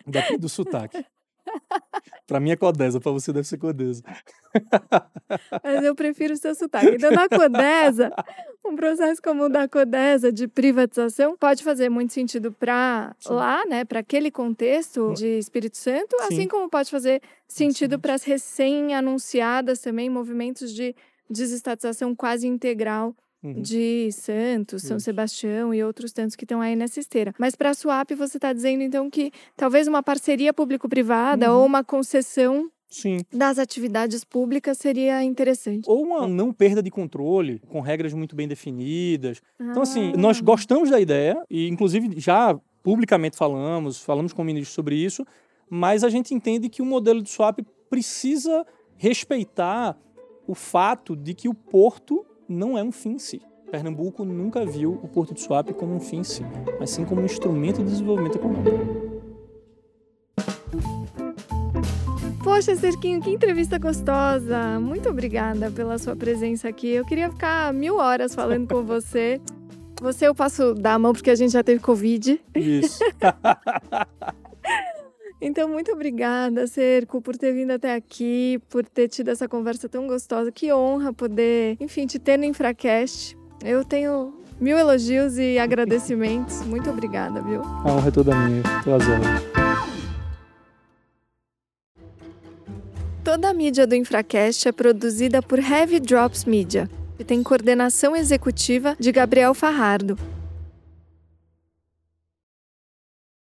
Daqui 0.06 0.38
do 0.38 0.48
sotaque. 0.48 1.04
Para 2.28 2.40
mim 2.40 2.52
é 2.52 2.56
Codesa, 2.56 3.00
para 3.00 3.12
você 3.12 3.32
deve 3.32 3.48
ser 3.48 3.58
Codesa. 3.58 4.04
Mas 5.64 5.84
eu 5.84 5.96
prefiro 5.96 6.34
o 6.34 6.38
seu 6.38 6.56
sotaque. 6.56 6.96
Então, 6.96 7.12
na 7.12 7.30
Codesa, 7.30 8.12
um 8.66 8.76
processo 8.76 9.22
como 9.22 9.44
o 9.46 9.50
da 9.50 9.68
Codesa 9.68 10.32
de 10.32 10.48
privatização 10.48 11.38
pode 11.38 11.64
fazer 11.64 11.90
muito 11.90 12.14
sentido 12.14 12.52
para 12.52 13.16
lá, 13.28 13.66
né, 13.66 13.86
para 13.86 14.00
aquele 14.00 14.32
contexto 14.32 15.14
de 15.14 15.38
Espírito 15.38 15.78
Santo, 15.78 16.18
Sim. 16.18 16.24
assim 16.24 16.48
como 16.48 16.70
pode 16.70 16.90
fazer 16.90 17.22
sentido 17.48 18.00
para 18.00 18.16
as 18.16 18.24
recém-anunciadas 18.24 19.80
também 19.80 20.10
movimentos 20.10 20.74
de 20.74 20.96
desestatização 21.30 22.16
quase 22.16 22.48
integral 22.48 23.16
uhum. 23.46 23.62
de 23.62 24.10
Santos, 24.12 24.84
São 24.84 24.98
Isso. 24.98 25.06
Sebastião 25.06 25.74
e 25.74 25.84
outros 25.84 26.12
tantos 26.12 26.36
que 26.36 26.44
estão 26.44 26.62
aí 26.62 26.76
nessa 26.76 27.00
esteira. 27.00 27.34
Mas 27.38 27.56
para 27.56 27.70
a 27.70 27.74
SWAP 27.74 28.16
você 28.16 28.38
está 28.38 28.52
dizendo 28.52 28.82
então 28.82 29.10
que 29.10 29.32
talvez 29.56 29.88
uma 29.88 30.02
parceria 30.02 30.54
público-privada 30.54 31.52
uhum. 31.52 31.60
ou 31.60 31.66
uma 31.66 31.84
concessão 31.84 32.70
Sim. 32.90 33.20
das 33.32 33.60
atividades 33.60 34.24
públicas 34.24 34.78
seria 34.78 35.24
interessante. 35.24 35.90
Ou 35.90 36.04
uma 36.04 36.28
não 36.28 36.54
perda 36.54 36.82
de 36.82 36.90
controle, 36.90 37.60
com 37.68 37.82
regras 37.82 38.14
muito 38.14 38.36
bem 38.36 38.48
definidas. 38.48 39.42
Ah. 39.60 39.68
Então, 39.70 39.82
assim, 39.82 40.14
ah. 40.14 40.18
nós 40.18 40.40
gostamos 40.40 40.90
da 40.90 41.00
ideia, 41.00 41.42
e 41.50 41.68
inclusive 41.68 42.20
já 42.20 42.58
publicamente 42.82 43.36
falamos, 43.36 44.00
falamos 44.00 44.32
com 44.32 44.42
o 44.42 44.46
ministro 44.46 44.74
sobre 44.74 44.96
isso, 44.96 45.26
mas 45.70 46.04
a 46.04 46.10
gente 46.10 46.34
entende 46.34 46.70
que 46.70 46.82
o 46.82 46.86
modelo 46.86 47.22
de 47.22 47.30
swap 47.30 47.60
precisa 47.90 48.66
respeitar 48.96 49.98
o 50.48 50.54
fato 50.54 51.16
de 51.16 51.34
que 51.34 51.50
o 51.50 51.54
porto 51.54 52.26
não 52.48 52.78
é 52.78 52.84
um 52.84 52.92
fim 52.92 53.14
em 53.14 53.20
si. 53.20 53.42
Pernambuco 53.70 54.24
nunca 54.24 54.66
viu 54.66 55.00
o 55.04 55.08
Porto 55.08 55.34
de 55.34 55.42
Suape 55.42 55.74
como 55.74 55.94
um 55.94 56.00
fim 56.00 56.20
em 56.20 56.24
si, 56.24 56.44
mas 56.80 56.92
sim 56.92 57.04
como 57.04 57.22
um 57.22 57.26
instrumento 57.26 57.84
de 57.84 57.90
desenvolvimento 57.90 58.38
econômico. 58.38 59.16
Poxa, 62.44 62.76
Cerquinho, 62.76 63.22
que 63.22 63.32
entrevista 63.32 63.80
gostosa! 63.80 64.80
Muito 64.80 65.10
obrigada 65.10 65.72
pela 65.72 65.98
sua 65.98 66.16
presença 66.16 66.70
aqui. 66.70 66.90
Eu 66.90 67.04
queria 67.04 67.30
ficar 67.30 67.74
mil 67.74 67.98
horas 67.98 68.36
falando 68.36 68.68
com 68.68 68.84
você. 68.84 69.42
Você 70.02 70.28
eu 70.28 70.36
posso 70.36 70.74
dar 70.74 70.96
a 70.96 71.00
mão 71.00 71.14
porque 71.14 71.32
a 71.32 71.36
gente 71.36 71.54
já 71.54 71.64
teve 71.64 71.80
Covid. 71.80 72.40
Isso. 72.54 73.00
Então, 75.48 75.70
muito 75.70 75.92
obrigada, 75.92 76.66
Cerco, 76.66 77.22
por 77.22 77.38
ter 77.38 77.54
vindo 77.54 77.70
até 77.70 77.94
aqui, 77.94 78.60
por 78.68 78.84
ter 78.84 79.08
tido 79.08 79.30
essa 79.30 79.48
conversa 79.48 79.88
tão 79.88 80.08
gostosa. 80.08 80.52
Que 80.52 80.74
honra 80.74 81.14
poder, 81.14 81.78
enfim, 81.80 82.08
te 82.08 82.18
ter 82.18 82.36
no 82.36 82.46
Infracast. 82.46 83.38
Eu 83.64 83.86
tenho 83.86 84.34
mil 84.60 84.76
elogios 84.76 85.38
e 85.38 85.60
agradecimentos. 85.60 86.64
Muito 86.66 86.90
obrigada, 86.90 87.44
viu? 87.44 87.62
A 87.62 87.94
honra 87.94 88.08
é 88.08 88.12
toda 88.12 88.36
minha. 88.36 88.64
Prazer. 88.84 89.20
Toda 93.24 93.50
a 93.50 93.54
mídia 93.54 93.86
do 93.86 93.94
Infracast 93.94 94.68
é 94.68 94.72
produzida 94.72 95.44
por 95.44 95.60
Heavy 95.60 96.00
Drops 96.00 96.46
Media 96.46 96.90
e 97.20 97.24
tem 97.24 97.44
coordenação 97.44 98.16
executiva 98.16 98.96
de 99.00 99.12
Gabriel 99.12 99.54
Farrardo. 99.54 100.18